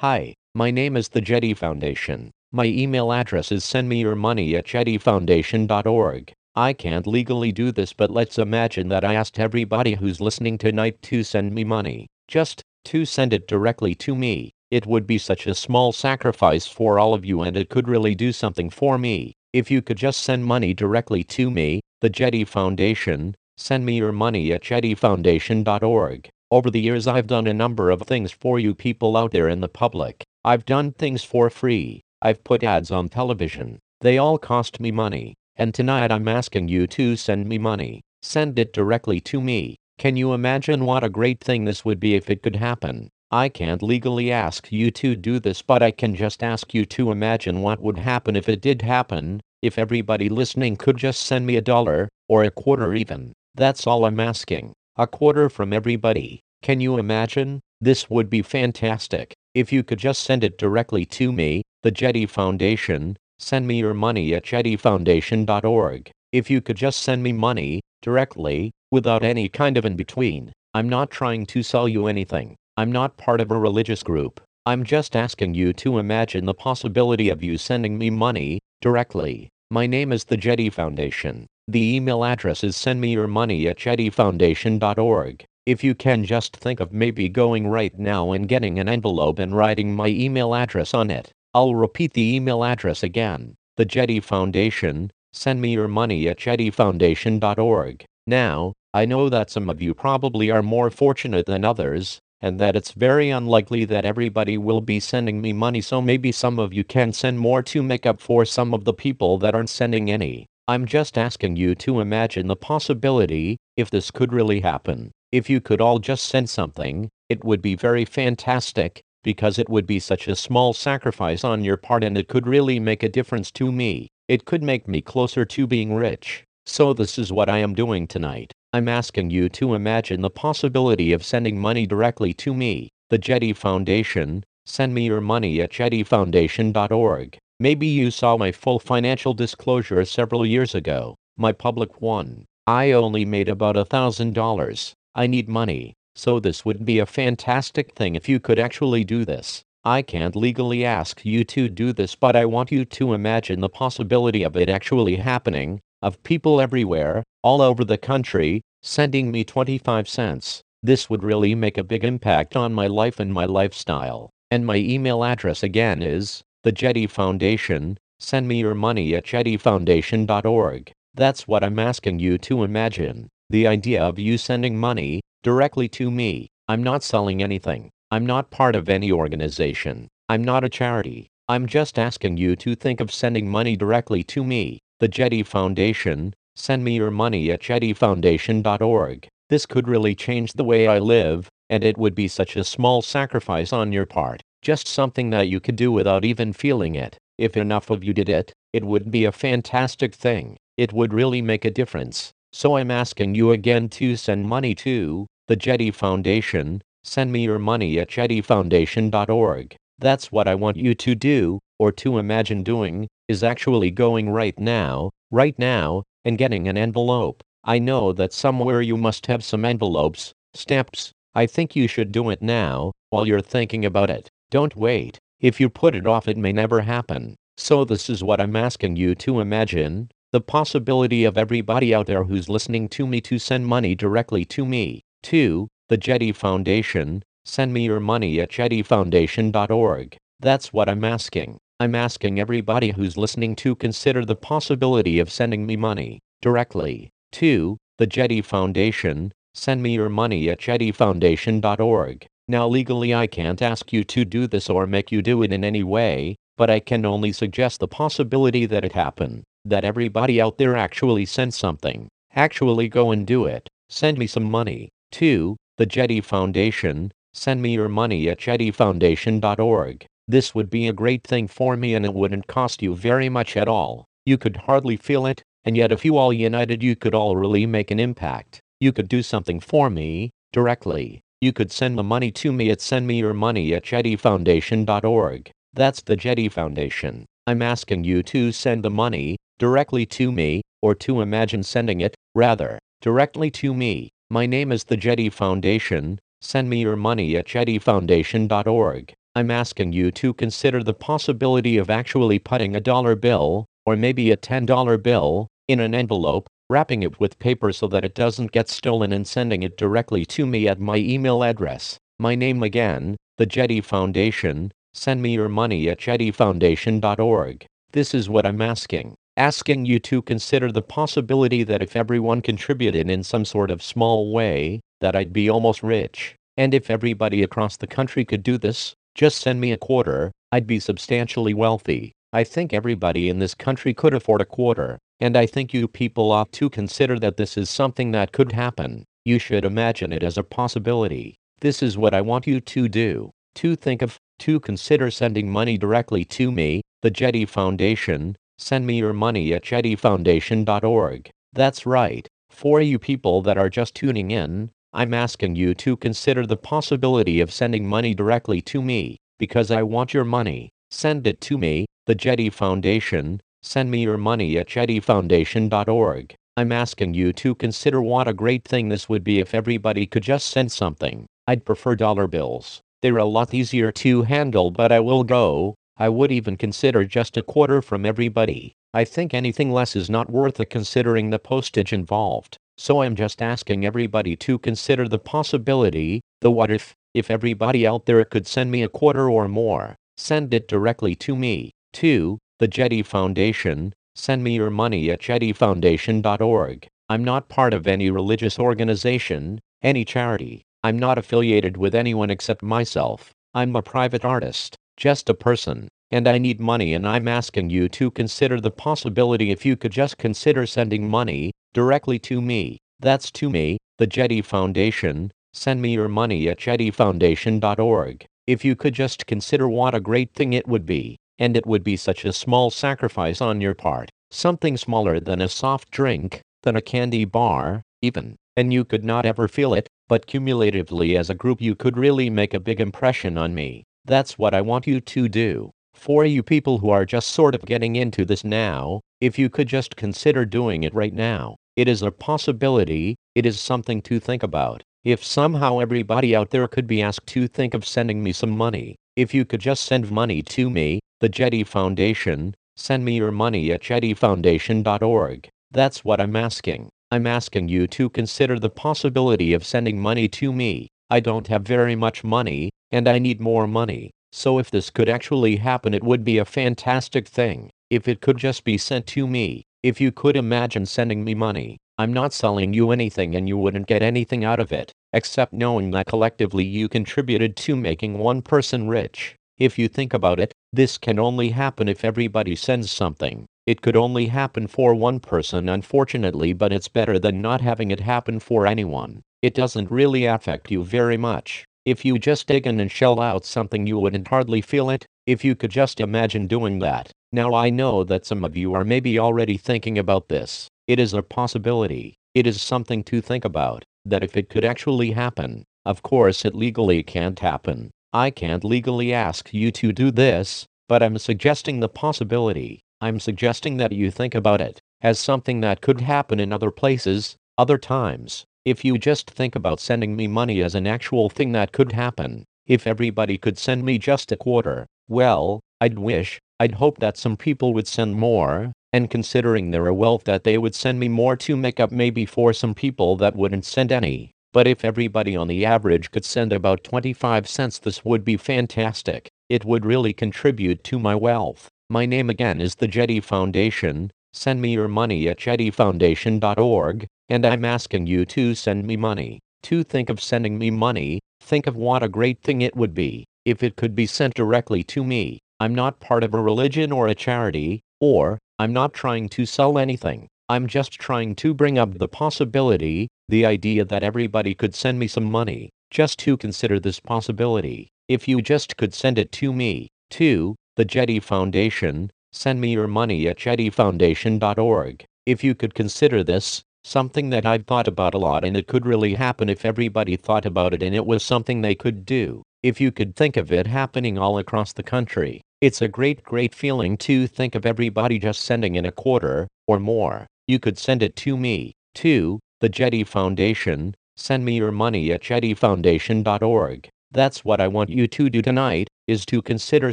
Hi, 0.00 0.32
my 0.54 0.70
name 0.70 0.96
is 0.96 1.08
the 1.08 1.20
Jetty 1.20 1.54
Foundation. 1.54 2.30
My 2.52 2.66
email 2.66 3.12
address 3.12 3.50
is 3.50 3.64
sendmeyourmoney 3.64 4.54
at 4.54 4.64
jettyfoundation.org. 4.64 6.32
I 6.54 6.72
can't 6.72 7.04
legally 7.04 7.50
do 7.50 7.72
this, 7.72 7.92
but 7.94 8.08
let's 8.08 8.38
imagine 8.38 8.90
that 8.90 9.04
I 9.04 9.14
asked 9.14 9.40
everybody 9.40 9.94
who's 9.96 10.20
listening 10.20 10.56
tonight 10.56 11.02
to 11.02 11.24
send 11.24 11.52
me 11.52 11.64
money. 11.64 12.06
Just 12.28 12.62
to 12.84 13.04
send 13.04 13.32
it 13.32 13.48
directly 13.48 13.96
to 13.96 14.14
me. 14.14 14.52
It 14.70 14.86
would 14.86 15.04
be 15.04 15.18
such 15.18 15.48
a 15.48 15.54
small 15.56 15.90
sacrifice 15.90 16.68
for 16.68 17.00
all 17.00 17.12
of 17.12 17.24
you 17.24 17.42
and 17.42 17.56
it 17.56 17.68
could 17.68 17.88
really 17.88 18.14
do 18.14 18.30
something 18.30 18.70
for 18.70 18.98
me. 18.98 19.32
If 19.52 19.68
you 19.68 19.82
could 19.82 19.96
just 19.96 20.20
send 20.20 20.44
money 20.44 20.74
directly 20.74 21.24
to 21.24 21.50
me, 21.50 21.80
the 22.02 22.08
Jetty 22.08 22.44
Foundation, 22.44 23.34
send 23.56 23.84
me 23.84 23.96
your 23.96 24.12
money 24.12 24.52
at 24.52 24.62
jettyfoundation.org. 24.62 26.30
Over 26.50 26.70
the 26.70 26.80
years 26.80 27.06
I've 27.06 27.26
done 27.26 27.46
a 27.46 27.52
number 27.52 27.90
of 27.90 28.02
things 28.02 28.32
for 28.32 28.58
you 28.58 28.74
people 28.74 29.18
out 29.18 29.32
there 29.32 29.48
in 29.48 29.60
the 29.60 29.68
public. 29.68 30.24
I've 30.44 30.64
done 30.64 30.92
things 30.92 31.22
for 31.22 31.50
free. 31.50 32.00
I've 32.22 32.42
put 32.42 32.62
ads 32.62 32.90
on 32.90 33.10
television. 33.10 33.78
They 34.00 34.16
all 34.16 34.38
cost 34.38 34.80
me 34.80 34.90
money. 34.90 35.34
And 35.56 35.74
tonight 35.74 36.10
I'm 36.10 36.26
asking 36.26 36.68
you 36.68 36.86
to 36.86 37.16
send 37.16 37.48
me 37.48 37.58
money. 37.58 38.00
Send 38.22 38.58
it 38.58 38.72
directly 38.72 39.20
to 39.22 39.42
me. 39.42 39.76
Can 39.98 40.16
you 40.16 40.32
imagine 40.32 40.86
what 40.86 41.04
a 41.04 41.10
great 41.10 41.40
thing 41.40 41.64
this 41.64 41.84
would 41.84 42.00
be 42.00 42.14
if 42.14 42.30
it 42.30 42.42
could 42.42 42.56
happen? 42.56 43.08
I 43.30 43.50
can't 43.50 43.82
legally 43.82 44.32
ask 44.32 44.72
you 44.72 44.90
to 44.92 45.16
do 45.16 45.38
this, 45.38 45.60
but 45.60 45.82
I 45.82 45.90
can 45.90 46.14
just 46.14 46.42
ask 46.42 46.72
you 46.72 46.86
to 46.86 47.10
imagine 47.10 47.60
what 47.60 47.80
would 47.80 47.98
happen 47.98 48.36
if 48.36 48.48
it 48.48 48.62
did 48.62 48.80
happen, 48.80 49.42
if 49.60 49.78
everybody 49.78 50.30
listening 50.30 50.76
could 50.76 50.96
just 50.96 51.20
send 51.20 51.46
me 51.46 51.56
a 51.56 51.60
dollar, 51.60 52.08
or 52.26 52.42
a 52.42 52.50
quarter 52.50 52.94
even. 52.94 53.34
That's 53.54 53.86
all 53.86 54.06
I'm 54.06 54.20
asking. 54.20 54.72
A 55.00 55.06
quarter 55.06 55.48
from 55.48 55.72
everybody. 55.72 56.40
Can 56.60 56.80
you 56.80 56.98
imagine? 56.98 57.60
This 57.80 58.10
would 58.10 58.28
be 58.28 58.42
fantastic. 58.42 59.32
If 59.54 59.72
you 59.72 59.84
could 59.84 60.00
just 60.00 60.24
send 60.24 60.42
it 60.42 60.58
directly 60.58 61.04
to 61.06 61.30
me, 61.30 61.62
the 61.84 61.92
Jetty 61.92 62.26
Foundation, 62.26 63.16
send 63.38 63.68
me 63.68 63.78
your 63.78 63.94
money 63.94 64.34
at 64.34 64.44
jettyfoundation.org. 64.44 66.10
If 66.32 66.50
you 66.50 66.60
could 66.60 66.76
just 66.76 67.00
send 67.00 67.22
me 67.22 67.32
money, 67.32 67.80
directly, 68.02 68.72
without 68.90 69.22
any 69.22 69.48
kind 69.48 69.76
of 69.76 69.84
in 69.84 69.94
between. 69.94 70.52
I'm 70.74 70.88
not 70.88 71.12
trying 71.12 71.46
to 71.46 71.62
sell 71.62 71.88
you 71.88 72.08
anything. 72.08 72.56
I'm 72.76 72.90
not 72.90 73.16
part 73.16 73.40
of 73.40 73.52
a 73.52 73.58
religious 73.58 74.02
group. 74.02 74.40
I'm 74.66 74.82
just 74.82 75.14
asking 75.14 75.54
you 75.54 75.72
to 75.74 76.00
imagine 76.00 76.44
the 76.44 76.54
possibility 76.54 77.28
of 77.28 77.40
you 77.40 77.56
sending 77.56 77.98
me 77.98 78.10
money 78.10 78.58
directly. 78.80 79.48
My 79.70 79.86
name 79.86 80.12
is 80.12 80.24
the 80.24 80.36
Jetty 80.36 80.70
Foundation. 80.70 81.46
The 81.70 81.96
email 81.96 82.24
address 82.24 82.64
is 82.64 82.76
sendmeyourmoney 82.76 83.66
at 83.66 83.76
jettyfoundation.org. 83.76 85.44
If 85.66 85.84
you 85.84 85.94
can 85.94 86.24
just 86.24 86.56
think 86.56 86.80
of 86.80 86.94
maybe 86.94 87.28
going 87.28 87.66
right 87.66 87.96
now 87.98 88.32
and 88.32 88.48
getting 88.48 88.78
an 88.78 88.88
envelope 88.88 89.38
and 89.38 89.54
writing 89.54 89.94
my 89.94 90.06
email 90.06 90.54
address 90.54 90.94
on 90.94 91.10
it. 91.10 91.30
I'll 91.52 91.74
repeat 91.74 92.14
the 92.14 92.34
email 92.34 92.64
address 92.64 93.02
again. 93.02 93.54
The 93.76 93.84
Jetty 93.84 94.18
Foundation, 94.18 95.10
send 95.34 95.60
me 95.60 95.72
your 95.72 95.88
money 95.88 96.26
at 96.26 96.38
jettyfoundation.org. 96.38 98.04
Now, 98.26 98.72
I 98.94 99.04
know 99.04 99.28
that 99.28 99.50
some 99.50 99.68
of 99.68 99.82
you 99.82 99.92
probably 99.92 100.50
are 100.50 100.62
more 100.62 100.90
fortunate 100.90 101.44
than 101.44 101.66
others, 101.66 102.18
and 102.40 102.58
that 102.58 102.76
it's 102.76 102.92
very 102.92 103.28
unlikely 103.28 103.84
that 103.84 104.06
everybody 104.06 104.56
will 104.56 104.80
be 104.80 105.00
sending 105.00 105.42
me 105.42 105.52
money 105.52 105.82
so 105.82 106.00
maybe 106.00 106.32
some 106.32 106.58
of 106.58 106.72
you 106.72 106.82
can 106.82 107.12
send 107.12 107.40
more 107.40 107.62
to 107.64 107.82
make 107.82 108.06
up 108.06 108.22
for 108.22 108.46
some 108.46 108.72
of 108.72 108.84
the 108.84 108.94
people 108.94 109.36
that 109.36 109.54
aren't 109.54 109.68
sending 109.68 110.10
any. 110.10 110.46
I'm 110.68 110.84
just 110.84 111.16
asking 111.16 111.56
you 111.56 111.74
to 111.76 111.98
imagine 111.98 112.46
the 112.46 112.54
possibility, 112.54 113.56
if 113.78 113.90
this 113.90 114.10
could 114.10 114.34
really 114.34 114.60
happen. 114.60 115.12
If 115.32 115.48
you 115.48 115.62
could 115.62 115.80
all 115.80 115.98
just 115.98 116.26
send 116.26 116.50
something, 116.50 117.08
it 117.30 117.42
would 117.42 117.62
be 117.62 117.74
very 117.74 118.04
fantastic, 118.04 119.00
because 119.24 119.58
it 119.58 119.70
would 119.70 119.86
be 119.86 119.98
such 119.98 120.28
a 120.28 120.36
small 120.36 120.74
sacrifice 120.74 121.42
on 121.42 121.64
your 121.64 121.78
part 121.78 122.04
and 122.04 122.18
it 122.18 122.28
could 122.28 122.46
really 122.46 122.78
make 122.78 123.02
a 123.02 123.08
difference 123.08 123.50
to 123.52 123.72
me. 123.72 124.08
It 124.28 124.44
could 124.44 124.62
make 124.62 124.86
me 124.86 125.00
closer 125.00 125.46
to 125.46 125.66
being 125.66 125.94
rich. 125.94 126.44
So 126.66 126.92
this 126.92 127.18
is 127.18 127.32
what 127.32 127.48
I 127.48 127.60
am 127.60 127.72
doing 127.74 128.06
tonight. 128.06 128.52
I'm 128.74 128.88
asking 128.88 129.30
you 129.30 129.48
to 129.48 129.72
imagine 129.72 130.20
the 130.20 130.28
possibility 130.28 131.14
of 131.14 131.24
sending 131.24 131.58
money 131.58 131.86
directly 131.86 132.34
to 132.34 132.52
me, 132.52 132.90
the 133.08 133.16
Jetty 133.16 133.54
Foundation. 133.54 134.44
Send 134.66 134.92
me 134.92 135.06
your 135.06 135.22
money 135.22 135.62
at 135.62 135.72
jettyfoundation.org. 135.72 137.38
Maybe 137.60 137.88
you 137.88 138.12
saw 138.12 138.36
my 138.36 138.52
full 138.52 138.78
financial 138.78 139.34
disclosure 139.34 140.04
several 140.04 140.46
years 140.46 140.76
ago, 140.76 141.16
my 141.36 141.50
public 141.50 142.00
one. 142.00 142.44
I 142.68 142.92
only 142.92 143.24
made 143.24 143.48
about 143.48 143.76
a 143.76 143.84
thousand 143.84 144.34
dollars. 144.34 144.94
I 145.16 145.26
need 145.26 145.48
money, 145.48 145.94
so 146.14 146.38
this 146.38 146.64
would 146.64 146.84
be 146.84 147.00
a 147.00 147.06
fantastic 147.06 147.94
thing 147.96 148.14
if 148.14 148.28
you 148.28 148.38
could 148.38 148.60
actually 148.60 149.02
do 149.02 149.24
this. 149.24 149.62
I 149.84 150.02
can't 150.02 150.36
legally 150.36 150.84
ask 150.84 151.24
you 151.24 151.42
to 151.44 151.68
do 151.68 151.92
this, 151.92 152.14
but 152.14 152.36
I 152.36 152.44
want 152.44 152.70
you 152.70 152.84
to 152.84 153.12
imagine 153.12 153.58
the 153.58 153.68
possibility 153.68 154.44
of 154.44 154.56
it 154.56 154.68
actually 154.68 155.16
happening, 155.16 155.80
of 156.00 156.22
people 156.22 156.60
everywhere, 156.60 157.24
all 157.42 157.60
over 157.60 157.84
the 157.84 157.98
country, 157.98 158.62
sending 158.82 159.32
me 159.32 159.42
25 159.42 160.08
cents. 160.08 160.62
This 160.80 161.10
would 161.10 161.24
really 161.24 161.56
make 161.56 161.76
a 161.76 161.82
big 161.82 162.04
impact 162.04 162.54
on 162.54 162.72
my 162.72 162.86
life 162.86 163.18
and 163.18 163.34
my 163.34 163.46
lifestyle. 163.46 164.30
And 164.48 164.64
my 164.64 164.76
email 164.76 165.24
address 165.24 165.64
again 165.64 166.02
is 166.02 166.42
the 166.68 166.72
Jetty 166.72 167.06
Foundation. 167.06 167.96
Send 168.20 168.46
me 168.46 168.58
your 168.58 168.74
money 168.74 169.14
at 169.14 169.24
jettyfoundation.org. 169.24 170.92
That's 171.14 171.48
what 171.48 171.64
I'm 171.64 171.78
asking 171.78 172.18
you 172.18 172.36
to 172.36 172.62
imagine. 172.62 173.28
The 173.48 173.66
idea 173.66 174.02
of 174.02 174.18
you 174.18 174.36
sending 174.36 174.76
money 174.76 175.22
directly 175.42 175.88
to 175.88 176.10
me. 176.10 176.48
I'm 176.68 176.82
not 176.82 177.02
selling 177.02 177.42
anything. 177.42 177.88
I'm 178.10 178.26
not 178.26 178.50
part 178.50 178.76
of 178.76 178.90
any 178.90 179.10
organization. 179.10 180.08
I'm 180.28 180.44
not 180.44 180.62
a 180.62 180.68
charity. 180.68 181.28
I'm 181.48 181.66
just 181.66 181.98
asking 181.98 182.36
you 182.36 182.54
to 182.56 182.74
think 182.74 183.00
of 183.00 183.14
sending 183.14 183.48
money 183.48 183.74
directly 183.74 184.22
to 184.24 184.44
me 184.44 184.80
the 185.00 185.08
Jetty 185.08 185.42
Foundation, 185.42 186.34
send 186.54 186.84
me 186.84 186.96
your 186.96 187.10
money 187.10 187.50
at 187.50 187.62
jettyfoundation.org. 187.62 189.26
This 189.48 189.64
could 189.64 189.88
really 189.88 190.14
change 190.14 190.52
the 190.52 190.64
way 190.64 190.86
I 190.86 190.98
live, 190.98 191.48
and 191.70 191.82
it 191.82 191.96
would 191.96 192.14
be 192.14 192.28
such 192.28 192.56
a 192.56 192.62
small 192.62 193.00
sacrifice 193.00 193.72
on 193.72 193.90
your 193.90 194.04
part, 194.04 194.42
just 194.68 194.86
something 194.86 195.30
that 195.30 195.48
you 195.48 195.58
could 195.60 195.76
do 195.76 195.90
without 195.90 196.26
even 196.26 196.52
feeling 196.52 196.94
it. 196.94 197.16
If 197.38 197.56
enough 197.56 197.88
of 197.88 198.04
you 198.04 198.12
did 198.12 198.28
it, 198.28 198.52
it 198.74 198.84
would 198.84 199.10
be 199.10 199.24
a 199.24 199.32
fantastic 199.32 200.14
thing. 200.14 200.58
It 200.76 200.92
would 200.92 201.14
really 201.14 201.40
make 201.40 201.64
a 201.64 201.70
difference. 201.70 202.32
So 202.52 202.76
I'm 202.76 202.90
asking 202.90 203.34
you 203.34 203.50
again 203.50 203.88
to 204.00 204.14
send 204.14 204.46
money 204.46 204.74
to 204.74 205.26
the 205.46 205.56
Jetty 205.56 205.90
Foundation. 205.90 206.82
Send 207.02 207.32
me 207.32 207.44
your 207.44 207.58
money 207.58 207.98
at 207.98 208.10
jettyfoundation.org. 208.10 209.74
That's 209.98 210.30
what 210.30 210.46
I 210.46 210.54
want 210.54 210.76
you 210.76 210.94
to 210.96 211.14
do, 211.14 211.60
or 211.78 211.90
to 211.92 212.18
imagine 212.18 212.62
doing, 212.62 213.08
is 213.26 213.42
actually 213.42 213.90
going 213.90 214.28
right 214.28 214.58
now, 214.58 215.08
right 215.30 215.58
now, 215.58 216.02
and 216.26 216.36
getting 216.36 216.68
an 216.68 216.76
envelope. 216.76 217.42
I 217.64 217.78
know 217.78 218.12
that 218.12 218.34
somewhere 218.34 218.82
you 218.82 218.98
must 218.98 219.28
have 219.28 219.42
some 219.42 219.64
envelopes, 219.64 220.34
stamps. 220.52 221.10
I 221.34 221.46
think 221.46 221.74
you 221.74 221.88
should 221.88 222.12
do 222.12 222.28
it 222.28 222.42
now, 222.42 222.92
while 223.08 223.26
you're 223.26 223.40
thinking 223.40 223.86
about 223.86 224.10
it. 224.10 224.27
Don't 224.50 224.76
wait. 224.76 225.18
If 225.40 225.60
you 225.60 225.68
put 225.68 225.94
it 225.94 226.06
off, 226.06 226.26
it 226.26 226.36
may 226.36 226.52
never 226.52 226.80
happen. 226.80 227.36
So, 227.56 227.84
this 227.84 228.08
is 228.08 228.24
what 228.24 228.40
I'm 228.40 228.56
asking 228.56 228.96
you 228.96 229.14
to 229.16 229.40
imagine 229.40 230.10
the 230.32 230.40
possibility 230.40 231.24
of 231.24 231.38
everybody 231.38 231.94
out 231.94 232.06
there 232.06 232.24
who's 232.24 232.48
listening 232.48 232.88
to 232.90 233.06
me 233.06 233.20
to 233.22 233.38
send 233.38 233.66
money 233.66 233.94
directly 233.94 234.44
to 234.46 234.64
me. 234.64 235.02
to 235.24 235.68
The 235.88 235.96
Jetty 235.96 236.32
Foundation. 236.32 237.22
Send 237.44 237.72
me 237.72 237.84
your 237.84 238.00
money 238.00 238.40
at 238.40 238.50
jettyfoundation.org. 238.50 240.16
That's 240.38 240.72
what 240.72 240.88
I'm 240.88 241.04
asking. 241.04 241.58
I'm 241.80 241.94
asking 241.94 242.38
everybody 242.38 242.90
who's 242.92 243.16
listening 243.16 243.56
to 243.56 243.74
consider 243.74 244.24
the 244.24 244.36
possibility 244.36 245.18
of 245.18 245.30
sending 245.30 245.66
me 245.66 245.76
money 245.76 246.20
directly 246.40 247.10
to 247.32 247.76
the 247.98 248.06
Jetty 248.06 248.42
Foundation. 248.42 249.32
Send 249.54 249.82
me 249.82 249.94
your 249.94 250.08
money 250.08 250.48
at 250.50 250.60
jettyfoundation.org. 250.60 252.26
Now, 252.50 252.66
legally, 252.66 253.14
I 253.14 253.26
can't 253.26 253.60
ask 253.60 253.92
you 253.92 254.04
to 254.04 254.24
do 254.24 254.46
this 254.46 254.70
or 254.70 254.86
make 254.86 255.12
you 255.12 255.20
do 255.20 255.42
it 255.42 255.52
in 255.52 255.62
any 255.62 255.82
way, 255.82 256.36
but 256.56 256.70
I 256.70 256.80
can 256.80 257.04
only 257.04 257.30
suggest 257.30 257.78
the 257.78 257.86
possibility 257.88 258.64
that 258.64 258.84
it 258.86 258.92
happen, 258.92 259.44
that 259.66 259.84
everybody 259.84 260.40
out 260.40 260.56
there 260.56 260.74
actually 260.74 261.26
send 261.26 261.52
something. 261.52 262.08
Actually, 262.34 262.88
go 262.88 263.10
and 263.10 263.26
do 263.26 263.44
it. 263.44 263.68
Send 263.90 264.16
me 264.16 264.26
some 264.26 264.50
money. 264.50 264.88
to 265.12 265.56
The 265.76 265.86
Jetty 265.86 266.20
Foundation. 266.20 267.12
Send 267.32 267.62
me 267.62 267.74
your 267.74 267.88
money 267.88 268.28
at 268.28 268.38
jettyfoundation.org. 268.38 270.06
This 270.26 270.54
would 270.54 270.70
be 270.70 270.88
a 270.88 270.92
great 270.92 271.24
thing 271.24 271.48
for 271.48 271.76
me 271.76 271.94
and 271.94 272.04
it 272.04 272.14
wouldn't 272.14 272.46
cost 272.46 272.82
you 272.82 272.94
very 272.94 273.28
much 273.28 273.56
at 273.56 273.68
all. 273.68 274.04
You 274.26 274.36
could 274.36 274.56
hardly 274.56 274.96
feel 274.96 275.24
it, 275.26 275.42
and 275.64 275.76
yet 275.76 275.92
if 275.92 276.04
you 276.04 276.16
all 276.16 276.32
united 276.32 276.82
you 276.82 276.96
could 276.96 277.14
all 277.14 277.36
really 277.36 277.66
make 277.66 277.90
an 277.90 278.00
impact. 278.00 278.60
You 278.80 278.92
could 278.92 279.08
do 279.08 279.22
something 279.22 279.60
for 279.60 279.88
me, 279.88 280.30
directly. 280.52 281.20
You 281.40 281.52
could 281.52 281.70
send 281.70 281.96
the 281.96 282.02
money 282.02 282.32
to 282.32 282.52
me 282.52 282.68
at 282.70 282.80
sendmeyourmoney 282.80 283.70
at 283.72 283.84
jettyfoundation.org. 283.84 285.50
That's 285.72 286.02
the 286.02 286.16
Jetty 286.16 286.48
Foundation. 286.48 287.26
I'm 287.46 287.62
asking 287.62 288.02
you 288.02 288.24
to 288.24 288.50
send 288.50 288.82
the 288.82 288.90
money, 288.90 289.36
directly 289.58 290.04
to 290.06 290.32
me, 290.32 290.62
or 290.82 290.96
to 290.96 291.20
imagine 291.20 291.62
sending 291.62 292.00
it, 292.00 292.16
rather, 292.34 292.80
directly 293.00 293.52
to 293.52 293.72
me. 293.72 294.10
My 294.30 294.46
name 294.46 294.72
is 294.72 294.84
the 294.84 294.96
Jetty 294.96 295.30
Foundation. 295.30 296.18
Send 296.40 296.68
me 296.68 296.80
your 296.80 296.96
money 296.96 297.36
at 297.36 297.46
jettyfoundation.org. 297.46 299.12
I'm 299.36 299.50
asking 299.52 299.92
you 299.92 300.10
to 300.10 300.34
consider 300.34 300.82
the 300.82 300.94
possibility 300.94 301.76
of 301.78 301.88
actually 301.88 302.40
putting 302.40 302.74
a 302.74 302.80
dollar 302.80 303.14
bill, 303.14 303.64
or 303.86 303.94
maybe 303.94 304.32
a 304.32 304.36
$10 304.36 305.02
bill, 305.02 305.46
in 305.68 305.78
an 305.78 305.94
envelope, 305.94 306.48
wrapping 306.70 307.02
it 307.02 307.18
with 307.18 307.38
paper 307.38 307.72
so 307.72 307.86
that 307.88 308.04
it 308.04 308.14
doesn't 308.14 308.52
get 308.52 308.68
stolen 308.68 309.12
and 309.12 309.26
sending 309.26 309.62
it 309.62 309.78
directly 309.78 310.24
to 310.26 310.44
me 310.46 310.68
at 310.68 310.78
my 310.78 310.96
email 310.96 311.42
address. 311.42 311.96
My 312.18 312.34
name 312.34 312.62
again, 312.62 313.16
the 313.38 313.46
Jetty 313.46 313.80
Foundation. 313.80 314.72
Send 314.92 315.22
me 315.22 315.32
your 315.32 315.48
money 315.48 315.88
at 315.88 316.00
jettyfoundation.org. 316.00 317.66
This 317.92 318.14
is 318.14 318.28
what 318.28 318.44
I'm 318.44 318.60
asking. 318.60 319.14
Asking 319.36 319.86
you 319.86 319.98
to 320.00 320.20
consider 320.20 320.70
the 320.70 320.82
possibility 320.82 321.62
that 321.62 321.82
if 321.82 321.96
everyone 321.96 322.42
contributed 322.42 323.08
in 323.08 323.22
some 323.22 323.44
sort 323.44 323.70
of 323.70 323.82
small 323.82 324.32
way, 324.32 324.80
that 325.00 325.14
I'd 325.14 325.32
be 325.32 325.48
almost 325.48 325.82
rich. 325.82 326.34
And 326.56 326.74
if 326.74 326.90
everybody 326.90 327.42
across 327.42 327.76
the 327.76 327.86
country 327.86 328.24
could 328.24 328.42
do 328.42 328.58
this, 328.58 328.94
just 329.14 329.38
send 329.38 329.60
me 329.60 329.72
a 329.72 329.78
quarter, 329.78 330.32
I'd 330.50 330.66
be 330.66 330.80
substantially 330.80 331.54
wealthy. 331.54 332.12
I 332.32 332.44
think 332.44 332.72
everybody 332.72 333.28
in 333.28 333.38
this 333.38 333.54
country 333.54 333.94
could 333.94 334.12
afford 334.12 334.40
a 334.40 334.44
quarter, 334.44 334.98
and 335.20 335.36
I 335.36 335.46
think 335.46 335.74
you 335.74 335.88
people 335.88 336.30
ought 336.30 336.52
to 336.52 336.70
consider 336.70 337.18
that 337.18 337.36
this 337.36 337.56
is 337.56 337.68
something 337.68 338.12
that 338.12 338.32
could 338.32 338.52
happen. 338.52 339.04
You 339.24 339.38
should 339.38 339.64
imagine 339.64 340.12
it 340.12 340.22
as 340.22 340.38
a 340.38 340.42
possibility. 340.42 341.34
This 341.60 341.82
is 341.82 341.98
what 341.98 342.14
I 342.14 342.20
want 342.20 342.46
you 342.46 342.60
to 342.60 342.88
do. 342.88 343.30
To 343.56 343.74
think 343.74 344.02
of, 344.02 344.16
to 344.40 344.60
consider 344.60 345.10
sending 345.10 345.50
money 345.50 345.76
directly 345.76 346.24
to 346.26 346.52
me, 346.52 346.82
the 347.02 347.10
Jetty 347.10 347.44
Foundation. 347.44 348.36
Send 348.58 348.86
me 348.86 348.98
your 348.98 349.12
money 349.12 349.52
at 349.52 349.64
jettyfoundation.org. 349.64 351.30
That's 351.52 351.86
right. 351.86 352.26
For 352.50 352.80
you 352.80 352.98
people 352.98 353.42
that 353.42 353.58
are 353.58 353.68
just 353.68 353.94
tuning 353.94 354.30
in, 354.30 354.70
I'm 354.92 355.14
asking 355.14 355.56
you 355.56 355.74
to 355.74 355.96
consider 355.96 356.46
the 356.46 356.56
possibility 356.56 357.40
of 357.40 357.52
sending 357.52 357.86
money 357.86 358.14
directly 358.14 358.60
to 358.62 358.80
me, 358.82 359.18
because 359.38 359.70
I 359.70 359.82
want 359.82 360.14
your 360.14 360.24
money. 360.24 360.70
Send 360.90 361.26
it 361.26 361.40
to 361.42 361.58
me, 361.58 361.86
the 362.06 362.14
Jetty 362.14 362.50
Foundation. 362.50 363.40
Send 363.62 363.90
me 363.90 364.02
your 364.02 364.16
money 364.16 364.56
at 364.56 364.68
jettyfoundation.org. 364.68 366.34
I'm 366.56 366.72
asking 366.72 367.14
you 367.14 367.32
to 367.34 367.54
consider 367.54 368.00
what 368.00 368.28
a 368.28 368.32
great 368.32 368.64
thing 368.64 368.88
this 368.88 369.08
would 369.08 369.24
be 369.24 369.40
if 369.40 369.54
everybody 369.54 370.06
could 370.06 370.22
just 370.22 370.46
send 370.46 370.72
something. 370.72 371.26
I'd 371.46 371.64
prefer 371.64 371.94
dollar 371.94 372.26
bills. 372.26 372.80
They're 373.02 373.18
a 373.18 373.24
lot 373.24 373.54
easier 373.54 373.92
to 373.92 374.22
handle, 374.22 374.70
but 374.70 374.90
I 374.90 375.00
will 375.00 375.24
go. 375.24 375.74
I 375.96 376.08
would 376.08 376.32
even 376.32 376.56
consider 376.56 377.04
just 377.04 377.36
a 377.36 377.42
quarter 377.42 377.82
from 377.82 378.06
everybody. 378.06 378.72
I 378.94 379.04
think 379.04 379.34
anything 379.34 379.72
less 379.72 379.94
is 379.94 380.08
not 380.08 380.30
worth 380.30 380.60
it 380.60 380.70
considering 380.70 381.30
the 381.30 381.38
postage 381.38 381.92
involved. 381.92 382.56
So 382.76 383.02
I'm 383.02 383.16
just 383.16 383.42
asking 383.42 383.84
everybody 383.84 384.36
to 384.36 384.58
consider 384.58 385.08
the 385.08 385.18
possibility, 385.18 386.20
the 386.40 386.50
what 386.50 386.70
if, 386.70 386.94
if 387.12 387.30
everybody 387.30 387.86
out 387.86 388.06
there 388.06 388.24
could 388.24 388.46
send 388.46 388.70
me 388.70 388.82
a 388.82 388.88
quarter 388.88 389.28
or 389.28 389.48
more, 389.48 389.96
send 390.16 390.54
it 390.54 390.68
directly 390.68 391.14
to 391.16 391.34
me. 391.36 391.72
2. 391.92 392.38
The 392.58 392.66
Jetty 392.66 393.04
Foundation, 393.04 393.94
send 394.16 394.42
me 394.42 394.56
your 394.56 394.70
money 394.70 395.12
at 395.12 395.20
jettyfoundation.org. 395.20 396.88
I'm 397.08 397.22
not 397.22 397.48
part 397.48 397.72
of 397.72 397.86
any 397.86 398.10
religious 398.10 398.58
organization, 398.58 399.60
any 399.80 400.04
charity. 400.04 400.62
I'm 400.82 400.98
not 400.98 401.18
affiliated 401.18 401.76
with 401.76 401.94
anyone 401.94 402.30
except 402.30 402.64
myself. 402.64 403.30
I'm 403.54 403.76
a 403.76 403.82
private 403.82 404.24
artist, 404.24 404.74
just 404.96 405.28
a 405.28 405.34
person, 405.34 405.86
and 406.10 406.26
I 406.26 406.38
need 406.38 406.58
money 406.58 406.94
and 406.94 407.06
I'm 407.06 407.28
asking 407.28 407.70
you 407.70 407.88
to 407.90 408.10
consider 408.10 408.60
the 408.60 408.72
possibility 408.72 409.52
if 409.52 409.64
you 409.64 409.76
could 409.76 409.92
just 409.92 410.18
consider 410.18 410.66
sending 410.66 411.08
money, 411.08 411.52
directly 411.74 412.18
to 412.20 412.40
me. 412.42 412.78
That's 412.98 413.30
to 413.32 413.48
me, 413.48 413.78
the 413.98 414.08
Jetty 414.08 414.42
Foundation. 414.42 415.30
Send 415.52 415.80
me 415.80 415.92
your 415.92 416.08
money 416.08 416.48
at 416.48 416.58
jettyfoundation.org. 416.58 418.26
If 418.48 418.64
you 418.64 418.74
could 418.74 418.94
just 418.94 419.26
consider 419.26 419.68
what 419.68 419.94
a 419.94 420.00
great 420.00 420.34
thing 420.34 420.54
it 420.54 420.66
would 420.66 420.86
be, 420.86 421.18
and 421.38 421.56
it 421.56 421.66
would 421.66 421.84
be 421.84 421.96
such 421.96 422.24
a 422.24 422.32
small 422.32 422.70
sacrifice 422.70 423.40
on 423.40 423.60
your 423.60 423.74
part, 423.74 424.10
something 424.30 424.76
smaller 424.76 425.20
than 425.20 425.40
a 425.40 425.48
soft 425.48 425.90
drink, 425.90 426.40
than 426.62 426.76
a 426.76 426.82
candy 426.82 427.24
bar, 427.24 427.82
even, 428.02 428.36
and 428.56 428.72
you 428.72 428.84
could 428.84 429.04
not 429.04 429.24
ever 429.24 429.46
feel 429.46 429.72
it, 429.72 429.88
but 430.08 430.26
cumulatively 430.26 431.16
as 431.16 431.30
a 431.30 431.34
group 431.34 431.60
you 431.60 431.74
could 431.74 431.96
really 431.96 432.28
make 432.28 432.54
a 432.54 432.60
big 432.60 432.80
impression 432.80 433.38
on 433.38 433.54
me. 433.54 433.84
That's 434.04 434.38
what 434.38 434.54
I 434.54 434.60
want 434.60 434.86
you 434.86 435.00
to 435.00 435.28
do. 435.28 435.70
For 435.94 436.24
you 436.24 436.42
people 436.42 436.78
who 436.78 436.90
are 436.90 437.04
just 437.04 437.28
sort 437.28 437.54
of 437.54 437.66
getting 437.66 437.96
into 437.96 438.24
this 438.24 438.44
now, 438.44 439.00
if 439.20 439.38
you 439.38 439.50
could 439.50 439.68
just 439.68 439.96
consider 439.96 440.44
doing 440.44 440.82
it 440.82 440.94
right 440.94 441.12
now, 441.12 441.56
it 441.76 441.88
is 441.88 442.02
a 442.02 442.10
possibility, 442.10 443.16
it 443.34 443.44
is 443.44 443.60
something 443.60 444.02
to 444.02 444.18
think 444.18 444.42
about. 444.42 444.82
If 445.04 445.24
somehow 445.24 445.78
everybody 445.78 446.34
out 446.34 446.50
there 446.50 446.66
could 446.68 446.86
be 446.86 447.02
asked 447.02 447.26
to 447.28 447.46
think 447.46 447.74
of 447.74 447.86
sending 447.86 448.22
me 448.22 448.32
some 448.32 448.50
money, 448.50 448.96
if 449.16 449.34
you 449.34 449.44
could 449.44 449.60
just 449.60 449.84
send 449.84 450.10
money 450.10 450.42
to 450.42 450.70
me, 450.70 451.00
the 451.20 451.28
Jetty 451.28 451.64
Foundation, 451.64 452.54
send 452.76 453.04
me 453.04 453.16
your 453.16 453.32
money 453.32 453.72
at 453.72 453.82
jettyfoundation.org. 453.82 455.48
That's 455.70 456.04
what 456.04 456.20
I'm 456.20 456.36
asking. 456.36 456.88
I'm 457.10 457.26
asking 457.26 457.68
you 457.68 457.86
to 457.88 458.08
consider 458.08 458.58
the 458.58 458.70
possibility 458.70 459.52
of 459.52 459.64
sending 459.64 460.00
money 460.00 460.28
to 460.28 460.52
me. 460.52 460.88
I 461.10 461.20
don't 461.20 461.48
have 461.48 461.62
very 461.62 461.96
much 461.96 462.22
money, 462.22 462.70
and 462.90 463.08
I 463.08 463.18
need 463.18 463.40
more 463.40 463.66
money. 463.66 464.10
So 464.30 464.58
if 464.58 464.70
this 464.70 464.90
could 464.90 465.08
actually 465.08 465.56
happen 465.56 465.94
it 465.94 466.04
would 466.04 466.22
be 466.22 466.38
a 466.38 466.44
fantastic 466.44 467.26
thing. 467.26 467.70
If 467.90 468.06
it 468.06 468.20
could 468.20 468.36
just 468.36 468.62
be 468.62 468.78
sent 468.78 469.06
to 469.08 469.26
me. 469.26 469.64
If 469.82 470.00
you 470.00 470.12
could 470.12 470.36
imagine 470.36 470.86
sending 470.86 471.24
me 471.24 471.34
money. 471.34 471.78
I'm 471.96 472.12
not 472.12 472.32
selling 472.32 472.74
you 472.74 472.90
anything 472.90 473.34
and 473.34 473.48
you 473.48 473.56
wouldn't 473.56 473.86
get 473.86 474.02
anything 474.02 474.44
out 474.44 474.60
of 474.60 474.70
it, 474.70 474.92
except 475.12 475.52
knowing 475.52 475.90
that 475.92 476.06
collectively 476.06 476.64
you 476.64 476.88
contributed 476.88 477.56
to 477.56 477.74
making 477.74 478.18
one 478.18 478.42
person 478.42 478.86
rich. 478.86 479.34
If 479.58 479.76
you 479.76 479.88
think 479.88 480.14
about 480.14 480.38
it, 480.38 480.52
this 480.72 480.98
can 480.98 481.18
only 481.18 481.50
happen 481.50 481.88
if 481.88 482.04
everybody 482.04 482.54
sends 482.54 482.92
something. 482.92 483.46
It 483.66 483.82
could 483.82 483.96
only 483.96 484.26
happen 484.26 484.68
for 484.68 484.94
one 484.94 485.18
person 485.18 485.68
unfortunately 485.68 486.52
but 486.52 486.72
it's 486.72 486.86
better 486.88 487.18
than 487.18 487.42
not 487.42 487.60
having 487.60 487.90
it 487.90 488.00
happen 488.00 488.38
for 488.38 488.66
anyone. 488.66 489.22
It 489.42 489.54
doesn't 489.54 489.90
really 489.90 490.26
affect 490.26 490.70
you 490.70 490.84
very 490.84 491.16
much. 491.16 491.64
If 491.84 492.04
you 492.04 492.18
just 492.18 492.46
dig 492.46 492.66
in 492.66 492.78
and 492.78 492.90
shell 492.90 493.20
out 493.20 493.44
something 493.44 493.86
you 493.86 493.98
wouldn't 493.98 494.28
hardly 494.28 494.60
feel 494.60 494.90
it, 494.90 495.06
if 495.26 495.44
you 495.44 495.54
could 495.54 495.70
just 495.70 496.00
imagine 496.00 496.46
doing 496.46 496.78
that. 496.78 497.10
Now 497.32 497.54
I 497.54 497.68
know 497.68 498.04
that 498.04 498.26
some 498.26 498.44
of 498.44 498.56
you 498.56 498.74
are 498.74 498.84
maybe 498.84 499.18
already 499.18 499.56
thinking 499.56 499.98
about 499.98 500.28
this. 500.28 500.68
It 500.86 501.00
is 501.00 501.14
a 501.14 501.22
possibility. 501.22 502.14
It 502.34 502.46
is 502.46 502.62
something 502.62 503.02
to 503.04 503.20
think 503.20 503.44
about, 503.44 503.84
that 504.04 504.22
if 504.22 504.36
it 504.36 504.48
could 504.48 504.64
actually 504.64 505.10
happen, 505.12 505.64
of 505.84 506.02
course 506.02 506.44
it 506.44 506.54
legally 506.54 507.02
can't 507.02 507.38
happen. 507.40 507.90
I 508.12 508.30
can't 508.30 508.64
legally 508.64 509.12
ask 509.12 509.52
you 509.52 509.70
to 509.72 509.92
do 509.92 510.10
this, 510.10 510.66
but 510.88 511.02
I'm 511.02 511.18
suggesting 511.18 511.80
the 511.80 511.90
possibility. 511.90 512.80
I'm 513.00 513.20
suggesting 513.20 513.76
that 513.76 513.92
you 513.92 514.10
think 514.10 514.34
about 514.34 514.60
it 514.60 514.80
as 515.02 515.18
something 515.18 515.60
that 515.60 515.80
could 515.80 516.00
happen 516.00 516.40
in 516.40 516.52
other 516.52 516.70
places, 516.70 517.36
other 517.56 517.78
times. 517.78 518.44
If 518.64 518.84
you 518.84 518.98
just 518.98 519.30
think 519.30 519.54
about 519.54 519.80
sending 519.80 520.16
me 520.16 520.26
money 520.26 520.62
as 520.62 520.74
an 520.74 520.86
actual 520.86 521.28
thing 521.28 521.52
that 521.52 521.72
could 521.72 521.92
happen, 521.92 522.44
if 522.66 522.86
everybody 522.86 523.38
could 523.38 523.58
send 523.58 523.84
me 523.84 523.98
just 523.98 524.32
a 524.32 524.36
quarter, 524.36 524.86
well, 525.06 525.60
I'd 525.80 525.98
wish, 525.98 526.38
I'd 526.58 526.72
hope 526.72 526.98
that 526.98 527.16
some 527.16 527.36
people 527.36 527.72
would 527.74 527.86
send 527.86 528.16
more, 528.16 528.72
and 528.92 529.10
considering 529.10 529.70
their 529.70 529.92
wealth 529.92 530.24
that 530.24 530.44
they 530.44 530.58
would 530.58 530.74
send 530.74 530.98
me 530.98 531.08
more 531.08 531.36
to 531.36 531.56
make 531.56 531.78
up 531.78 531.92
maybe 531.92 532.26
for 532.26 532.52
some 532.52 532.74
people 532.74 533.16
that 533.16 533.36
wouldn't 533.36 533.64
send 533.64 533.92
any. 533.92 534.32
But 534.58 534.66
if 534.66 534.84
everybody 534.84 535.36
on 535.36 535.46
the 535.46 535.64
average 535.64 536.10
could 536.10 536.24
send 536.24 536.52
about 536.52 536.82
25 536.82 537.48
cents 537.48 537.78
this 537.78 538.04
would 538.04 538.24
be 538.24 538.36
fantastic. 538.36 539.28
It 539.48 539.64
would 539.64 539.86
really 539.86 540.12
contribute 540.12 540.82
to 540.82 540.98
my 540.98 541.14
wealth. 541.14 541.68
My 541.88 542.06
name 542.06 542.28
again 542.28 542.60
is 542.60 542.74
the 542.74 542.88
Jetty 542.88 543.20
Foundation. 543.20 544.10
Send 544.32 544.60
me 544.60 544.72
your 544.72 544.88
money 544.88 545.28
at 545.28 545.38
jettyfoundation.org, 545.38 547.06
and 547.28 547.46
I'm 547.46 547.64
asking 547.64 548.08
you 548.08 548.24
to 548.24 548.56
send 548.56 548.84
me 548.84 548.96
money. 548.96 549.38
To 549.62 549.84
think 549.84 550.10
of 550.10 550.20
sending 550.20 550.58
me 550.58 550.72
money, 550.72 551.20
think 551.40 551.68
of 551.68 551.76
what 551.76 552.02
a 552.02 552.08
great 552.08 552.42
thing 552.42 552.60
it 552.60 552.74
would 552.74 552.94
be 552.94 553.26
if 553.44 553.62
it 553.62 553.76
could 553.76 553.94
be 553.94 554.06
sent 554.06 554.34
directly 554.34 554.82
to 554.82 555.04
me. 555.04 555.38
I'm 555.60 555.72
not 555.76 556.00
part 556.00 556.24
of 556.24 556.34
a 556.34 556.42
religion 556.42 556.90
or 556.90 557.06
a 557.06 557.14
charity, 557.14 557.80
or, 558.00 558.40
I'm 558.58 558.72
not 558.72 558.92
trying 558.92 559.28
to 559.28 559.46
sell 559.46 559.78
anything. 559.78 560.26
I'm 560.50 560.66
just 560.66 560.92
trying 560.92 561.34
to 561.36 561.52
bring 561.52 561.78
up 561.78 561.98
the 561.98 562.08
possibility, 562.08 563.08
the 563.28 563.44
idea 563.44 563.84
that 563.84 564.02
everybody 564.02 564.54
could 564.54 564.74
send 564.74 564.98
me 564.98 565.06
some 565.06 565.30
money, 565.30 565.68
just 565.90 566.18
to 566.20 566.38
consider 566.38 566.80
this 566.80 567.00
possibility. 567.00 567.88
If 568.08 568.26
you 568.26 568.40
just 568.40 568.78
could 568.78 568.94
send 568.94 569.18
it 569.18 569.30
to 569.32 569.52
me, 569.52 569.88
to, 570.12 570.56
the 570.76 570.86
Jetty 570.86 571.20
Foundation, 571.20 572.10
send 572.32 572.62
me 572.62 572.72
your 572.72 572.86
money 572.86 573.28
at 573.28 573.36
jettyfoundation.org. 573.36 575.04
If 575.26 575.44
you 575.44 575.54
could 575.54 575.74
consider 575.74 576.24
this, 576.24 576.62
something 576.82 577.28
that 577.28 577.44
I've 577.44 577.66
thought 577.66 577.86
about 577.86 578.14
a 578.14 578.18
lot 578.18 578.42
and 578.42 578.56
it 578.56 578.66
could 578.66 578.86
really 578.86 579.14
happen 579.14 579.50
if 579.50 579.66
everybody 579.66 580.16
thought 580.16 580.46
about 580.46 580.72
it 580.72 580.82
and 580.82 580.94
it 580.94 581.04
was 581.04 581.22
something 581.22 581.60
they 581.60 581.74
could 581.74 582.06
do. 582.06 582.42
If 582.62 582.80
you 582.80 582.90
could 582.90 583.14
think 583.14 583.36
of 583.36 583.52
it 583.52 583.66
happening 583.66 584.16
all 584.16 584.38
across 584.38 584.72
the 584.72 584.82
country. 584.82 585.42
It's 585.60 585.82
a 585.82 585.88
great, 585.88 586.22
great 586.22 586.54
feeling 586.54 586.96
to 586.98 587.26
think 587.26 587.54
of 587.54 587.66
everybody 587.66 588.18
just 588.18 588.40
sending 588.40 588.76
in 588.76 588.86
a 588.86 588.92
quarter, 588.92 589.46
or 589.66 589.78
more. 589.78 590.26
You 590.48 590.58
could 590.58 590.78
send 590.78 591.02
it 591.02 591.14
to 591.16 591.36
me, 591.36 591.74
to, 591.96 592.40
the 592.60 592.70
Jetty 592.70 593.04
Foundation. 593.04 593.94
Send 594.16 594.46
me 594.46 594.56
your 594.56 594.72
money 594.72 595.12
at 595.12 595.22
jettyfoundation.org. 595.22 596.88
That's 597.12 597.44
what 597.44 597.60
I 597.60 597.68
want 597.68 597.90
you 597.90 598.06
to 598.08 598.30
do 598.30 598.40
tonight, 598.40 598.88
is 599.06 599.26
to 599.26 599.42
consider 599.42 599.92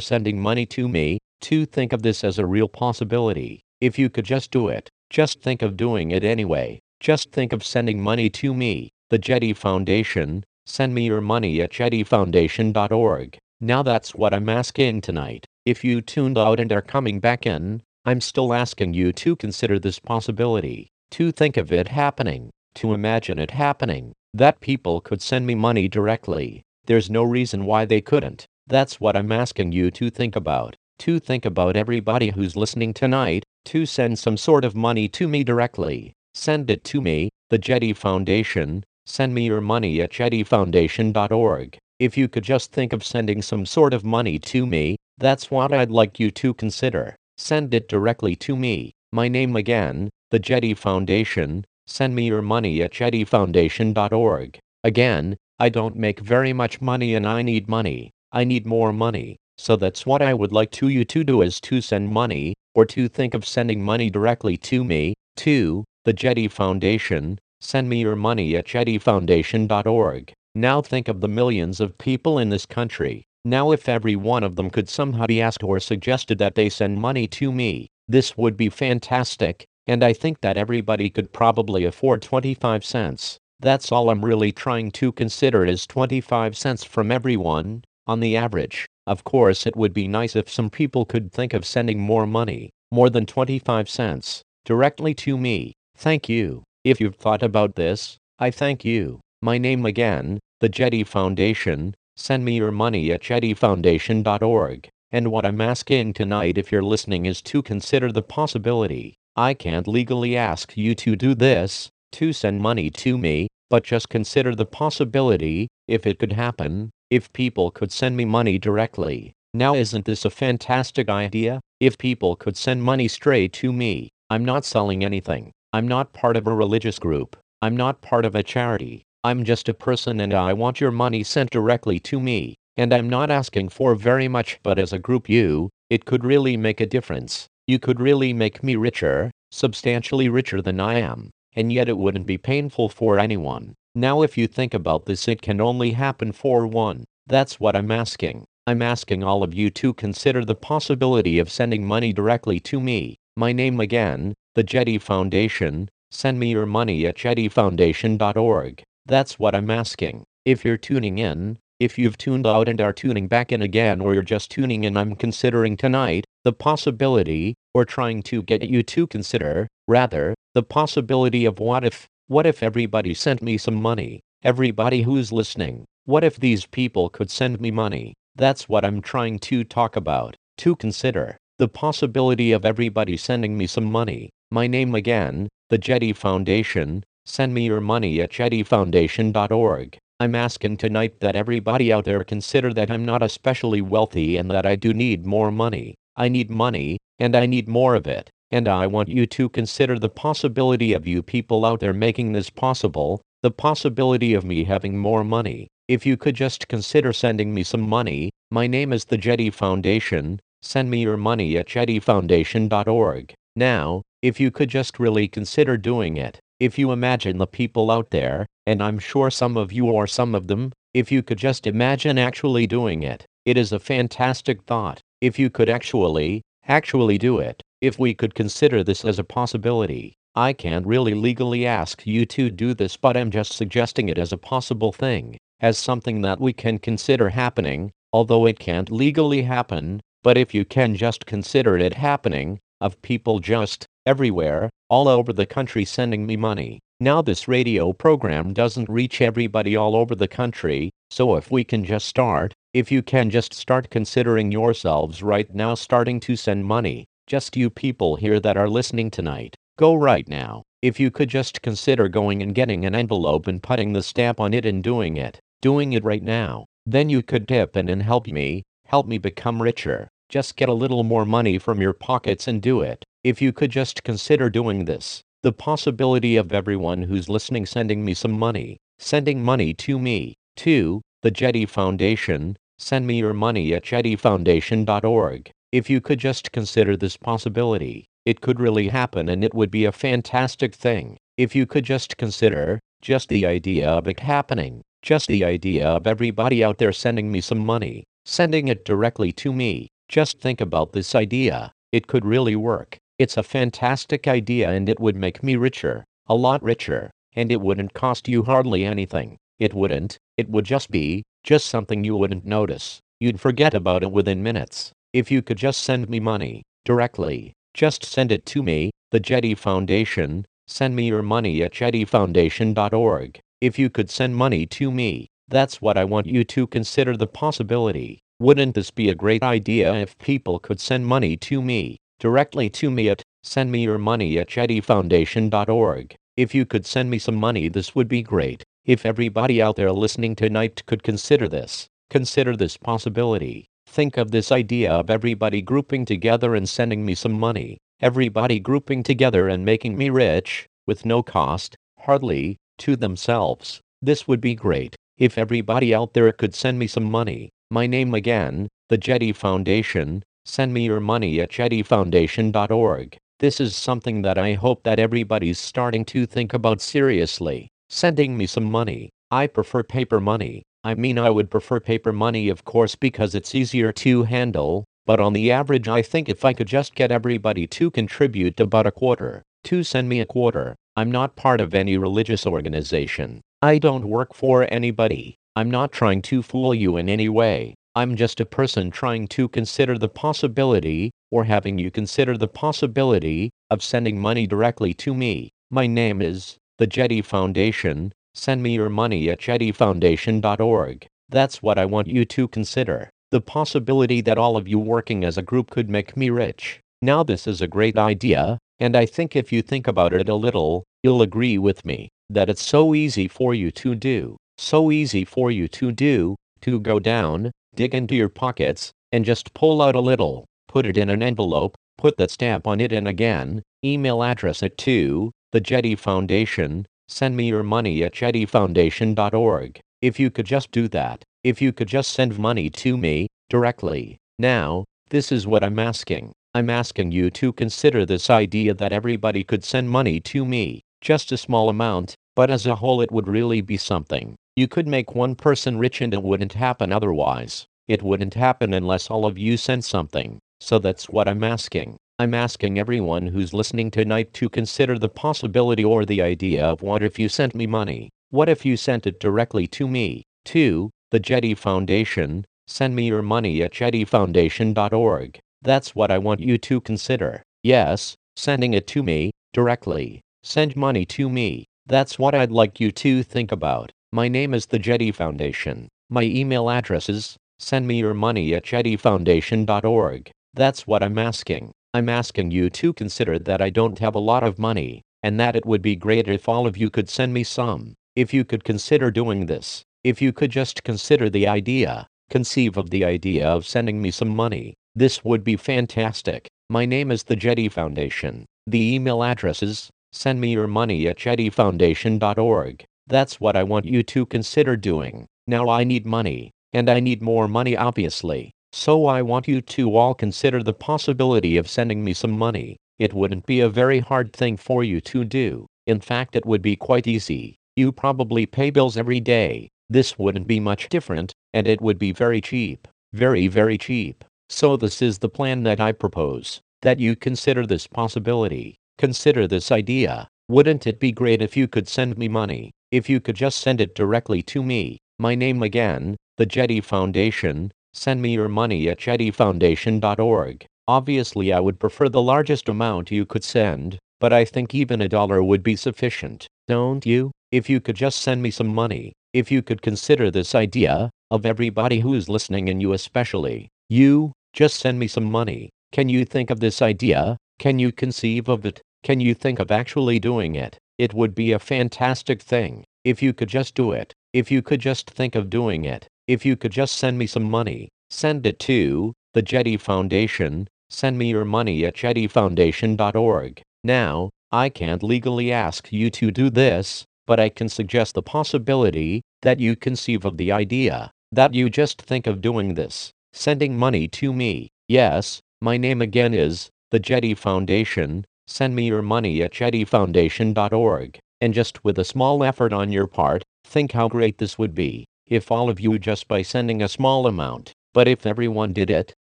sending 0.00 0.40
money 0.40 0.64
to 0.66 0.88
me, 0.88 1.18
to 1.42 1.66
think 1.66 1.92
of 1.92 2.02
this 2.02 2.24
as 2.24 2.38
a 2.38 2.46
real 2.46 2.68
possibility. 2.68 3.60
If 3.82 3.98
you 3.98 4.08
could 4.08 4.24
just 4.24 4.50
do 4.50 4.68
it, 4.68 4.88
just 5.10 5.42
think 5.42 5.60
of 5.60 5.76
doing 5.76 6.10
it 6.10 6.24
anyway. 6.24 6.80
Just 7.00 7.32
think 7.32 7.52
of 7.52 7.62
sending 7.62 8.00
money 8.00 8.30
to 8.30 8.54
me, 8.54 8.88
the 9.10 9.18
Jetty 9.18 9.52
Foundation. 9.52 10.42
Send 10.64 10.94
me 10.94 11.04
your 11.04 11.20
money 11.20 11.60
at 11.60 11.70
jettyfoundation.org. 11.70 13.38
Now 13.60 13.82
that's 13.82 14.14
what 14.14 14.32
I'm 14.32 14.48
asking 14.48 15.02
tonight. 15.02 15.44
If 15.66 15.84
you 15.84 16.00
tuned 16.00 16.38
out 16.38 16.60
and 16.60 16.72
are 16.72 16.82
coming 16.82 17.20
back 17.20 17.44
in, 17.46 17.82
I'm 18.08 18.20
still 18.20 18.54
asking 18.54 18.94
you 18.94 19.12
to 19.14 19.34
consider 19.34 19.80
this 19.80 19.98
possibility, 19.98 20.90
to 21.10 21.32
think 21.32 21.56
of 21.56 21.72
it 21.72 21.88
happening, 21.88 22.50
to 22.76 22.94
imagine 22.94 23.40
it 23.40 23.50
happening, 23.50 24.12
that 24.32 24.60
people 24.60 25.00
could 25.00 25.20
send 25.20 25.44
me 25.44 25.56
money 25.56 25.88
directly. 25.88 26.62
There's 26.84 27.10
no 27.10 27.24
reason 27.24 27.64
why 27.64 27.84
they 27.84 28.00
couldn't. 28.00 28.46
That's 28.68 29.00
what 29.00 29.16
I'm 29.16 29.32
asking 29.32 29.72
you 29.72 29.90
to 29.90 30.08
think 30.08 30.36
about. 30.36 30.76
To 31.00 31.18
think 31.18 31.44
about 31.44 31.74
everybody 31.74 32.30
who's 32.30 32.54
listening 32.54 32.94
tonight, 32.94 33.42
to 33.64 33.84
send 33.84 34.20
some 34.20 34.36
sort 34.36 34.64
of 34.64 34.76
money 34.76 35.08
to 35.08 35.26
me 35.26 35.42
directly. 35.42 36.12
Send 36.32 36.70
it 36.70 36.84
to 36.84 37.00
me, 37.00 37.30
the 37.50 37.58
Jetty 37.58 37.92
Foundation. 37.92 38.84
Send 39.04 39.34
me 39.34 39.46
your 39.46 39.60
money 39.60 40.00
at 40.00 40.12
jettyfoundation.org. 40.12 41.78
If 41.98 42.16
you 42.16 42.28
could 42.28 42.44
just 42.44 42.70
think 42.70 42.92
of 42.92 43.04
sending 43.04 43.42
some 43.42 43.66
sort 43.66 43.92
of 43.92 44.04
money 44.04 44.38
to 44.38 44.64
me, 44.64 44.94
that's 45.18 45.50
what 45.50 45.72
I'd 45.72 45.90
like 45.90 46.20
you 46.20 46.30
to 46.30 46.54
consider. 46.54 47.16
Send 47.38 47.74
it 47.74 47.88
directly 47.88 48.34
to 48.36 48.56
me. 48.56 48.92
My 49.12 49.28
name 49.28 49.56
again, 49.56 50.10
the 50.30 50.38
Jetty 50.38 50.74
Foundation. 50.74 51.64
Send 51.86 52.14
me 52.14 52.26
your 52.26 52.42
money 52.42 52.82
at 52.82 52.92
jettyfoundation.org. 52.92 54.58
Again, 54.82 55.36
I 55.58 55.68
don't 55.68 55.96
make 55.96 56.20
very 56.20 56.52
much 56.52 56.80
money 56.80 57.14
and 57.14 57.26
I 57.26 57.42
need 57.42 57.68
money. 57.68 58.10
I 58.32 58.44
need 58.44 58.66
more 58.66 58.92
money. 58.92 59.36
So 59.58 59.76
that's 59.76 60.04
what 60.04 60.20
I 60.20 60.34
would 60.34 60.52
like 60.52 60.70
to 60.72 60.88
you 60.88 61.04
to 61.06 61.24
do 61.24 61.40
is 61.42 61.60
to 61.62 61.80
send 61.80 62.10
money, 62.10 62.54
or 62.74 62.84
to 62.86 63.08
think 63.08 63.32
of 63.32 63.46
sending 63.46 63.82
money 63.82 64.10
directly 64.10 64.56
to 64.58 64.84
me, 64.84 65.14
to 65.36 65.84
the 66.04 66.12
Jetty 66.12 66.48
Foundation. 66.48 67.38
Send 67.60 67.88
me 67.88 68.00
your 68.00 68.16
money 68.16 68.54
at 68.56 68.66
jettyfoundation.org. 68.66 70.32
Now 70.54 70.82
think 70.82 71.08
of 71.08 71.20
the 71.20 71.28
millions 71.28 71.80
of 71.80 71.98
people 71.98 72.38
in 72.38 72.50
this 72.50 72.66
country. 72.66 73.24
Now 73.46 73.70
if 73.70 73.88
every 73.88 74.16
one 74.16 74.42
of 74.42 74.56
them 74.56 74.70
could 74.70 74.88
somehow 74.88 75.26
be 75.26 75.40
asked 75.40 75.62
or 75.62 75.78
suggested 75.78 76.38
that 76.38 76.56
they 76.56 76.68
send 76.68 77.00
money 77.00 77.28
to 77.28 77.52
me, 77.52 77.86
this 78.08 78.36
would 78.36 78.56
be 78.56 78.68
fantastic, 78.68 79.64
and 79.86 80.02
I 80.02 80.14
think 80.14 80.40
that 80.40 80.56
everybody 80.56 81.08
could 81.08 81.32
probably 81.32 81.84
afford 81.84 82.22
25 82.22 82.84
cents. 82.84 83.38
That's 83.60 83.92
all 83.92 84.10
I'm 84.10 84.24
really 84.24 84.50
trying 84.50 84.90
to 84.98 85.12
consider 85.12 85.64
is 85.64 85.86
25 85.86 86.56
cents 86.56 86.82
from 86.82 87.12
everyone, 87.12 87.84
on 88.08 88.18
the 88.18 88.36
average. 88.36 88.84
Of 89.06 89.22
course, 89.22 89.64
it 89.64 89.76
would 89.76 89.92
be 89.92 90.08
nice 90.08 90.34
if 90.34 90.50
some 90.50 90.68
people 90.68 91.04
could 91.04 91.30
think 91.30 91.54
of 91.54 91.64
sending 91.64 92.00
more 92.00 92.26
money, 92.26 92.70
more 92.90 93.08
than 93.08 93.26
25 93.26 93.88
cents, 93.88 94.42
directly 94.64 95.14
to 95.14 95.38
me. 95.38 95.72
Thank 95.96 96.28
you. 96.28 96.64
If 96.82 97.00
you've 97.00 97.14
thought 97.14 97.44
about 97.44 97.76
this, 97.76 98.16
I 98.40 98.50
thank 98.50 98.84
you. 98.84 99.20
My 99.40 99.56
name 99.56 99.86
again, 99.86 100.40
the 100.58 100.68
Jetty 100.68 101.04
Foundation. 101.04 101.94
Send 102.16 102.44
me 102.44 102.56
your 102.56 102.72
money 102.72 103.12
at 103.12 103.22
jettyfoundation.org. 103.22 104.88
And 105.12 105.30
what 105.30 105.46
I'm 105.46 105.60
asking 105.60 106.14
tonight, 106.14 106.58
if 106.58 106.72
you're 106.72 106.82
listening, 106.82 107.26
is 107.26 107.42
to 107.42 107.62
consider 107.62 108.10
the 108.10 108.22
possibility. 108.22 109.14
I 109.36 109.54
can't 109.54 109.86
legally 109.86 110.36
ask 110.36 110.76
you 110.76 110.94
to 110.96 111.14
do 111.14 111.34
this, 111.34 111.90
to 112.12 112.32
send 112.32 112.60
money 112.60 112.90
to 112.90 113.18
me, 113.18 113.48
but 113.68 113.84
just 113.84 114.08
consider 114.08 114.54
the 114.54 114.66
possibility, 114.66 115.68
if 115.86 116.06
it 116.06 116.18
could 116.18 116.32
happen, 116.32 116.90
if 117.10 117.32
people 117.32 117.70
could 117.70 117.92
send 117.92 118.16
me 118.16 118.24
money 118.24 118.58
directly. 118.58 119.32
Now 119.52 119.74
isn't 119.74 120.06
this 120.06 120.24
a 120.24 120.30
fantastic 120.30 121.08
idea? 121.08 121.60
If 121.80 121.98
people 121.98 122.36
could 122.36 122.56
send 122.56 122.82
money 122.82 123.08
straight 123.08 123.52
to 123.54 123.72
me, 123.72 124.08
I'm 124.30 124.44
not 124.44 124.64
selling 124.64 125.04
anything. 125.04 125.52
I'm 125.72 125.86
not 125.86 126.12
part 126.12 126.36
of 126.36 126.46
a 126.46 126.54
religious 126.54 126.98
group. 126.98 127.36
I'm 127.60 127.76
not 127.76 128.00
part 128.00 128.24
of 128.24 128.34
a 128.34 128.42
charity. 128.42 129.02
I'm 129.26 129.42
just 129.42 129.68
a 129.68 129.74
person 129.74 130.20
and 130.20 130.32
I 130.32 130.52
want 130.52 130.80
your 130.80 130.92
money 130.92 131.24
sent 131.24 131.50
directly 131.50 131.98
to 131.98 132.20
me. 132.20 132.54
And 132.76 132.94
I'm 132.94 133.10
not 133.10 133.28
asking 133.28 133.70
for 133.70 133.96
very 133.96 134.28
much, 134.28 134.60
but 134.62 134.78
as 134.78 134.92
a 134.92 135.00
group 135.00 135.28
you, 135.28 135.68
it 135.90 136.04
could 136.04 136.24
really 136.24 136.56
make 136.56 136.80
a 136.80 136.86
difference. 136.86 137.48
You 137.66 137.80
could 137.80 137.98
really 137.98 138.32
make 138.32 138.62
me 138.62 138.76
richer, 138.76 139.32
substantially 139.50 140.28
richer 140.28 140.62
than 140.62 140.78
I 140.78 141.00
am, 141.00 141.30
and 141.56 141.72
yet 141.72 141.88
it 141.88 141.98
wouldn't 141.98 142.28
be 142.28 142.38
painful 142.38 142.88
for 142.88 143.18
anyone. 143.18 143.74
Now 143.96 144.22
if 144.22 144.38
you 144.38 144.46
think 144.46 144.72
about 144.72 145.06
this 145.06 145.26
it 145.26 145.42
can 145.42 145.60
only 145.60 145.90
happen 145.90 146.30
for 146.30 146.64
one. 146.64 147.02
That's 147.26 147.58
what 147.58 147.74
I'm 147.74 147.90
asking. 147.90 148.44
I'm 148.64 148.80
asking 148.80 149.24
all 149.24 149.42
of 149.42 149.52
you 149.52 149.70
to 149.70 149.92
consider 149.92 150.44
the 150.44 150.54
possibility 150.54 151.40
of 151.40 151.50
sending 151.50 151.84
money 151.84 152.12
directly 152.12 152.60
to 152.60 152.78
me. 152.78 153.16
My 153.36 153.50
name 153.52 153.80
again, 153.80 154.34
the 154.54 154.62
Jetty 154.62 154.98
Foundation. 154.98 155.88
Send 156.12 156.38
me 156.38 156.50
your 156.52 156.66
money 156.66 157.04
at 157.06 157.16
jettyfoundation.org. 157.16 158.84
That's 159.06 159.38
what 159.38 159.54
I'm 159.54 159.70
asking. 159.70 160.24
If 160.44 160.64
you're 160.64 160.76
tuning 160.76 161.18
in, 161.18 161.58
if 161.78 161.96
you've 161.96 162.18
tuned 162.18 162.46
out 162.46 162.68
and 162.68 162.80
are 162.80 162.92
tuning 162.92 163.28
back 163.28 163.52
in 163.52 163.62
again 163.62 164.00
or 164.00 164.14
you're 164.14 164.22
just 164.22 164.50
tuning 164.50 164.82
in 164.82 164.96
I'm 164.96 165.14
considering 165.14 165.76
tonight, 165.76 166.24
the 166.42 166.52
possibility, 166.52 167.54
or 167.72 167.84
trying 167.84 168.22
to 168.24 168.42
get 168.42 168.62
you 168.62 168.82
to 168.82 169.06
consider, 169.06 169.68
rather, 169.86 170.34
the 170.54 170.62
possibility 170.64 171.44
of 171.44 171.60
what 171.60 171.84
if, 171.84 172.06
what 172.26 172.46
if 172.46 172.62
everybody 172.62 173.14
sent 173.14 173.42
me 173.42 173.58
some 173.58 173.80
money? 173.80 174.20
Everybody 174.42 175.02
who's 175.02 175.30
listening. 175.30 175.84
What 176.04 176.24
if 176.24 176.40
these 176.40 176.66
people 176.66 177.08
could 177.08 177.30
send 177.30 177.60
me 177.60 177.70
money? 177.70 178.14
That's 178.34 178.68
what 178.68 178.84
I'm 178.84 179.02
trying 179.02 179.38
to 179.40 179.62
talk 179.62 179.94
about. 179.94 180.34
To 180.58 180.74
consider. 180.74 181.36
The 181.58 181.68
possibility 181.68 182.52
of 182.52 182.64
everybody 182.64 183.16
sending 183.16 183.56
me 183.56 183.66
some 183.66 183.84
money. 183.84 184.30
My 184.50 184.66
name 184.66 184.94
again, 184.94 185.48
the 185.68 185.78
Jetty 185.78 186.12
Foundation. 186.12 187.04
Send 187.28 187.52
me 187.52 187.66
your 187.66 187.80
money 187.80 188.20
at 188.20 188.30
jettyfoundation.org. 188.30 189.98
I'm 190.20 190.34
asking 190.36 190.76
tonight 190.76 191.18
that 191.20 191.34
everybody 191.34 191.92
out 191.92 192.04
there 192.04 192.22
consider 192.22 192.72
that 192.74 192.90
I'm 192.90 193.04
not 193.04 193.22
especially 193.22 193.82
wealthy 193.82 194.36
and 194.36 194.48
that 194.52 194.64
I 194.64 194.76
do 194.76 194.94
need 194.94 195.26
more 195.26 195.50
money. 195.50 195.96
I 196.16 196.28
need 196.28 196.50
money, 196.50 196.98
and 197.18 197.34
I 197.34 197.46
need 197.46 197.68
more 197.68 197.96
of 197.96 198.06
it. 198.06 198.30
And 198.52 198.68
I 198.68 198.86
want 198.86 199.08
you 199.08 199.26
to 199.26 199.48
consider 199.48 199.98
the 199.98 200.08
possibility 200.08 200.92
of 200.92 201.06
you 201.06 201.20
people 201.20 201.64
out 201.64 201.80
there 201.80 201.92
making 201.92 202.32
this 202.32 202.48
possible, 202.48 203.20
the 203.42 203.50
possibility 203.50 204.32
of 204.32 204.44
me 204.44 204.62
having 204.64 204.96
more 204.96 205.24
money. 205.24 205.66
If 205.88 206.06
you 206.06 206.16
could 206.16 206.36
just 206.36 206.68
consider 206.68 207.12
sending 207.12 207.52
me 207.52 207.64
some 207.64 207.82
money, 207.82 208.30
my 208.52 208.68
name 208.68 208.92
is 208.92 209.06
the 209.06 209.18
Jetty 209.18 209.50
Foundation. 209.50 210.38
Send 210.62 210.90
me 210.90 211.02
your 211.02 211.16
money 211.16 211.58
at 211.58 211.66
jettyfoundation.org. 211.66 213.34
Now, 213.56 214.02
if 214.22 214.38
you 214.38 214.50
could 214.50 214.68
just 214.68 215.00
really 215.00 215.28
consider 215.28 215.76
doing 215.76 216.16
it, 216.16 216.38
if 216.58 216.78
you 216.78 216.92
imagine 216.92 217.38
the 217.38 217.46
people 217.46 217.90
out 217.90 218.10
there, 218.10 218.46
and 218.66 218.82
I'm 218.82 218.98
sure 218.98 219.30
some 219.30 219.56
of 219.56 219.72
you 219.72 219.94
are 219.94 220.06
some 220.06 220.34
of 220.34 220.46
them, 220.46 220.72
if 220.94 221.12
you 221.12 221.22
could 221.22 221.38
just 221.38 221.66
imagine 221.66 222.18
actually 222.18 222.66
doing 222.66 223.02
it, 223.02 223.26
it 223.44 223.58
is 223.58 223.72
a 223.72 223.78
fantastic 223.78 224.62
thought. 224.62 225.00
If 225.20 225.38
you 225.38 225.50
could 225.50 225.68
actually, 225.68 226.42
actually 226.66 227.18
do 227.18 227.38
it, 227.38 227.62
if 227.80 227.98
we 227.98 228.14
could 228.14 228.34
consider 228.34 228.82
this 228.82 229.04
as 229.04 229.18
a 229.18 229.24
possibility. 229.24 230.14
I 230.34 230.52
can't 230.52 230.86
really 230.86 231.14
legally 231.14 231.66
ask 231.66 232.06
you 232.06 232.26
to 232.26 232.50
do 232.50 232.74
this, 232.74 232.96
but 232.96 233.16
I'm 233.16 233.30
just 233.30 233.52
suggesting 233.52 234.08
it 234.08 234.18
as 234.18 234.32
a 234.32 234.38
possible 234.38 234.92
thing, 234.92 235.38
as 235.60 235.78
something 235.78 236.22
that 236.22 236.40
we 236.40 236.52
can 236.52 236.78
consider 236.78 237.30
happening, 237.30 237.92
although 238.12 238.46
it 238.46 238.58
can't 238.58 238.90
legally 238.90 239.42
happen, 239.42 240.00
but 240.22 240.36
if 240.36 240.54
you 240.54 240.64
can 240.64 240.96
just 240.96 241.26
consider 241.26 241.78
it 241.78 241.94
happening, 241.94 242.58
of 242.80 243.00
people 243.00 243.38
just, 243.38 243.86
everywhere, 244.06 244.70
all 244.88 245.08
over 245.08 245.32
the 245.32 245.44
country 245.46 245.84
sending 245.84 246.24
me 246.24 246.36
money. 246.36 246.78
Now 247.00 247.20
this 247.20 247.48
radio 247.48 247.92
program 247.92 248.54
doesn't 248.54 248.88
reach 248.88 249.20
everybody 249.20 249.76
all 249.76 249.94
over 249.94 250.14
the 250.14 250.28
country, 250.28 250.90
so 251.10 251.36
if 251.36 251.50
we 251.50 251.64
can 251.64 251.84
just 251.84 252.06
start, 252.06 252.54
if 252.72 252.90
you 252.90 253.02
can 253.02 253.28
just 253.30 253.52
start 253.52 253.90
considering 253.90 254.52
yourselves 254.52 255.22
right 255.22 255.52
now 255.54 255.74
starting 255.74 256.20
to 256.20 256.36
send 256.36 256.64
money, 256.64 257.04
just 257.26 257.56
you 257.56 257.68
people 257.68 258.16
here 258.16 258.38
that 258.40 258.56
are 258.56 258.68
listening 258.68 259.10
tonight, 259.10 259.54
go 259.78 259.94
right 259.94 260.28
now. 260.28 260.62
If 260.82 261.00
you 261.00 261.10
could 261.10 261.28
just 261.28 261.62
consider 261.62 262.08
going 262.08 262.42
and 262.42 262.54
getting 262.54 262.84
an 262.84 262.94
envelope 262.94 263.46
and 263.46 263.62
putting 263.62 263.92
the 263.92 264.02
stamp 264.02 264.38
on 264.38 264.54
it 264.54 264.64
and 264.64 264.84
doing 264.84 265.16
it, 265.16 265.40
doing 265.60 265.94
it 265.94 266.04
right 266.04 266.22
now, 266.22 266.66
then 266.84 267.08
you 267.08 267.22
could 267.22 267.46
dip 267.46 267.76
in 267.76 267.88
and 267.88 268.02
help 268.02 268.26
me, 268.26 268.62
help 268.84 269.06
me 269.06 269.18
become 269.18 269.62
richer. 269.62 270.08
Just 270.28 270.56
get 270.56 270.68
a 270.68 270.74
little 270.74 271.02
more 271.02 271.24
money 271.24 271.58
from 271.58 271.80
your 271.80 271.92
pockets 271.92 272.46
and 272.46 272.60
do 272.60 272.82
it. 272.82 273.05
If 273.26 273.42
you 273.42 273.52
could 273.52 273.72
just 273.72 274.04
consider 274.04 274.48
doing 274.48 274.84
this, 274.84 275.20
the 275.42 275.50
possibility 275.50 276.36
of 276.36 276.52
everyone 276.52 277.02
who's 277.02 277.28
listening 277.28 277.66
sending 277.66 278.04
me 278.04 278.14
some 278.14 278.30
money, 278.30 278.76
sending 279.00 279.42
money 279.42 279.74
to 279.74 279.98
me, 279.98 280.34
to 280.58 281.02
the 281.22 281.32
Jetty 281.32 281.66
Foundation, 281.66 282.56
send 282.78 283.04
me 283.04 283.18
your 283.18 283.34
money 283.34 283.74
at 283.74 283.82
jettyfoundation.org. 283.82 285.50
If 285.72 285.90
you 285.90 286.00
could 286.00 286.20
just 286.20 286.52
consider 286.52 286.96
this 286.96 287.16
possibility, 287.16 288.04
it 288.24 288.40
could 288.40 288.60
really 288.60 288.90
happen 288.90 289.28
and 289.28 289.42
it 289.42 289.54
would 289.54 289.72
be 289.72 289.86
a 289.86 289.90
fantastic 289.90 290.72
thing. 290.72 291.16
If 291.36 291.56
you 291.56 291.66
could 291.66 291.82
just 291.82 292.16
consider, 292.16 292.78
just 293.02 293.28
the 293.28 293.44
idea 293.44 293.88
of 293.90 294.06
it 294.06 294.20
happening, 294.20 294.82
Just 295.02 295.26
the 295.26 295.44
idea 295.44 295.88
of 295.88 296.06
everybody 296.06 296.62
out 296.62 296.78
there 296.78 296.92
sending 296.92 297.32
me 297.32 297.40
some 297.40 297.58
money, 297.58 298.04
sending 298.24 298.68
it 298.68 298.84
directly 298.84 299.32
to 299.32 299.52
me. 299.52 299.88
Just 300.08 300.40
think 300.40 300.60
about 300.60 300.92
this 300.92 301.14
idea. 301.14 301.72
It 301.90 302.06
could 302.06 302.24
really 302.24 302.54
work. 302.54 302.98
It's 303.18 303.38
a 303.38 303.42
fantastic 303.42 304.28
idea 304.28 304.68
and 304.68 304.90
it 304.90 305.00
would 305.00 305.16
make 305.16 305.42
me 305.42 305.56
richer, 305.56 306.04
a 306.26 306.34
lot 306.34 306.62
richer, 306.62 307.10
and 307.34 307.50
it 307.50 307.62
wouldn't 307.62 307.94
cost 307.94 308.28
you 308.28 308.42
hardly 308.42 308.84
anything. 308.84 309.38
It 309.58 309.72
wouldn't, 309.72 310.18
it 310.36 310.50
would 310.50 310.66
just 310.66 310.90
be, 310.90 311.22
just 311.42 311.66
something 311.66 312.04
you 312.04 312.14
wouldn't 312.14 312.44
notice. 312.44 313.00
You'd 313.18 313.40
forget 313.40 313.72
about 313.72 314.02
it 314.02 314.12
within 314.12 314.42
minutes. 314.42 314.92
If 315.14 315.30
you 315.30 315.40
could 315.40 315.56
just 315.56 315.82
send 315.82 316.10
me 316.10 316.20
money, 316.20 316.62
directly, 316.84 317.54
just 317.72 318.04
send 318.04 318.30
it 318.30 318.44
to 318.46 318.62
me, 318.62 318.90
the 319.10 319.20
Jetty 319.20 319.54
Foundation, 319.54 320.44
send 320.66 320.94
me 320.94 321.06
your 321.06 321.22
money 321.22 321.62
at 321.62 321.72
jettyfoundation.org. 321.72 323.40
If 323.62 323.78
you 323.78 323.88
could 323.88 324.10
send 324.10 324.36
money 324.36 324.66
to 324.66 324.90
me, 324.90 325.28
that's 325.48 325.80
what 325.80 325.96
I 325.96 326.04
want 326.04 326.26
you 326.26 326.44
to 326.44 326.66
consider 326.66 327.16
the 327.16 327.26
possibility. 327.26 328.18
Wouldn't 328.38 328.74
this 328.74 328.90
be 328.90 329.08
a 329.08 329.14
great 329.14 329.42
idea 329.42 329.94
if 329.94 330.18
people 330.18 330.58
could 330.58 330.80
send 330.80 331.06
money 331.06 331.38
to 331.38 331.62
me, 331.62 331.96
directly 332.18 332.68
to 332.70 332.90
me 332.90 333.08
at 333.08 333.22
send 333.42 333.70
me 333.70 333.82
your 333.82 333.98
money 333.98 334.38
at 334.38 334.48
jettyfoundation.org. 334.48 336.16
If 336.36 336.54
you 336.54 336.66
could 336.66 336.86
send 336.86 337.10
me 337.10 337.18
some 337.18 337.36
money 337.36 337.68
this 337.68 337.94
would 337.94 338.08
be 338.08 338.22
great. 338.22 338.62
If 338.84 339.04
everybody 339.04 339.60
out 339.60 339.76
there 339.76 339.90
listening 339.92 340.36
tonight 340.36 340.82
could 340.86 341.02
consider 341.02 341.48
this, 341.48 341.88
consider 342.10 342.56
this 342.56 342.76
possibility. 342.76 343.66
Think 343.88 344.16
of 344.16 344.30
this 344.30 344.52
idea 344.52 344.92
of 344.92 345.10
everybody 345.10 345.62
grouping 345.62 346.04
together 346.04 346.54
and 346.54 346.68
sending 346.68 347.04
me 347.04 347.14
some 347.14 347.32
money. 347.32 347.78
Everybody 348.00 348.60
grouping 348.60 349.02
together 349.02 349.48
and 349.48 349.64
making 349.64 349.96
me 349.96 350.10
rich, 350.10 350.66
with 350.86 351.06
no 351.06 351.22
cost, 351.22 351.76
hardly, 352.00 352.56
to 352.78 352.94
themselves. 352.94 353.80
This 354.02 354.28
would 354.28 354.40
be 354.40 354.54
great. 354.54 354.94
If 355.18 355.38
everybody 355.38 355.94
out 355.94 356.12
there 356.12 356.30
could 356.32 356.54
send 356.54 356.78
me 356.78 356.86
some 356.86 357.10
money. 357.10 357.48
My 357.70 357.86
name 357.86 358.14
again, 358.14 358.68
the 358.88 358.98
Jetty 358.98 359.32
Foundation. 359.32 360.22
Send 360.48 360.72
me 360.72 360.84
your 360.84 361.00
money 361.00 361.40
at 361.40 361.50
jettyfoundation.org. 361.50 363.16
This 363.40 363.60
is 363.60 363.74
something 363.74 364.22
that 364.22 364.38
I 364.38 364.52
hope 364.52 364.84
that 364.84 365.00
everybody's 365.00 365.58
starting 365.58 366.04
to 366.06 366.24
think 366.24 366.54
about 366.54 366.80
seriously. 366.80 367.68
Sending 367.90 368.36
me 368.36 368.46
some 368.46 368.70
money. 368.70 369.10
I 369.28 369.48
prefer 369.48 369.82
paper 369.82 370.20
money. 370.20 370.62
I 370.84 370.94
mean 370.94 371.18
I 371.18 371.30
would 371.30 371.50
prefer 371.50 371.80
paper 371.80 372.12
money 372.12 372.48
of 372.48 372.64
course 372.64 372.94
because 372.94 373.34
it's 373.34 373.56
easier 373.56 373.90
to 374.04 374.22
handle, 374.22 374.84
but 375.04 375.18
on 375.18 375.32
the 375.32 375.50
average 375.50 375.88
I 375.88 376.00
think 376.00 376.28
if 376.28 376.44
I 376.44 376.52
could 376.52 376.68
just 376.68 376.94
get 376.94 377.10
everybody 377.10 377.66
to 377.66 377.90
contribute 377.90 378.60
about 378.60 378.86
a 378.86 378.92
quarter, 378.92 379.42
to 379.64 379.82
send 379.82 380.08
me 380.08 380.20
a 380.20 380.26
quarter, 380.26 380.76
I'm 380.94 381.10
not 381.10 381.34
part 381.34 381.60
of 381.60 381.74
any 381.74 381.98
religious 381.98 382.46
organization. 382.46 383.40
I 383.60 383.78
don't 383.78 384.08
work 384.08 384.32
for 384.32 384.72
anybody. 384.72 385.34
I'm 385.56 385.72
not 385.72 385.90
trying 385.90 386.22
to 386.22 386.40
fool 386.40 386.72
you 386.72 386.96
in 386.96 387.08
any 387.08 387.28
way. 387.28 387.74
I'm 387.96 388.14
just 388.14 388.40
a 388.40 388.44
person 388.44 388.90
trying 388.90 389.26
to 389.28 389.48
consider 389.48 389.96
the 389.96 390.10
possibility, 390.10 391.12
or 391.30 391.44
having 391.44 391.78
you 391.78 391.90
consider 391.90 392.36
the 392.36 392.46
possibility, 392.46 393.48
of 393.70 393.82
sending 393.82 394.20
money 394.20 394.46
directly 394.46 394.92
to 394.92 395.14
me. 395.14 395.48
My 395.70 395.86
name 395.86 396.20
is 396.20 396.58
the 396.76 396.86
Jetty 396.86 397.22
Foundation. 397.22 398.12
Send 398.34 398.62
me 398.62 398.74
your 398.74 398.90
money 398.90 399.30
at 399.30 399.40
jettyfoundation.org. 399.40 401.06
That's 401.30 401.62
what 401.62 401.78
I 401.78 401.86
want 401.86 402.08
you 402.08 402.26
to 402.26 402.48
consider. 402.48 403.08
The 403.30 403.40
possibility 403.40 404.20
that 404.20 404.36
all 404.36 404.58
of 404.58 404.68
you 404.68 404.78
working 404.78 405.24
as 405.24 405.38
a 405.38 405.42
group 405.42 405.70
could 405.70 405.88
make 405.88 406.18
me 406.18 406.28
rich. 406.28 406.80
Now 407.00 407.22
this 407.22 407.46
is 407.46 407.62
a 407.62 407.66
great 407.66 407.96
idea, 407.96 408.58
and 408.78 408.94
I 408.94 409.06
think 409.06 409.34
if 409.34 409.50
you 409.52 409.62
think 409.62 409.88
about 409.88 410.12
it 410.12 410.28
a 410.28 410.34
little, 410.34 410.84
you'll 411.02 411.22
agree 411.22 411.56
with 411.56 411.86
me 411.86 412.10
that 412.28 412.50
it's 412.50 412.62
so 412.62 412.94
easy 412.94 413.26
for 413.26 413.54
you 413.54 413.70
to 413.70 413.94
do. 413.94 414.36
So 414.58 414.92
easy 414.92 415.24
for 415.24 415.50
you 415.50 415.66
to 415.68 415.92
do, 415.92 416.36
to 416.60 416.78
go 416.78 416.98
down, 416.98 417.52
dig 417.76 417.94
into 417.94 418.16
your 418.16 418.28
pockets, 418.28 418.92
and 419.12 419.24
just 419.24 419.54
pull 419.54 419.80
out 419.80 419.94
a 419.94 420.00
little, 420.00 420.44
put 420.66 420.86
it 420.86 420.96
in 420.96 421.08
an 421.08 421.22
envelope, 421.22 421.76
put 421.96 422.16
that 422.16 422.30
stamp 422.30 422.66
on 422.66 422.80
it 422.80 422.92
and 422.92 423.06
again, 423.06 423.62
email 423.84 424.22
address 424.22 424.62
it 424.62 424.76
to, 424.78 425.30
the 425.52 425.60
Jetty 425.60 425.94
Foundation, 425.94 426.86
send 427.08 427.36
me 427.36 427.48
your 427.48 427.62
money 427.62 428.02
at 428.02 428.14
jettyfoundation.org. 428.14 429.80
If 430.02 430.20
you 430.20 430.30
could 430.30 430.46
just 430.46 430.70
do 430.72 430.88
that, 430.88 431.22
if 431.44 431.62
you 431.62 431.72
could 431.72 431.88
just 431.88 432.12
send 432.12 432.38
money 432.38 432.68
to 432.70 432.96
me, 432.96 433.28
directly. 433.48 434.18
Now, 434.38 434.84
this 435.10 435.30
is 435.30 435.46
what 435.46 435.62
I'm 435.62 435.78
asking. 435.78 436.32
I'm 436.54 436.68
asking 436.68 437.12
you 437.12 437.30
to 437.30 437.52
consider 437.52 438.04
this 438.04 438.28
idea 438.28 438.74
that 438.74 438.92
everybody 438.92 439.44
could 439.44 439.64
send 439.64 439.88
money 439.90 440.20
to 440.20 440.44
me, 440.44 440.82
just 441.00 441.30
a 441.32 441.36
small 441.36 441.68
amount, 441.68 442.14
but 442.34 442.50
as 442.50 442.66
a 442.66 442.76
whole 442.76 443.00
it 443.00 443.12
would 443.12 443.28
really 443.28 443.60
be 443.60 443.76
something. 443.76 444.34
You 444.56 444.66
could 444.66 444.88
make 444.88 445.14
one 445.14 445.34
person 445.34 445.78
rich 445.78 446.00
and 446.00 446.12
it 446.12 446.22
wouldn't 446.22 446.54
happen 446.54 446.92
otherwise. 446.92 447.66
It 447.88 448.02
wouldn't 448.02 448.34
happen 448.34 448.74
unless 448.74 449.10
all 449.10 449.26
of 449.26 449.38
you 449.38 449.56
sent 449.56 449.84
something. 449.84 450.38
So 450.60 450.78
that's 450.78 451.08
what 451.08 451.28
I'm 451.28 451.44
asking. 451.44 451.96
I'm 452.18 452.34
asking 452.34 452.78
everyone 452.78 453.26
who's 453.28 453.52
listening 453.52 453.90
tonight 453.90 454.32
to 454.34 454.48
consider 454.48 454.98
the 454.98 455.08
possibility 455.08 455.84
or 455.84 456.04
the 456.04 456.22
idea 456.22 456.64
of 456.64 456.82
what 456.82 457.02
if 457.02 457.18
you 457.18 457.28
sent 457.28 457.54
me 457.54 457.66
money? 457.66 458.08
What 458.30 458.48
if 458.48 458.64
you 458.64 458.76
sent 458.76 459.06
it 459.06 459.20
directly 459.20 459.66
to 459.68 459.86
me? 459.86 460.24
To 460.46 460.90
the 461.10 461.20
Jetty 461.20 461.54
Foundation. 461.54 462.44
Send 462.66 462.96
me 462.96 463.06
your 463.06 463.22
money 463.22 463.62
at 463.62 463.72
jettyfoundation.org. 463.72 465.38
That's 465.62 465.94
what 465.94 466.10
I 466.10 466.18
want 466.18 466.40
you 466.40 466.58
to 466.58 466.80
consider. 466.80 467.42
Yes, 467.62 468.16
sending 468.36 468.74
it 468.74 468.86
to 468.88 469.02
me, 469.02 469.30
directly. 469.52 470.20
Send 470.42 470.74
money 470.74 471.04
to 471.06 471.28
me. 471.28 471.66
That's 471.86 472.18
what 472.18 472.34
I'd 472.34 472.50
like 472.50 472.80
you 472.80 472.90
to 472.92 473.22
think 473.22 473.52
about. 473.52 473.92
My 474.12 474.26
name 474.26 474.54
is 474.54 474.66
the 474.66 474.78
Jetty 474.78 475.12
Foundation. 475.12 475.88
My 476.10 476.22
email 476.22 476.68
address 476.70 477.08
is 477.08 477.36
send 477.58 477.86
me 477.86 477.98
your 477.98 478.14
money 478.14 478.54
at 478.54 478.64
jettyfoundation.org. 478.64 480.30
That's 480.54 480.86
what 480.86 481.02
I'm 481.02 481.18
asking. 481.18 481.72
I'm 481.94 482.08
asking 482.08 482.50
you 482.50 482.70
to 482.70 482.92
consider 482.92 483.38
that 483.38 483.62
I 483.62 483.70
don't 483.70 483.98
have 483.98 484.14
a 484.14 484.18
lot 484.18 484.42
of 484.42 484.58
money, 484.58 485.02
and 485.22 485.40
that 485.40 485.56
it 485.56 485.66
would 485.66 485.82
be 485.82 485.96
great 485.96 486.28
if 486.28 486.48
all 486.48 486.66
of 486.66 486.76
you 486.76 486.90
could 486.90 487.08
send 487.08 487.32
me 487.32 487.44
some. 487.44 487.94
If 488.14 488.32
you 488.32 488.44
could 488.44 488.64
consider 488.64 489.10
doing 489.10 489.46
this, 489.46 489.82
if 490.04 490.22
you 490.22 490.32
could 490.32 490.50
just 490.50 490.84
consider 490.84 491.28
the 491.28 491.46
idea, 491.46 492.06
conceive 492.30 492.76
of 492.76 492.90
the 492.90 493.04
idea 493.04 493.46
of 493.46 493.66
sending 493.66 494.00
me 494.00 494.10
some 494.10 494.28
money, 494.28 494.74
this 494.94 495.24
would 495.24 495.44
be 495.44 495.56
fantastic. 495.56 496.48
My 496.70 496.86
name 496.86 497.10
is 497.10 497.24
the 497.24 497.36
Jetty 497.36 497.68
Foundation. 497.68 498.44
The 498.66 498.94
email 498.94 499.22
address 499.22 499.62
is 499.62 499.90
send 500.12 500.40
me 500.40 500.52
your 500.52 500.66
money 500.66 501.06
at 501.08 501.18
jettyfoundation.org. 501.18 502.84
That's 503.06 503.40
what 503.40 503.56
I 503.56 503.62
want 503.62 503.84
you 503.84 504.02
to 504.02 504.26
consider 504.26 504.76
doing. 504.76 505.26
Now 505.46 505.68
I 505.68 505.84
need 505.84 506.06
money, 506.06 506.50
and 506.72 506.90
I 506.90 507.00
need 507.00 507.22
more 507.22 507.48
money 507.48 507.76
obviously. 507.76 508.52
So 508.72 509.06
I 509.06 509.22
want 509.22 509.48
you 509.48 509.60
to 509.60 509.96
all 509.96 510.14
consider 510.14 510.62
the 510.62 510.74
possibility 510.74 511.56
of 511.56 511.68
sending 511.68 512.04
me 512.04 512.12
some 512.12 512.32
money. 512.32 512.76
It 512.98 513.14
wouldn't 513.14 513.46
be 513.46 513.60
a 513.60 513.68
very 513.68 514.00
hard 514.00 514.32
thing 514.32 514.56
for 514.56 514.84
you 514.84 515.00
to 515.02 515.24
do. 515.24 515.66
In 515.86 516.00
fact, 516.00 516.36
it 516.36 516.44
would 516.44 516.62
be 516.62 516.76
quite 516.76 517.06
easy. 517.06 517.56
You 517.76 517.92
probably 517.92 518.46
pay 518.46 518.70
bills 518.70 518.96
every 518.96 519.20
day. 519.20 519.68
This 519.88 520.18
wouldn't 520.18 520.46
be 520.46 520.60
much 520.60 520.88
different, 520.88 521.32
and 521.54 521.68
it 521.68 521.80
would 521.80 521.98
be 521.98 522.12
very 522.12 522.40
cheap. 522.40 522.88
Very, 523.12 523.46
very 523.48 523.78
cheap. 523.78 524.24
So 524.48 524.76
this 524.76 525.00
is 525.00 525.18
the 525.18 525.28
plan 525.28 525.62
that 525.62 525.80
I 525.80 525.92
propose. 525.92 526.60
That 526.82 526.98
you 526.98 527.16
consider 527.16 527.66
this 527.66 527.86
possibility. 527.86 528.76
Consider 528.98 529.46
this 529.46 529.70
idea. 529.70 530.28
Wouldn't 530.48 530.86
it 530.86 531.00
be 531.00 531.12
great 531.12 531.42
if 531.42 531.56
you 531.56 531.68
could 531.68 531.88
send 531.88 532.18
me 532.18 532.28
money? 532.28 532.72
If 532.90 533.08
you 533.08 533.20
could 533.20 533.36
just 533.36 533.60
send 533.60 533.80
it 533.80 533.94
directly 533.94 534.42
to 534.42 534.62
me. 534.62 534.98
My 535.18 535.34
name 535.34 535.62
again, 535.62 536.16
the 536.36 536.46
Jetty 536.46 536.80
Foundation. 536.80 537.72
Send 537.92 538.22
me 538.22 538.34
your 538.34 538.48
money 538.48 538.88
at 538.88 538.98
jettyfoundation.org. 538.98 540.66
Obviously 540.88 541.52
I 541.52 541.60
would 541.60 541.80
prefer 541.80 542.08
the 542.08 542.22
largest 542.22 542.68
amount 542.68 543.10
you 543.10 543.26
could 543.26 543.44
send, 543.44 543.98
but 544.20 544.32
I 544.32 544.44
think 544.44 544.74
even 544.74 545.00
a 545.00 545.08
dollar 545.08 545.42
would 545.42 545.62
be 545.62 545.76
sufficient. 545.76 546.46
Don't 546.68 547.04
you? 547.04 547.32
If 547.50 547.70
you 547.70 547.80
could 547.80 547.96
just 547.96 548.20
send 548.20 548.42
me 548.42 548.50
some 548.50 548.68
money. 548.68 549.12
If 549.32 549.50
you 549.50 549.62
could 549.62 549.82
consider 549.82 550.30
this 550.30 550.54
idea, 550.54 551.10
of 551.30 551.44
everybody 551.44 552.00
who's 552.00 552.28
listening 552.28 552.68
and 552.68 552.80
you 552.80 552.92
especially. 552.92 553.68
You, 553.88 554.32
just 554.52 554.78
send 554.78 554.98
me 554.98 555.08
some 555.08 555.24
money. 555.24 555.70
Can 555.92 556.08
you 556.08 556.24
think 556.24 556.50
of 556.50 556.60
this 556.60 556.80
idea? 556.80 557.36
Can 557.58 557.78
you 557.78 557.92
conceive 557.92 558.48
of 558.48 558.64
it? 558.64 558.80
Can 559.02 559.20
you 559.20 559.34
think 559.34 559.58
of 559.58 559.70
actually 559.70 560.18
doing 560.18 560.54
it? 560.54 560.78
It 560.98 561.14
would 561.14 561.34
be 561.34 561.52
a 561.52 561.58
fantastic 561.58 562.40
thing. 562.42 562.84
If 563.04 563.22
you 563.22 563.32
could 563.32 563.48
just 563.48 563.74
do 563.74 563.92
it. 563.92 564.12
If 564.32 564.50
you 564.50 564.62
could 564.62 564.80
just 564.80 565.10
think 565.10 565.34
of 565.34 565.50
doing 565.50 565.84
it. 565.84 566.08
If 566.26 566.44
you 566.44 566.56
could 566.56 566.72
just 566.72 566.96
send 566.96 567.18
me 567.18 567.28
some 567.28 567.48
money. 567.48 567.88
Send 568.10 568.46
it 568.46 568.58
to 568.60 569.12
the 569.32 569.42
Jetty 569.42 569.76
Foundation. 569.76 570.66
Send 570.90 571.18
me 571.18 571.30
your 571.30 571.44
money 571.44 571.84
at 571.84 571.94
jettyfoundation.org. 571.94 573.62
Now, 573.84 574.30
I 574.50 574.68
can't 574.68 575.04
legally 575.04 575.52
ask 575.52 575.92
you 575.92 576.10
to 576.10 576.32
do 576.32 576.50
this, 576.50 577.04
but 577.28 577.38
I 577.38 577.48
can 577.48 577.68
suggest 577.68 578.14
the 578.14 578.22
possibility 578.22 579.22
that 579.42 579.60
you 579.60 579.76
conceive 579.76 580.24
of 580.24 580.36
the 580.36 580.50
idea, 580.50 581.12
that 581.30 581.54
you 581.54 581.70
just 581.70 582.02
think 582.02 582.26
of 582.26 582.40
doing 582.40 582.74
this, 582.74 583.12
sending 583.32 583.76
money 583.76 584.08
to 584.08 584.32
me. 584.32 584.68
Yes, 584.88 585.40
my 585.60 585.76
name 585.76 586.02
again 586.02 586.34
is 586.34 586.70
the 586.90 586.98
Jetty 586.98 587.34
Foundation. 587.34 588.24
Send 588.48 588.74
me 588.74 588.86
your 588.86 589.02
money 589.02 589.42
at 589.42 589.52
jettyfoundation.org. 589.52 591.18
and 591.40 591.54
just 591.54 591.84
with 591.84 591.98
a 591.98 592.04
small 592.04 592.42
effort 592.42 592.72
on 592.72 592.90
your 592.90 593.06
part, 593.06 593.44
think 593.64 593.92
how 593.92 594.08
great 594.08 594.38
this 594.38 594.58
would 594.58 594.74
be 594.74 595.06
if 595.26 595.50
all 595.50 595.68
of 595.68 595.80
you 595.80 595.98
just 595.98 596.28
by 596.28 596.42
sending 596.42 596.82
a 596.82 596.88
small 596.88 597.26
amount. 597.26 597.72
But 597.92 598.08
if 598.08 598.26
everyone 598.26 598.72
did 598.72 598.90
it, 598.90 599.14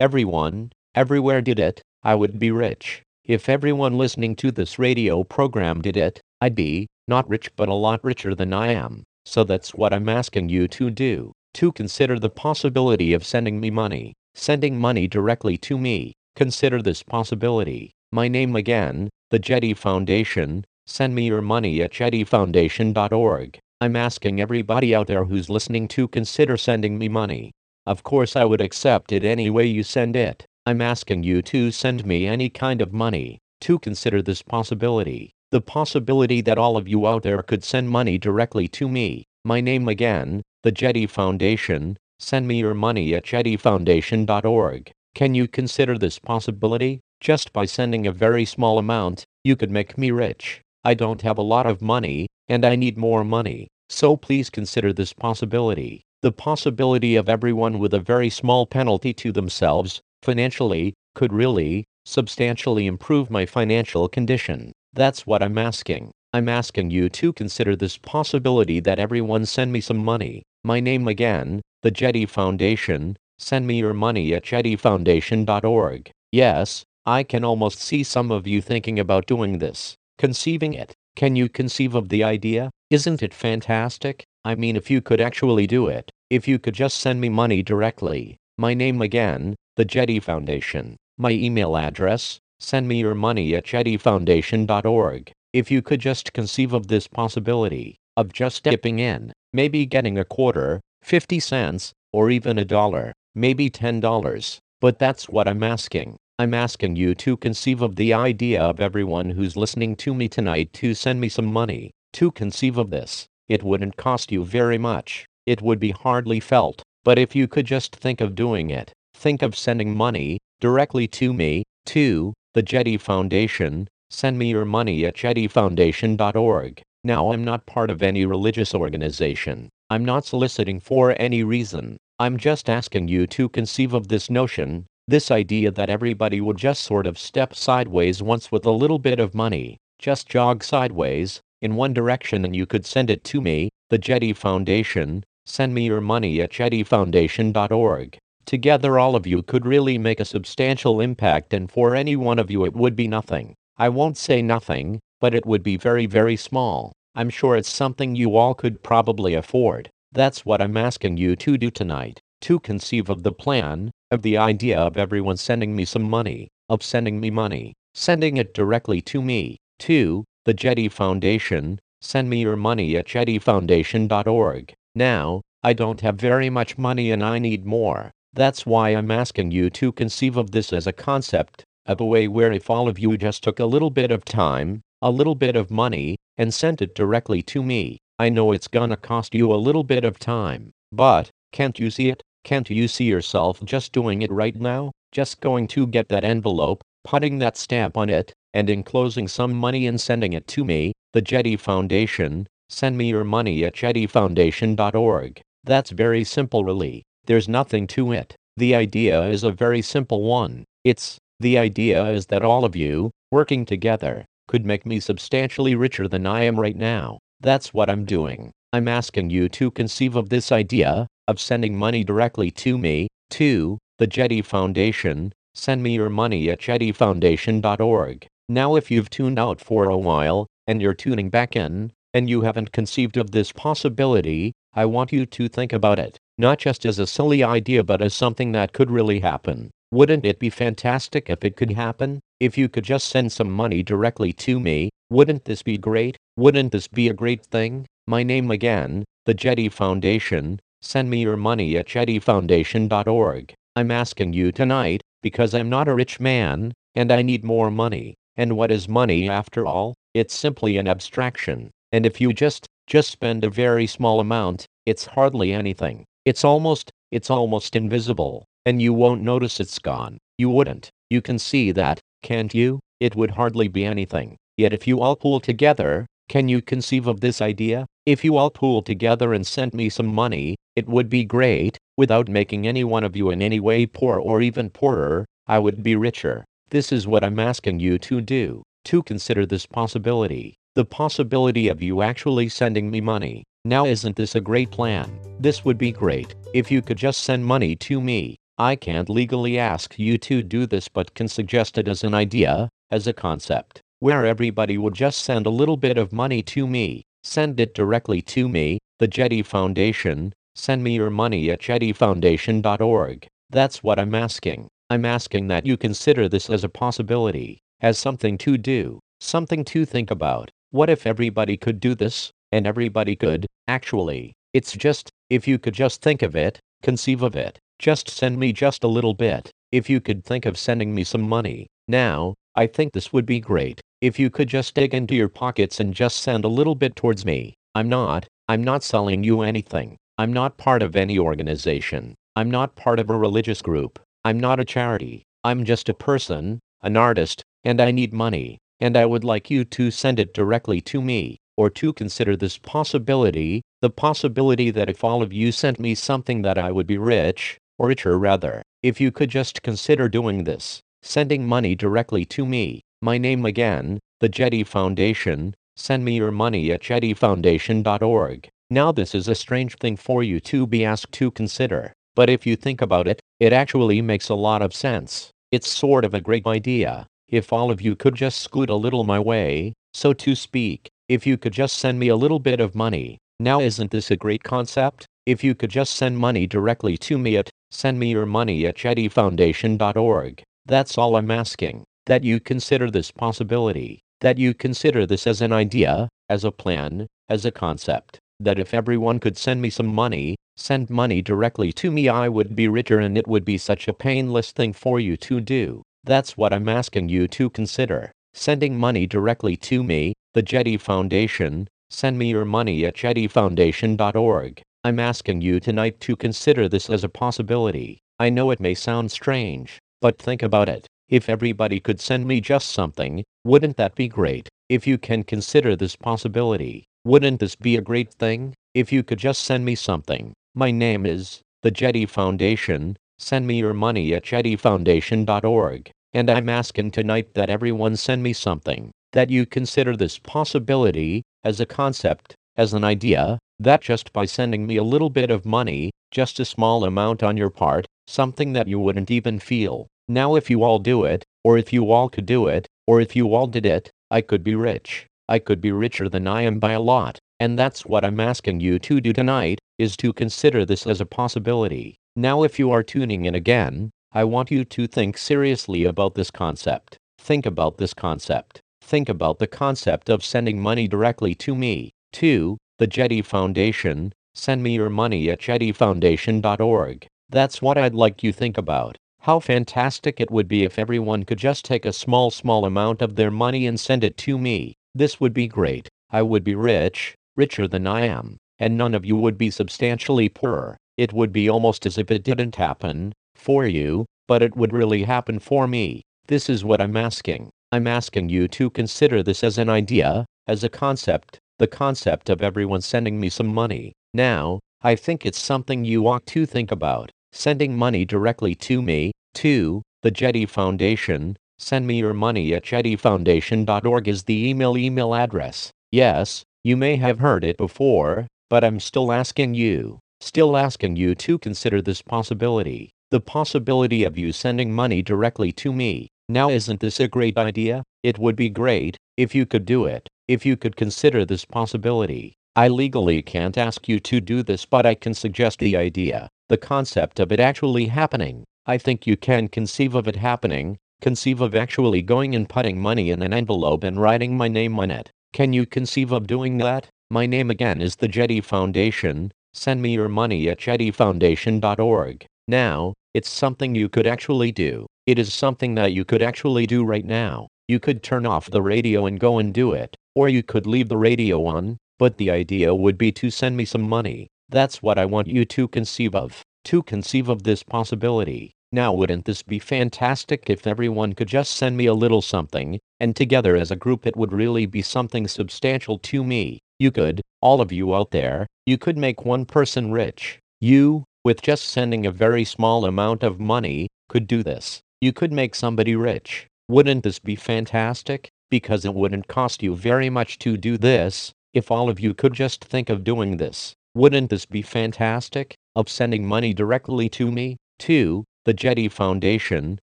everyone, 0.00 0.72
everywhere 0.94 1.40
did 1.40 1.58
it, 1.58 1.82
I 2.02 2.14
would 2.14 2.38
be 2.38 2.50
rich. 2.50 3.02
If 3.24 3.48
everyone 3.48 3.98
listening 3.98 4.36
to 4.36 4.50
this 4.50 4.78
radio 4.78 5.22
program 5.22 5.82
did 5.82 5.96
it, 5.96 6.20
I'd 6.40 6.54
be, 6.54 6.86
not 7.06 7.28
rich 7.28 7.54
but 7.56 7.68
a 7.68 7.74
lot 7.74 8.02
richer 8.02 8.34
than 8.34 8.52
I 8.52 8.72
am. 8.72 9.04
So 9.24 9.44
that's 9.44 9.74
what 9.74 9.92
I'm 9.92 10.08
asking 10.08 10.48
you 10.48 10.66
to 10.68 10.90
do. 10.90 11.32
To 11.54 11.72
consider 11.72 12.18
the 12.18 12.30
possibility 12.30 13.12
of 13.12 13.24
sending 13.24 13.60
me 13.60 13.70
money, 13.70 14.14
sending 14.34 14.78
money 14.78 15.06
directly 15.06 15.56
to 15.58 15.78
me. 15.78 16.14
Consider 16.34 16.80
this 16.80 17.02
possibility. 17.02 17.92
My 18.10 18.28
name 18.28 18.56
again, 18.56 19.10
the 19.30 19.38
Jetty 19.38 19.74
Foundation. 19.74 20.64
Send 20.86 21.14
me 21.14 21.26
your 21.26 21.42
money 21.42 21.80
at 21.82 21.92
jettyfoundation.org. 21.92 23.58
I'm 23.82 23.96
asking 23.96 24.40
everybody 24.40 24.94
out 24.94 25.08
there 25.08 25.24
who's 25.24 25.50
listening 25.50 25.88
to 25.88 26.06
consider 26.06 26.56
sending 26.56 26.98
me 26.98 27.08
money. 27.08 27.50
Of 27.84 28.04
course, 28.04 28.36
I 28.36 28.44
would 28.44 28.60
accept 28.60 29.10
it 29.10 29.24
any 29.24 29.50
way 29.50 29.66
you 29.66 29.82
send 29.82 30.14
it. 30.14 30.46
I'm 30.64 30.80
asking 30.80 31.24
you 31.24 31.42
to 31.42 31.72
send 31.72 32.06
me 32.06 32.28
any 32.28 32.48
kind 32.48 32.80
of 32.80 32.92
money. 32.92 33.40
To 33.62 33.80
consider 33.80 34.22
this 34.22 34.40
possibility. 34.40 35.32
The 35.50 35.60
possibility 35.60 36.40
that 36.42 36.58
all 36.58 36.76
of 36.76 36.86
you 36.86 37.08
out 37.08 37.24
there 37.24 37.42
could 37.42 37.64
send 37.64 37.90
money 37.90 38.18
directly 38.18 38.68
to 38.68 38.88
me. 38.88 39.24
My 39.44 39.60
name 39.60 39.88
again, 39.88 40.42
the 40.62 40.70
Jetty 40.70 41.08
Foundation. 41.08 41.96
Send 42.20 42.46
me 42.46 42.60
your 42.60 42.74
money 42.74 43.16
at 43.16 43.24
jettyfoundation.org. 43.24 44.92
Can 45.16 45.34
you 45.34 45.48
consider 45.48 45.98
this 45.98 46.20
possibility? 46.20 47.00
Just 47.20 47.52
by 47.52 47.64
sending 47.64 48.06
a 48.06 48.12
very 48.12 48.44
small 48.44 48.78
amount, 48.78 49.24
you 49.42 49.56
could 49.56 49.72
make 49.72 49.98
me 49.98 50.12
rich. 50.12 50.60
I 50.84 50.94
don't 50.94 51.22
have 51.22 51.38
a 51.38 51.42
lot 51.42 51.66
of 51.66 51.82
money, 51.82 52.28
and 52.46 52.64
I 52.64 52.76
need 52.76 52.96
more 52.96 53.24
money. 53.24 53.68
So 53.92 54.16
please 54.16 54.48
consider 54.48 54.90
this 54.90 55.12
possibility. 55.12 56.00
The 56.22 56.32
possibility 56.32 57.14
of 57.14 57.28
everyone 57.28 57.78
with 57.78 57.92
a 57.92 58.00
very 58.00 58.30
small 58.30 58.64
penalty 58.64 59.12
to 59.12 59.32
themselves, 59.32 60.00
financially, 60.22 60.94
could 61.14 61.30
really, 61.30 61.84
substantially 62.06 62.86
improve 62.86 63.30
my 63.30 63.44
financial 63.44 64.08
condition. 64.08 64.72
That's 64.94 65.26
what 65.26 65.42
I'm 65.42 65.58
asking. 65.58 66.10
I'm 66.32 66.48
asking 66.48 66.90
you 66.90 67.10
to 67.10 67.34
consider 67.34 67.76
this 67.76 67.98
possibility 67.98 68.80
that 68.80 68.98
everyone 68.98 69.44
send 69.44 69.72
me 69.72 69.82
some 69.82 69.98
money. 69.98 70.42
My 70.64 70.80
name 70.80 71.06
again, 71.06 71.60
the 71.82 71.90
Jetty 71.90 72.24
Foundation. 72.24 73.18
Send 73.38 73.66
me 73.66 73.76
your 73.76 73.92
money 73.92 74.32
at 74.32 74.44
jettyfoundation.org. 74.44 76.10
Yes, 76.30 76.84
I 77.04 77.24
can 77.24 77.44
almost 77.44 77.78
see 77.78 78.02
some 78.04 78.30
of 78.30 78.46
you 78.46 78.62
thinking 78.62 78.98
about 78.98 79.26
doing 79.26 79.58
this, 79.58 79.96
conceiving 80.16 80.72
it. 80.72 80.94
Can 81.14 81.36
you 81.36 81.50
conceive 81.50 81.94
of 81.94 82.08
the 82.08 82.24
idea? 82.24 82.70
Isn't 82.92 83.22
it 83.22 83.34
fantastic? 83.34 84.22
I 84.44 84.54
mean, 84.54 84.76
if 84.76 84.90
you 84.90 85.00
could 85.00 85.20
actually 85.20 85.66
do 85.66 85.88
it, 85.88 86.12
if 86.30 86.46
you 86.46 86.58
could 86.58 86.74
just 86.74 87.00
send 87.00 87.20
me 87.20 87.28
money 87.28 87.62
directly. 87.62 88.36
My 88.56 88.74
name 88.74 89.02
again, 89.02 89.56
the 89.76 89.84
Jetty 89.84 90.20
Foundation. 90.20 90.96
My 91.18 91.30
email 91.30 91.76
address, 91.76 92.38
Send 92.64 92.86
me 92.86 93.00
your 93.00 93.16
money 93.16 93.56
at 93.56 93.66
jettyfoundation.org. 93.66 95.32
If 95.52 95.70
you 95.72 95.82
could 95.82 95.98
just 95.98 96.32
conceive 96.32 96.72
of 96.72 96.86
this 96.86 97.08
possibility 97.08 97.96
of 98.16 98.32
just 98.32 98.62
dipping 98.62 99.00
in, 99.00 99.32
maybe 99.52 99.84
getting 99.84 100.16
a 100.16 100.24
quarter, 100.24 100.80
50 101.02 101.40
cents, 101.40 101.92
or 102.12 102.30
even 102.30 102.58
a 102.58 102.64
dollar, 102.64 103.12
maybe 103.34 103.68
$10. 103.68 104.58
But 104.80 105.00
that's 105.00 105.28
what 105.28 105.48
I'm 105.48 105.64
asking. 105.64 106.16
I'm 106.38 106.54
asking 106.54 106.94
you 106.94 107.16
to 107.16 107.36
conceive 107.36 107.82
of 107.82 107.96
the 107.96 108.12
idea 108.14 108.62
of 108.62 108.80
everyone 108.80 109.30
who's 109.30 109.56
listening 109.56 109.96
to 109.96 110.14
me 110.14 110.28
tonight 110.28 110.72
to 110.74 110.94
send 110.94 111.20
me 111.20 111.28
some 111.28 111.52
money. 111.52 111.90
To 112.14 112.30
conceive 112.30 112.78
of 112.78 112.90
this, 112.90 113.26
it 113.48 113.62
wouldn't 113.62 113.96
cost 113.96 114.30
you 114.30 114.44
very 114.44 114.78
much. 114.78 115.26
It 115.46 115.62
would 115.62 115.80
be 115.80 115.90
hardly 115.90 116.40
felt. 116.40 116.82
But 117.04 117.18
if 117.18 117.34
you 117.34 117.48
could 117.48 117.66
just 117.66 117.96
think 117.96 118.20
of 118.20 118.34
doing 118.34 118.70
it, 118.70 118.92
think 119.14 119.42
of 119.42 119.56
sending 119.56 119.96
money 119.96 120.38
directly 120.60 121.08
to 121.08 121.32
me, 121.32 121.64
to 121.86 122.32
the 122.54 122.62
Jetty 122.62 122.96
Foundation, 122.96 123.88
send 124.10 124.38
me 124.38 124.50
your 124.50 124.64
money 124.64 125.04
at 125.04 125.16
jettyfoundation.org. 125.16 126.82
Now 127.02 127.32
I'm 127.32 127.44
not 127.44 127.66
part 127.66 127.90
of 127.90 128.02
any 128.02 128.24
religious 128.24 128.74
organization. 128.74 129.68
I'm 129.90 130.04
not 130.04 130.24
soliciting 130.24 130.78
for 130.78 131.16
any 131.18 131.42
reason. 131.42 131.96
I'm 132.20 132.36
just 132.36 132.70
asking 132.70 133.08
you 133.08 133.26
to 133.28 133.48
conceive 133.48 133.92
of 133.92 134.06
this 134.06 134.30
notion, 134.30 134.86
this 135.08 135.30
idea 135.32 135.72
that 135.72 135.90
everybody 135.90 136.40
would 136.40 136.58
just 136.58 136.84
sort 136.84 137.06
of 137.06 137.18
step 137.18 137.54
sideways 137.56 138.22
once 138.22 138.52
with 138.52 138.64
a 138.64 138.70
little 138.70 139.00
bit 139.00 139.18
of 139.18 139.34
money, 139.34 139.78
just 139.98 140.28
jog 140.28 140.62
sideways, 140.62 141.40
in 141.62 141.76
one 141.76 141.94
direction 141.94 142.44
and 142.44 142.54
you 142.54 142.66
could 142.66 142.84
send 142.84 143.08
it 143.08 143.24
to 143.24 143.40
me, 143.40 143.70
the 143.88 143.96
Jetty 143.96 144.32
Foundation, 144.32 145.24
send 145.46 145.72
me 145.72 145.86
your 145.86 146.00
money 146.00 146.42
at 146.42 146.50
jettyfoundation.org. 146.50 148.18
Together 148.44 148.98
all 148.98 149.14
of 149.14 149.26
you 149.26 149.42
could 149.42 149.64
really 149.64 149.96
make 149.96 150.20
a 150.20 150.24
substantial 150.24 151.00
impact 151.00 151.54
and 151.54 151.70
for 151.70 151.94
any 151.94 152.16
one 152.16 152.38
of 152.38 152.50
you 152.50 152.64
it 152.64 152.74
would 152.74 152.96
be 152.96 153.06
nothing. 153.06 153.54
I 153.78 153.88
won't 153.88 154.18
say 154.18 154.42
nothing, 154.42 154.98
but 155.20 155.34
it 155.34 155.46
would 155.46 155.62
be 155.62 155.76
very 155.76 156.06
very 156.06 156.36
small. 156.36 156.92
I'm 157.14 157.30
sure 157.30 157.56
it's 157.56 157.70
something 157.70 158.16
you 158.16 158.36
all 158.36 158.54
could 158.54 158.82
probably 158.82 159.34
afford. 159.34 159.88
That's 160.10 160.44
what 160.44 160.60
I'm 160.60 160.76
asking 160.76 161.16
you 161.18 161.36
to 161.36 161.56
do 161.56 161.70
tonight. 161.70 162.20
To 162.42 162.58
conceive 162.58 163.08
of 163.08 163.22
the 163.22 163.32
plan, 163.32 163.92
of 164.10 164.22
the 164.22 164.36
idea 164.36 164.78
of 164.78 164.96
everyone 164.96 165.36
sending 165.36 165.76
me 165.76 165.84
some 165.84 166.02
money, 166.02 166.48
of 166.68 166.82
sending 166.82 167.20
me 167.20 167.30
money, 167.30 167.74
sending 167.94 168.36
it 168.36 168.52
directly 168.52 169.00
to 169.02 169.22
me, 169.22 169.58
to 169.78 170.24
the 170.44 170.54
Jetty 170.54 170.88
Foundation, 170.88 171.78
send 172.00 172.28
me 172.28 172.40
your 172.40 172.56
money 172.56 172.96
at 172.96 173.06
jettyfoundation.org. 173.06 174.74
Now, 174.94 175.40
I 175.62 175.72
don't 175.72 176.00
have 176.00 176.16
very 176.16 176.50
much 176.50 176.76
money 176.76 177.10
and 177.12 177.24
I 177.24 177.38
need 177.38 177.64
more. 177.64 178.10
That's 178.32 178.66
why 178.66 178.90
I'm 178.90 179.10
asking 179.10 179.52
you 179.52 179.70
to 179.70 179.92
conceive 179.92 180.36
of 180.36 180.50
this 180.50 180.72
as 180.72 180.86
a 180.86 180.92
concept, 180.92 181.64
of 181.86 182.00
a 182.00 182.04
way 182.04 182.26
where 182.28 182.52
if 182.52 182.68
all 182.70 182.88
of 182.88 182.98
you 182.98 183.16
just 183.16 183.44
took 183.44 183.60
a 183.60 183.66
little 183.66 183.90
bit 183.90 184.10
of 184.10 184.24
time, 184.24 184.80
a 185.00 185.10
little 185.10 185.34
bit 185.34 185.54
of 185.54 185.70
money, 185.70 186.16
and 186.36 186.52
sent 186.52 186.82
it 186.82 186.94
directly 186.94 187.42
to 187.42 187.62
me, 187.62 187.98
I 188.18 188.28
know 188.28 188.52
it's 188.52 188.68
gonna 188.68 188.96
cost 188.96 189.34
you 189.34 189.52
a 189.52 189.56
little 189.56 189.84
bit 189.84 190.04
of 190.04 190.18
time, 190.18 190.70
but, 190.90 191.30
can't 191.52 191.78
you 191.78 191.90
see 191.90 192.08
it? 192.08 192.22
Can't 192.44 192.68
you 192.70 192.88
see 192.88 193.04
yourself 193.04 193.62
just 193.64 193.92
doing 193.92 194.22
it 194.22 194.32
right 194.32 194.56
now? 194.56 194.90
Just 195.12 195.40
going 195.40 195.68
to 195.68 195.86
get 195.86 196.08
that 196.08 196.24
envelope, 196.24 196.82
putting 197.04 197.38
that 197.38 197.56
stamp 197.56 197.96
on 197.96 198.08
it, 198.08 198.32
and 198.54 198.68
enclosing 198.68 199.28
some 199.28 199.52
money 199.52 199.86
and 199.86 200.00
sending 200.00 200.32
it 200.32 200.46
to 200.46 200.64
me, 200.64 200.92
the 201.12 201.22
Jetty 201.22 201.56
Foundation, 201.56 202.46
send 202.68 202.96
me 202.96 203.08
your 203.08 203.24
money 203.24 203.64
at 203.64 203.74
jettyfoundation.org. 203.74 205.40
That's 205.64 205.90
very 205.90 206.24
simple 206.24 206.64
really. 206.64 207.02
There's 207.24 207.48
nothing 207.48 207.86
to 207.88 208.12
it. 208.12 208.34
The 208.56 208.74
idea 208.74 209.22
is 209.24 209.44
a 209.44 209.52
very 209.52 209.82
simple 209.82 210.22
one. 210.22 210.64
It's, 210.84 211.18
the 211.40 211.56
idea 211.58 212.04
is 212.06 212.26
that 212.26 212.44
all 212.44 212.64
of 212.64 212.76
you, 212.76 213.10
working 213.30 213.64
together, 213.64 214.24
could 214.48 214.66
make 214.66 214.84
me 214.84 215.00
substantially 215.00 215.74
richer 215.74 216.08
than 216.08 216.26
I 216.26 216.42
am 216.42 216.60
right 216.60 216.76
now. 216.76 217.18
That's 217.40 217.72
what 217.72 217.88
I'm 217.88 218.04
doing. 218.04 218.50
I'm 218.72 218.88
asking 218.88 219.30
you 219.30 219.48
to 219.50 219.70
conceive 219.70 220.16
of 220.16 220.28
this 220.28 220.50
idea, 220.50 221.06
of 221.28 221.40
sending 221.40 221.76
money 221.76 222.04
directly 222.04 222.50
to 222.52 222.76
me, 222.76 223.08
to, 223.30 223.78
the 223.98 224.06
Jetty 224.06 224.42
Foundation, 224.42 225.32
send 225.54 225.82
me 225.82 225.94
your 225.94 226.10
money 226.10 226.50
at 226.50 226.60
jettyfoundation.org. 226.60 228.26
Now 228.48 228.76
if 228.76 228.90
you've 228.90 229.10
tuned 229.10 229.38
out 229.38 229.60
for 229.60 229.84
a 229.84 229.96
while, 229.96 230.46
and 230.66 230.80
you're 230.80 230.94
tuning 230.94 231.30
back 231.30 231.56
in, 231.56 231.92
and 232.14 232.28
you 232.28 232.42
haven't 232.42 232.72
conceived 232.72 233.16
of 233.16 233.30
this 233.30 233.52
possibility, 233.52 234.52
I 234.74 234.86
want 234.86 235.12
you 235.12 235.26
to 235.26 235.48
think 235.48 235.72
about 235.72 235.98
it 235.98 236.18
not 236.38 236.58
just 236.58 236.84
as 236.84 236.98
a 236.98 237.06
silly 237.06 237.42
idea 237.42 237.84
but 237.84 238.02
as 238.02 238.14
something 238.14 238.52
that 238.52 238.72
could 238.72 238.90
really 238.90 239.20
happen. 239.20 239.70
Wouldn't 239.92 240.24
it 240.24 240.38
be 240.38 240.50
fantastic 240.50 241.28
if 241.28 241.44
it 241.44 241.56
could 241.56 241.72
happen? 241.72 242.20
If 242.40 242.56
you 242.56 242.68
could 242.68 242.84
just 242.84 243.08
send 243.08 243.30
some 243.30 243.50
money 243.50 243.82
directly 243.82 244.32
to 244.44 244.58
me, 244.58 244.90
wouldn't 245.10 245.44
this 245.44 245.62
be 245.62 245.76
great? 245.76 246.16
Wouldn't 246.36 246.72
this 246.72 246.88
be 246.88 247.08
a 247.08 247.14
great 247.14 247.44
thing? 247.46 247.86
My 248.06 248.22
name 248.22 248.50
again, 248.50 249.04
the 249.26 249.34
Jetty 249.34 249.68
Foundation. 249.68 250.58
Send 250.80 251.10
me 251.10 251.22
your 251.22 251.36
money 251.36 251.76
at 251.76 251.86
jettyfoundation.org. 251.86 253.54
I'm 253.76 253.90
asking 253.90 254.32
you 254.32 254.50
tonight, 254.50 255.02
because 255.22 255.54
I'm 255.54 255.68
not 255.68 255.88
a 255.88 255.94
rich 255.94 256.20
man, 256.20 256.72
and 256.94 257.10
I 257.12 257.22
need 257.22 257.44
more 257.44 257.70
money. 257.70 258.14
And 258.36 258.56
what 258.56 258.70
is 258.70 258.88
money 258.88 259.28
after 259.28 259.66
all? 259.66 259.94
It's 260.14 260.34
simply 260.34 260.76
an 260.76 260.88
abstraction. 260.88 261.70
And 261.92 262.04
if 262.04 262.20
you 262.20 262.32
just, 262.32 262.66
just 262.86 263.10
spend 263.10 263.44
a 263.44 263.50
very 263.50 263.86
small 263.86 264.20
amount, 264.20 264.66
it's 264.86 265.06
hardly 265.06 265.52
anything. 265.52 266.04
It's 266.24 266.44
almost, 266.44 266.90
it's 267.10 267.30
almost 267.30 267.76
invisible, 267.76 268.44
and 268.66 268.80
you 268.80 268.92
won't 268.92 269.22
notice 269.22 269.60
it's 269.60 269.78
gone. 269.78 270.18
You 270.38 270.50
wouldn't. 270.50 270.90
You 271.10 271.20
can 271.20 271.38
see 271.38 271.72
that, 271.72 272.00
can't 272.22 272.54
you? 272.54 272.80
It 273.00 273.14
would 273.14 273.32
hardly 273.32 273.68
be 273.68 273.84
anything. 273.84 274.36
Yet 274.56 274.72
if 274.72 274.86
you 274.86 275.00
all 275.00 275.16
pool 275.16 275.40
together, 275.40 276.06
can 276.28 276.48
you 276.48 276.62
conceive 276.62 277.06
of 277.06 277.20
this 277.20 277.40
idea? 277.42 277.86
If 278.06 278.24
you 278.24 278.36
all 278.36 278.50
pool 278.50 278.82
together 278.82 279.32
and 279.34 279.46
sent 279.46 279.74
me 279.74 279.88
some 279.88 280.06
money, 280.06 280.56
it 280.74 280.88
would 280.88 281.08
be 281.08 281.24
great, 281.24 281.78
without 281.96 282.28
making 282.28 282.66
any 282.66 282.84
one 282.84 283.04
of 283.04 283.16
you 283.16 283.30
in 283.30 283.42
any 283.42 283.60
way 283.60 283.86
poor 283.86 284.18
or 284.18 284.40
even 284.40 284.70
poorer, 284.70 285.24
I 285.46 285.58
would 285.58 285.82
be 285.82 285.96
richer. 285.96 286.44
This 286.70 286.92
is 286.92 287.06
what 287.06 287.24
I'm 287.24 287.38
asking 287.38 287.80
you 287.80 287.98
to 287.98 288.20
do, 288.20 288.62
to 288.86 289.02
consider 289.02 289.44
this 289.44 289.66
possibility. 289.66 290.54
The 290.74 290.84
possibility 290.84 291.68
of 291.68 291.82
you 291.82 292.00
actually 292.00 292.48
sending 292.48 292.90
me 292.90 293.00
money. 293.00 293.44
Now 293.64 293.86
isn't 293.86 294.16
this 294.16 294.34
a 294.34 294.40
great 294.40 294.70
plan? 294.70 295.20
This 295.38 295.64
would 295.64 295.78
be 295.78 295.92
great 295.92 296.34
if 296.54 296.70
you 296.70 296.82
could 296.82 296.96
just 296.96 297.22
send 297.22 297.44
money 297.44 297.76
to 297.76 298.00
me. 298.00 298.36
I 298.58 298.76
can't 298.76 299.08
legally 299.08 299.58
ask 299.58 299.98
you 299.98 300.18
to 300.18 300.42
do 300.42 300.66
this 300.66 300.88
but 300.88 301.14
can 301.14 301.28
suggest 301.28 301.78
it 301.78 301.88
as 301.88 302.04
an 302.04 302.14
idea, 302.14 302.68
as 302.90 303.06
a 303.06 303.12
concept, 303.12 303.80
where 304.00 304.26
everybody 304.26 304.78
would 304.78 304.94
just 304.94 305.20
send 305.20 305.46
a 305.46 305.50
little 305.50 305.76
bit 305.76 305.98
of 305.98 306.12
money 306.12 306.42
to 306.42 306.66
me. 306.66 307.02
Send 307.22 307.60
it 307.60 307.74
directly 307.74 308.20
to 308.22 308.48
me, 308.48 308.78
the 308.98 309.08
Jetty 309.08 309.42
Foundation. 309.42 310.32
Send 310.54 310.84
me 310.84 310.94
your 310.96 311.10
money 311.10 311.50
at 311.50 311.60
jettyfoundation.org. 311.60 313.26
That's 313.48 313.82
what 313.82 313.98
I'm 313.98 314.14
asking. 314.14 314.68
I'm 314.90 315.04
asking 315.06 315.48
that 315.48 315.64
you 315.64 315.76
consider 315.76 316.28
this 316.28 316.50
as 316.50 316.62
a 316.62 316.68
possibility, 316.68 317.60
as 317.80 317.98
something 317.98 318.36
to 318.38 318.58
do, 318.58 319.00
something 319.20 319.64
to 319.66 319.86
think 319.86 320.10
about. 320.10 320.50
What 320.70 320.90
if 320.90 321.06
everybody 321.06 321.56
could 321.56 321.80
do 321.80 321.94
this? 321.94 322.30
And 322.50 322.66
everybody 322.66 323.16
could, 323.16 323.46
actually. 323.66 324.34
It's 324.52 324.72
just, 324.72 325.08
if 325.30 325.48
you 325.48 325.58
could 325.58 325.72
just 325.72 326.02
think 326.02 326.20
of 326.20 326.36
it, 326.36 326.60
conceive 326.82 327.22
of 327.22 327.34
it, 327.34 327.58
just 327.78 328.10
send 328.10 328.38
me 328.38 328.52
just 328.52 328.84
a 328.84 328.88
little 328.88 329.14
bit. 329.14 329.50
If 329.70 329.88
you 329.88 330.00
could 330.02 330.22
think 330.22 330.44
of 330.44 330.58
sending 330.58 330.94
me 330.94 331.04
some 331.04 331.26
money. 331.26 331.66
Now, 331.88 332.34
I 332.54 332.66
think 332.66 332.92
this 332.92 333.10
would 333.10 333.24
be 333.24 333.40
great. 333.40 333.80
If 334.02 334.18
you 334.18 334.28
could 334.28 334.48
just 334.48 334.74
dig 334.74 334.92
into 334.92 335.14
your 335.14 335.30
pockets 335.30 335.80
and 335.80 335.94
just 335.94 336.18
send 336.18 336.44
a 336.44 336.48
little 336.48 336.74
bit 336.74 336.94
towards 336.94 337.24
me. 337.24 337.54
I'm 337.74 337.88
not, 337.88 338.26
I'm 338.48 338.62
not 338.62 338.84
selling 338.84 339.24
you 339.24 339.40
anything. 339.40 339.96
I'm 340.18 340.32
not 340.32 340.58
part 340.58 340.82
of 340.82 340.94
any 340.94 341.18
organization. 341.18 342.14
I'm 342.36 342.50
not 342.50 342.76
part 342.76 343.00
of 343.00 343.08
a 343.08 343.16
religious 343.16 343.62
group. 343.62 343.98
I'm 344.24 344.38
not 344.38 344.60
a 344.60 344.64
charity. 344.64 345.22
I'm 345.42 345.64
just 345.64 345.88
a 345.88 345.94
person, 345.94 346.60
an 346.82 346.96
artist, 346.96 347.42
and 347.64 347.80
I 347.80 347.90
need 347.92 348.12
money. 348.12 348.58
And 348.78 348.96
I 348.96 349.06
would 349.06 349.24
like 349.24 349.50
you 349.50 349.64
to 349.64 349.90
send 349.90 350.20
it 350.20 350.34
directly 350.34 350.80
to 350.82 351.00
me, 351.00 351.38
or 351.56 351.70
to 351.70 351.92
consider 351.92 352.36
this 352.36 352.58
possibility, 352.58 353.62
the 353.80 353.90
possibility 353.90 354.70
that 354.70 354.90
if 354.90 355.02
all 355.02 355.22
of 355.22 355.32
you 355.32 355.50
sent 355.50 355.80
me 355.80 355.94
something 355.94 356.42
that 356.42 356.58
I 356.58 356.72
would 356.72 356.86
be 356.86 356.98
rich, 356.98 357.58
or 357.78 357.88
richer 357.88 358.18
rather, 358.18 358.62
if 358.82 359.00
you 359.00 359.10
could 359.10 359.30
just 359.30 359.62
consider 359.62 360.08
doing 360.08 360.44
this, 360.44 360.80
sending 361.02 361.46
money 361.46 361.74
directly 361.74 362.24
to 362.26 362.44
me. 362.44 362.82
My 363.00 363.18
name 363.18 363.44
again, 363.44 363.98
the 364.20 364.28
Jetty 364.28 364.62
Foundation. 364.62 365.54
Send 365.76 366.04
me 366.04 366.16
your 366.16 366.30
money 366.30 366.70
at 366.70 366.82
jettyfoundation.org. 366.82 368.48
Now 368.72 368.90
this 368.90 369.14
is 369.14 369.28
a 369.28 369.34
strange 369.34 369.76
thing 369.76 369.98
for 369.98 370.22
you 370.22 370.40
to 370.40 370.66
be 370.66 370.82
asked 370.82 371.12
to 371.12 371.30
consider. 371.30 371.92
But 372.14 372.30
if 372.30 372.46
you 372.46 372.56
think 372.56 372.80
about 372.80 373.06
it, 373.06 373.20
it 373.38 373.52
actually 373.52 374.00
makes 374.00 374.30
a 374.30 374.34
lot 374.34 374.62
of 374.62 374.72
sense. 374.72 375.28
It's 375.50 375.68
sort 375.68 376.06
of 376.06 376.14
a 376.14 376.22
great 376.22 376.46
idea. 376.46 377.06
If 377.28 377.52
all 377.52 377.70
of 377.70 377.82
you 377.82 377.94
could 377.94 378.14
just 378.14 378.40
scoot 378.40 378.70
a 378.70 378.74
little 378.74 379.04
my 379.04 379.18
way, 379.18 379.74
so 379.92 380.14
to 380.14 380.34
speak, 380.34 380.88
if 381.06 381.26
you 381.26 381.36
could 381.36 381.52
just 381.52 381.76
send 381.76 381.98
me 381.98 382.08
a 382.08 382.16
little 382.16 382.38
bit 382.38 382.60
of 382.60 382.74
money. 382.74 383.18
Now 383.38 383.60
isn't 383.60 383.90
this 383.90 384.10
a 384.10 384.16
great 384.16 384.42
concept? 384.42 385.04
If 385.26 385.44
you 385.44 385.54
could 385.54 385.68
just 385.68 385.94
send 385.94 386.16
money 386.16 386.46
directly 386.46 386.96
to 386.96 387.18
me 387.18 387.36
at 387.36 387.50
send 387.70 387.98
me 387.98 388.12
your 388.12 388.24
money 388.24 388.64
at 388.64 388.78
jettyfoundation.org. 388.78 390.42
That's 390.64 390.96
all 390.96 391.16
I'm 391.16 391.30
asking. 391.30 391.84
That 392.06 392.24
you 392.24 392.40
consider 392.40 392.90
this 392.90 393.10
possibility. 393.10 394.00
That 394.22 394.38
you 394.38 394.54
consider 394.54 395.04
this 395.04 395.26
as 395.26 395.42
an 395.42 395.52
idea, 395.52 396.08
as 396.30 396.42
a 396.42 396.50
plan, 396.50 397.06
as 397.28 397.44
a 397.44 397.50
concept. 397.50 398.18
That 398.42 398.58
if 398.58 398.74
everyone 398.74 399.20
could 399.20 399.38
send 399.38 399.62
me 399.62 399.70
some 399.70 399.86
money, 399.86 400.34
send 400.56 400.90
money 400.90 401.22
directly 401.22 401.72
to 401.74 401.92
me 401.92 402.08
I 402.08 402.28
would 402.28 402.56
be 402.56 402.66
richer 402.66 402.98
and 402.98 403.16
it 403.16 403.28
would 403.28 403.44
be 403.44 403.56
such 403.56 403.86
a 403.86 403.92
painless 403.92 404.50
thing 404.50 404.72
for 404.72 404.98
you 404.98 405.16
to 405.18 405.40
do. 405.40 405.82
That's 406.02 406.36
what 406.36 406.52
I'm 406.52 406.68
asking 406.68 407.08
you 407.08 407.28
to 407.28 407.48
consider. 407.48 408.10
Sending 408.34 408.76
money 408.76 409.06
directly 409.06 409.56
to 409.58 409.84
me, 409.84 410.14
the 410.34 410.42
Jetty 410.42 410.76
Foundation, 410.76 411.68
send 411.88 412.18
me 412.18 412.30
your 412.30 412.44
money 412.44 412.84
at 412.84 412.96
jettyfoundation.org. 412.96 414.62
I'm 414.82 414.98
asking 414.98 415.42
you 415.42 415.60
tonight 415.60 416.00
to 416.00 416.16
consider 416.16 416.68
this 416.68 416.90
as 416.90 417.04
a 417.04 417.08
possibility. 417.08 418.00
I 418.18 418.28
know 418.30 418.50
it 418.50 418.58
may 418.58 418.74
sound 418.74 419.12
strange, 419.12 419.78
but 420.00 420.18
think 420.18 420.42
about 420.42 420.68
it. 420.68 420.88
If 421.08 421.28
everybody 421.28 421.78
could 421.78 422.00
send 422.00 422.26
me 422.26 422.40
just 422.40 422.70
something, 422.70 423.22
wouldn't 423.44 423.76
that 423.76 423.94
be 423.94 424.08
great? 424.08 424.48
If 424.68 424.84
you 424.84 424.98
can 424.98 425.22
consider 425.22 425.76
this 425.76 425.94
possibility, 425.94 426.86
wouldn't 427.04 427.40
this 427.40 427.56
be 427.56 427.76
a 427.76 427.80
great 427.80 428.12
thing? 428.14 428.54
If 428.74 428.92
you 428.92 429.02
could 429.02 429.18
just 429.18 429.42
send 429.42 429.64
me 429.64 429.74
something, 429.74 430.32
my 430.54 430.70
name 430.70 431.04
is 431.04 431.40
the 431.62 431.70
Jetty 431.70 432.06
Foundation. 432.06 432.96
Send 433.18 433.46
me 433.46 433.58
your 433.58 433.74
money 433.74 434.14
at 434.14 434.24
jettyfoundation.org. 434.24 435.90
And 436.12 436.30
I'm 436.30 436.48
asking 436.48 436.90
tonight 436.90 437.34
that 437.34 437.50
everyone 437.50 437.96
send 437.96 438.22
me 438.22 438.32
something, 438.32 438.90
that 439.12 439.30
you 439.30 439.46
consider 439.46 439.96
this 439.96 440.18
possibility 440.18 441.22
as 441.42 441.58
a 441.58 441.66
concept, 441.66 442.34
as 442.56 442.72
an 442.72 442.84
idea, 442.84 443.38
that 443.58 443.80
just 443.80 444.12
by 444.12 444.24
sending 444.24 444.66
me 444.66 444.76
a 444.76 444.84
little 444.84 445.10
bit 445.10 445.30
of 445.30 445.46
money, 445.46 445.90
just 446.10 446.38
a 446.38 446.44
small 446.44 446.84
amount 446.84 447.22
on 447.22 447.36
your 447.36 447.50
part, 447.50 447.86
something 448.06 448.52
that 448.52 448.68
you 448.68 448.78
wouldn't 448.78 449.10
even 449.10 449.38
feel. 449.38 449.86
Now, 450.08 450.34
if 450.34 450.50
you 450.50 450.62
all 450.62 450.78
do 450.78 451.04
it, 451.04 451.24
or 451.44 451.58
if 451.58 451.72
you 451.72 451.90
all 451.90 452.08
could 452.08 452.26
do 452.26 452.46
it, 452.46 452.66
or 452.86 453.00
if 453.00 453.16
you 453.16 453.34
all 453.34 453.46
did 453.46 453.66
it, 453.66 453.90
I 454.10 454.20
could 454.20 454.44
be 454.44 454.54
rich. 454.54 455.06
I 455.32 455.38
could 455.38 455.62
be 455.62 455.72
richer 455.72 456.10
than 456.10 456.26
I 456.26 456.42
am 456.42 456.58
by 456.58 456.72
a 456.72 456.80
lot. 456.94 457.18
And 457.40 457.58
that's 457.58 457.86
what 457.86 458.04
I'm 458.04 458.20
asking 458.20 458.60
you 458.60 458.78
to 458.80 459.00
do 459.00 459.14
tonight, 459.14 459.60
is 459.78 459.96
to 459.96 460.12
consider 460.12 460.66
this 460.66 460.86
as 460.86 461.00
a 461.00 461.06
possibility. 461.06 461.94
Now 462.14 462.42
if 462.42 462.58
you 462.58 462.70
are 462.70 462.82
tuning 462.82 463.24
in 463.24 463.34
again, 463.34 463.88
I 464.12 464.24
want 464.24 464.50
you 464.50 464.62
to 464.66 464.86
think 464.86 465.16
seriously 465.16 465.84
about 465.84 466.16
this 466.16 466.30
concept. 466.30 466.98
Think 467.18 467.46
about 467.46 467.78
this 467.78 467.94
concept. 467.94 468.60
Think 468.82 469.08
about 469.08 469.38
the 469.38 469.46
concept 469.46 470.10
of 470.10 470.22
sending 470.22 470.60
money 470.60 470.86
directly 470.86 471.34
to 471.36 471.54
me. 471.54 471.92
2. 472.12 472.58
The 472.78 472.86
Jetty 472.86 473.22
Foundation. 473.22 474.12
Send 474.34 474.62
me 474.62 474.74
your 474.74 474.90
money 474.90 475.30
at 475.30 475.40
jettyfoundation.org. 475.40 477.06
That's 477.30 477.62
what 477.62 477.78
I'd 477.78 477.94
like 477.94 478.22
you 478.22 478.32
think 478.34 478.58
about. 478.58 478.98
How 479.20 479.40
fantastic 479.40 480.20
it 480.20 480.30
would 480.30 480.46
be 480.46 480.64
if 480.64 480.78
everyone 480.78 481.22
could 481.24 481.38
just 481.38 481.64
take 481.64 481.86
a 481.86 481.92
small 481.94 482.30
small 482.30 482.66
amount 482.66 483.00
of 483.00 483.16
their 483.16 483.30
money 483.30 483.66
and 483.66 483.80
send 483.80 484.04
it 484.04 484.18
to 484.18 484.36
me. 484.36 484.74
This 484.94 485.20
would 485.20 485.32
be 485.32 485.46
great. 485.46 485.88
I 486.10 486.22
would 486.22 486.44
be 486.44 486.54
rich, 486.54 487.14
richer 487.36 487.66
than 487.66 487.86
I 487.86 488.02
am, 488.06 488.36
and 488.58 488.76
none 488.76 488.94
of 488.94 489.04
you 489.04 489.16
would 489.16 489.38
be 489.38 489.50
substantially 489.50 490.28
poorer. 490.28 490.76
It 490.96 491.12
would 491.12 491.32
be 491.32 491.48
almost 491.48 491.86
as 491.86 491.96
if 491.96 492.10
it 492.10 492.22
didn't 492.22 492.56
happen 492.56 493.12
for 493.34 493.66
you, 493.66 494.04
but 494.28 494.42
it 494.42 494.56
would 494.56 494.72
really 494.72 495.04
happen 495.04 495.38
for 495.38 495.66
me. 495.66 496.02
This 496.26 496.50
is 496.50 496.64
what 496.64 496.80
I'm 496.80 496.96
asking. 496.96 497.50
I'm 497.72 497.86
asking 497.86 498.28
you 498.28 498.48
to 498.48 498.70
consider 498.70 499.22
this 499.22 499.42
as 499.42 499.56
an 499.56 499.70
idea, 499.70 500.26
as 500.46 500.62
a 500.62 500.68
concept, 500.68 501.38
the 501.58 501.66
concept 501.66 502.28
of 502.28 502.42
everyone 502.42 502.82
sending 502.82 503.18
me 503.18 503.30
some 503.30 503.46
money. 503.48 503.92
Now, 504.12 504.60
I 504.82 504.94
think 504.96 505.24
it's 505.24 505.38
something 505.38 505.84
you 505.84 506.06
ought 506.06 506.26
to 506.26 506.44
think 506.44 506.70
about. 506.70 507.10
Sending 507.32 507.76
money 507.76 508.04
directly 508.04 508.54
to 508.56 508.82
me, 508.82 509.12
to 509.34 509.80
the 510.02 510.10
Jetty 510.10 510.44
Foundation. 510.44 511.36
Send 511.64 511.86
me 511.86 511.98
your 511.98 512.12
money 512.12 512.52
at 512.54 512.64
jettyfoundation.org 512.64 514.08
is 514.08 514.24
the 514.24 514.48
email 514.48 514.76
email 514.76 515.14
address. 515.14 515.70
Yes, 515.92 516.42
you 516.64 516.76
may 516.76 516.96
have 516.96 517.20
heard 517.20 517.44
it 517.44 517.56
before, 517.56 518.26
but 518.50 518.64
I'm 518.64 518.80
still 518.80 519.12
asking 519.12 519.54
you, 519.54 520.00
still 520.20 520.56
asking 520.56 520.96
you 520.96 521.14
to 521.14 521.38
consider 521.38 521.80
this 521.80 522.02
possibility. 522.02 522.90
The 523.12 523.20
possibility 523.20 524.02
of 524.02 524.18
you 524.18 524.32
sending 524.32 524.72
money 524.72 525.02
directly 525.02 525.52
to 525.52 525.72
me. 525.72 526.08
Now 526.28 526.50
isn't 526.50 526.80
this 526.80 526.98
a 526.98 527.06
great 527.06 527.38
idea? 527.38 527.84
It 528.02 528.18
would 528.18 528.34
be 528.34 528.48
great, 528.48 528.96
if 529.16 529.32
you 529.32 529.46
could 529.46 529.64
do 529.64 529.84
it, 529.84 530.08
if 530.26 530.44
you 530.44 530.56
could 530.56 530.74
consider 530.74 531.24
this 531.24 531.44
possibility. 531.44 532.34
I 532.56 532.66
legally 532.66 533.22
can't 533.22 533.56
ask 533.56 533.88
you 533.88 534.00
to 534.00 534.20
do 534.20 534.42
this 534.42 534.66
but 534.66 534.84
I 534.84 534.96
can 534.96 535.14
suggest 535.14 535.60
the 535.60 535.76
idea, 535.76 536.28
the 536.48 536.58
concept 536.58 537.20
of 537.20 537.30
it 537.30 537.38
actually 537.38 537.86
happening. 537.86 538.42
I 538.66 538.78
think 538.78 539.06
you 539.06 539.16
can 539.16 539.46
conceive 539.46 539.94
of 539.94 540.08
it 540.08 540.16
happening, 540.16 540.78
conceive 541.02 541.40
of 541.40 541.54
actually 541.54 542.00
going 542.00 542.34
and 542.34 542.48
putting 542.48 542.80
money 542.80 543.10
in 543.10 543.20
an 543.22 543.34
envelope 543.34 543.82
and 543.82 544.00
writing 544.00 544.36
my 544.36 544.46
name 544.46 544.78
on 544.78 544.90
it. 544.90 545.10
Can 545.32 545.52
you 545.52 545.66
conceive 545.66 546.12
of 546.12 546.28
doing 546.28 546.58
that? 546.58 546.86
My 547.10 547.26
name 547.26 547.50
again 547.50 547.82
is 547.82 547.96
the 547.96 548.06
Jetty 548.06 548.40
Foundation. 548.40 549.32
Send 549.52 549.82
me 549.82 549.94
your 549.94 550.08
money 550.08 550.48
at 550.48 550.60
jettyfoundation.org. 550.60 552.24
Now, 552.46 552.94
it's 553.12 553.28
something 553.28 553.74
you 553.74 553.88
could 553.88 554.06
actually 554.06 554.52
do. 554.52 554.86
It 555.04 555.18
is 555.18 555.34
something 555.34 555.74
that 555.74 555.92
you 555.92 556.04
could 556.04 556.22
actually 556.22 556.66
do 556.66 556.84
right 556.84 557.04
now. 557.04 557.48
You 557.66 557.80
could 557.80 558.02
turn 558.02 558.24
off 558.24 558.48
the 558.48 558.62
radio 558.62 559.04
and 559.06 559.18
go 559.18 559.38
and 559.38 559.52
do 559.52 559.72
it. 559.72 559.96
Or 560.14 560.28
you 560.28 560.42
could 560.44 560.66
leave 560.66 560.88
the 560.88 560.96
radio 560.96 561.44
on, 561.46 561.78
but 561.98 562.16
the 562.16 562.30
idea 562.30 562.74
would 562.74 562.96
be 562.96 563.10
to 563.12 563.28
send 563.28 563.56
me 563.56 563.64
some 563.64 563.88
money. 563.88 564.28
That's 564.48 564.82
what 564.82 564.98
I 564.98 565.06
want 565.06 565.26
you 565.26 565.44
to 565.46 565.66
conceive 565.66 566.14
of. 566.14 566.42
To 566.66 566.82
conceive 566.82 567.28
of 567.28 567.42
this 567.42 567.62
possibility. 567.64 568.52
Now 568.72 568.92
wouldn't 568.92 569.26
this 569.26 569.42
be 569.42 569.58
fantastic 569.58 570.50
if 570.50 570.66
everyone 570.66 571.12
could 571.12 571.28
just 571.28 571.52
send 571.52 571.76
me 571.76 571.86
a 571.86 571.94
little 571.94 572.22
something, 572.22 572.80
and 572.98 573.14
together 573.14 573.54
as 573.54 573.70
a 573.70 573.76
group 573.76 574.06
it 574.06 574.16
would 574.16 574.32
really 574.32 574.66
be 574.66 574.82
something 574.82 575.28
substantial 575.28 575.98
to 575.98 576.24
me. 576.24 576.58
You 576.78 576.90
could, 576.90 577.20
all 577.40 577.60
of 577.60 577.70
you 577.70 577.94
out 577.94 578.10
there, 578.10 578.46
you 578.66 578.78
could 578.78 578.98
make 578.98 579.24
one 579.24 579.44
person 579.44 579.92
rich. 579.92 580.38
You, 580.60 581.04
with 581.24 581.42
just 581.42 581.66
sending 581.66 582.06
a 582.06 582.10
very 582.10 582.44
small 582.44 582.84
amount 582.84 583.22
of 583.22 583.38
money, 583.38 583.88
could 584.08 584.26
do 584.26 584.42
this. 584.42 584.80
You 585.00 585.12
could 585.12 585.32
make 585.32 585.54
somebody 585.54 585.94
rich. 585.94 586.48
Wouldn't 586.68 587.04
this 587.04 587.18
be 587.18 587.36
fantastic? 587.36 588.30
because 588.52 588.84
it 588.84 588.92
wouldn't 588.92 589.28
cost 589.28 589.62
you 589.62 589.74
very 589.74 590.10
much 590.10 590.38
to 590.38 590.58
do 590.58 590.76
this, 590.76 591.32
if 591.54 591.70
all 591.70 591.88
of 591.88 591.98
you 591.98 592.12
could 592.12 592.34
just 592.34 592.62
think 592.62 592.90
of 592.90 593.02
doing 593.02 593.38
this. 593.38 593.72
Wouldn't 593.94 594.28
this 594.28 594.44
be 594.44 594.60
fantastic? 594.60 595.54
Of 595.74 595.88
sending 595.88 596.26
money 596.26 596.52
directly 596.52 597.08
to 597.16 597.32
me? 597.32 597.56
2. 597.78 598.24
The 598.44 598.52
Jetty 598.52 598.88
Foundation. 598.88 599.78